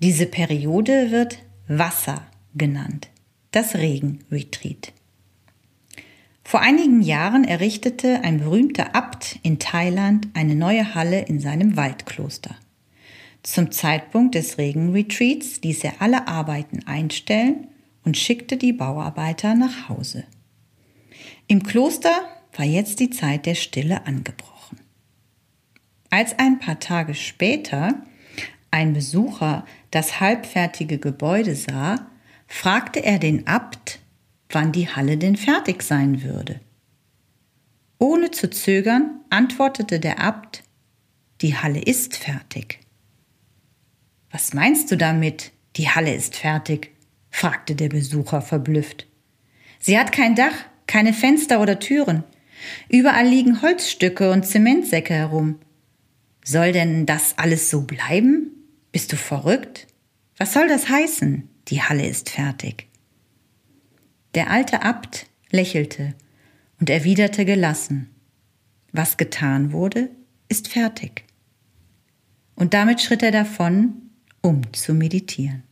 Diese 0.00 0.24
Periode 0.24 1.10
wird 1.10 1.36
Wasser 1.68 2.26
genannt 2.54 3.10
das 3.50 3.74
Regenretreat. 3.74 4.94
Vor 6.44 6.60
einigen 6.60 7.02
Jahren 7.02 7.44
errichtete 7.44 8.22
ein 8.24 8.38
berühmter 8.38 8.94
Abt 8.94 9.38
in 9.42 9.58
Thailand 9.58 10.28
eine 10.32 10.54
neue 10.54 10.94
Halle 10.94 11.20
in 11.26 11.40
seinem 11.40 11.76
Waldkloster. 11.76 12.56
Zum 13.46 13.70
Zeitpunkt 13.70 14.34
des 14.34 14.58
Regenretreats 14.58 15.60
ließ 15.62 15.84
er 15.84 16.02
alle 16.02 16.26
Arbeiten 16.26 16.84
einstellen 16.84 17.68
und 18.04 18.16
schickte 18.16 18.56
die 18.56 18.72
Bauarbeiter 18.72 19.54
nach 19.54 19.88
Hause. 19.88 20.24
Im 21.46 21.62
Kloster 21.62 22.10
war 22.56 22.64
jetzt 22.64 22.98
die 22.98 23.08
Zeit 23.08 23.46
der 23.46 23.54
Stille 23.54 24.04
angebrochen. 24.04 24.80
Als 26.10 26.36
ein 26.40 26.58
paar 26.58 26.80
Tage 26.80 27.14
später 27.14 28.02
ein 28.72 28.94
Besucher 28.94 29.64
das 29.92 30.18
halbfertige 30.18 30.98
Gebäude 30.98 31.54
sah, 31.54 32.04
fragte 32.48 33.04
er 33.04 33.20
den 33.20 33.46
Abt, 33.46 34.00
wann 34.48 34.72
die 34.72 34.88
Halle 34.88 35.18
denn 35.18 35.36
fertig 35.36 35.84
sein 35.84 36.24
würde. 36.24 36.60
Ohne 37.98 38.32
zu 38.32 38.50
zögern 38.50 39.20
antwortete 39.30 40.00
der 40.00 40.18
Abt, 40.18 40.64
die 41.42 41.56
Halle 41.56 41.80
ist 41.80 42.16
fertig. 42.16 42.80
Was 44.36 44.52
meinst 44.52 44.90
du 44.90 44.98
damit, 44.98 45.50
die 45.76 45.88
Halle 45.88 46.14
ist 46.14 46.36
fertig? 46.36 46.90
fragte 47.30 47.74
der 47.74 47.88
Besucher 47.88 48.42
verblüfft. 48.42 49.06
Sie 49.78 49.98
hat 49.98 50.12
kein 50.12 50.34
Dach, 50.34 50.52
keine 50.86 51.14
Fenster 51.14 51.58
oder 51.58 51.78
Türen. 51.78 52.22
Überall 52.90 53.26
liegen 53.26 53.62
Holzstücke 53.62 54.30
und 54.30 54.44
Zementsäcke 54.44 55.14
herum. 55.14 55.58
Soll 56.44 56.72
denn 56.72 57.06
das 57.06 57.38
alles 57.38 57.70
so 57.70 57.86
bleiben? 57.86 58.50
Bist 58.92 59.10
du 59.10 59.16
verrückt? 59.16 59.86
Was 60.36 60.52
soll 60.52 60.68
das 60.68 60.90
heißen? 60.90 61.48
Die 61.68 61.80
Halle 61.80 62.06
ist 62.06 62.28
fertig. 62.28 62.88
Der 64.34 64.50
alte 64.50 64.82
Abt 64.82 65.28
lächelte 65.50 66.14
und 66.78 66.90
erwiderte 66.90 67.46
gelassen, 67.46 68.10
was 68.92 69.16
getan 69.16 69.72
wurde, 69.72 70.10
ist 70.50 70.68
fertig. 70.68 71.24
Und 72.54 72.74
damit 72.74 73.00
schritt 73.00 73.22
er 73.22 73.32
davon, 73.32 74.02
um 74.46 74.62
zu 74.72 74.94
meditieren. 74.94 75.62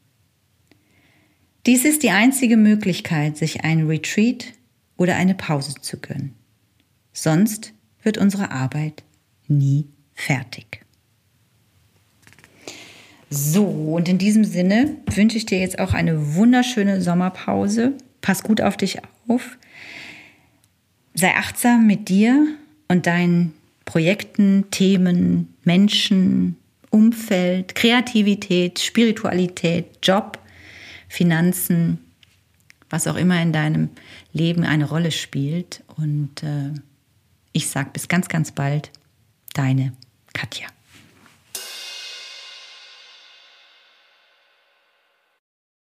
Dies 1.66 1.84
ist 1.84 2.02
die 2.02 2.10
einzige 2.10 2.56
Möglichkeit, 2.56 3.36
sich 3.36 3.64
ein 3.64 3.86
Retreat 3.86 4.52
oder 4.96 5.16
eine 5.16 5.34
Pause 5.34 5.74
zu 5.80 5.98
gönnen. 5.98 6.34
Sonst 7.12 7.72
wird 8.02 8.18
unsere 8.18 8.50
Arbeit 8.50 9.02
nie 9.48 9.86
fertig. 10.14 10.82
So, 13.30 13.64
und 13.64 14.08
in 14.08 14.18
diesem 14.18 14.44
Sinne 14.44 14.96
wünsche 15.06 15.38
ich 15.38 15.46
dir 15.46 15.58
jetzt 15.58 15.78
auch 15.78 15.94
eine 15.94 16.34
wunderschöne 16.34 17.00
Sommerpause 17.00 17.94
Pass 18.24 18.42
gut 18.42 18.62
auf 18.62 18.78
dich 18.78 19.00
auf. 19.28 19.58
Sei 21.12 21.34
achtsam 21.34 21.86
mit 21.86 22.08
dir 22.08 22.46
und 22.88 23.06
deinen 23.06 23.52
Projekten, 23.84 24.64
Themen, 24.70 25.54
Menschen, 25.62 26.56
Umfeld, 26.94 27.74
Kreativität, 27.74 28.78
Spiritualität, 28.78 29.98
Job, 30.00 30.38
Finanzen, 31.08 31.98
was 32.88 33.08
auch 33.08 33.16
immer 33.16 33.42
in 33.42 33.52
deinem 33.52 33.90
Leben 34.32 34.62
eine 34.62 34.88
Rolle 34.88 35.10
spielt. 35.10 35.82
Und 35.96 36.44
äh, 36.44 36.70
ich 37.50 37.68
sage 37.68 37.90
bis 37.92 38.06
ganz, 38.06 38.28
ganz 38.28 38.52
bald, 38.52 38.92
deine 39.54 39.92
Katja. 40.34 40.68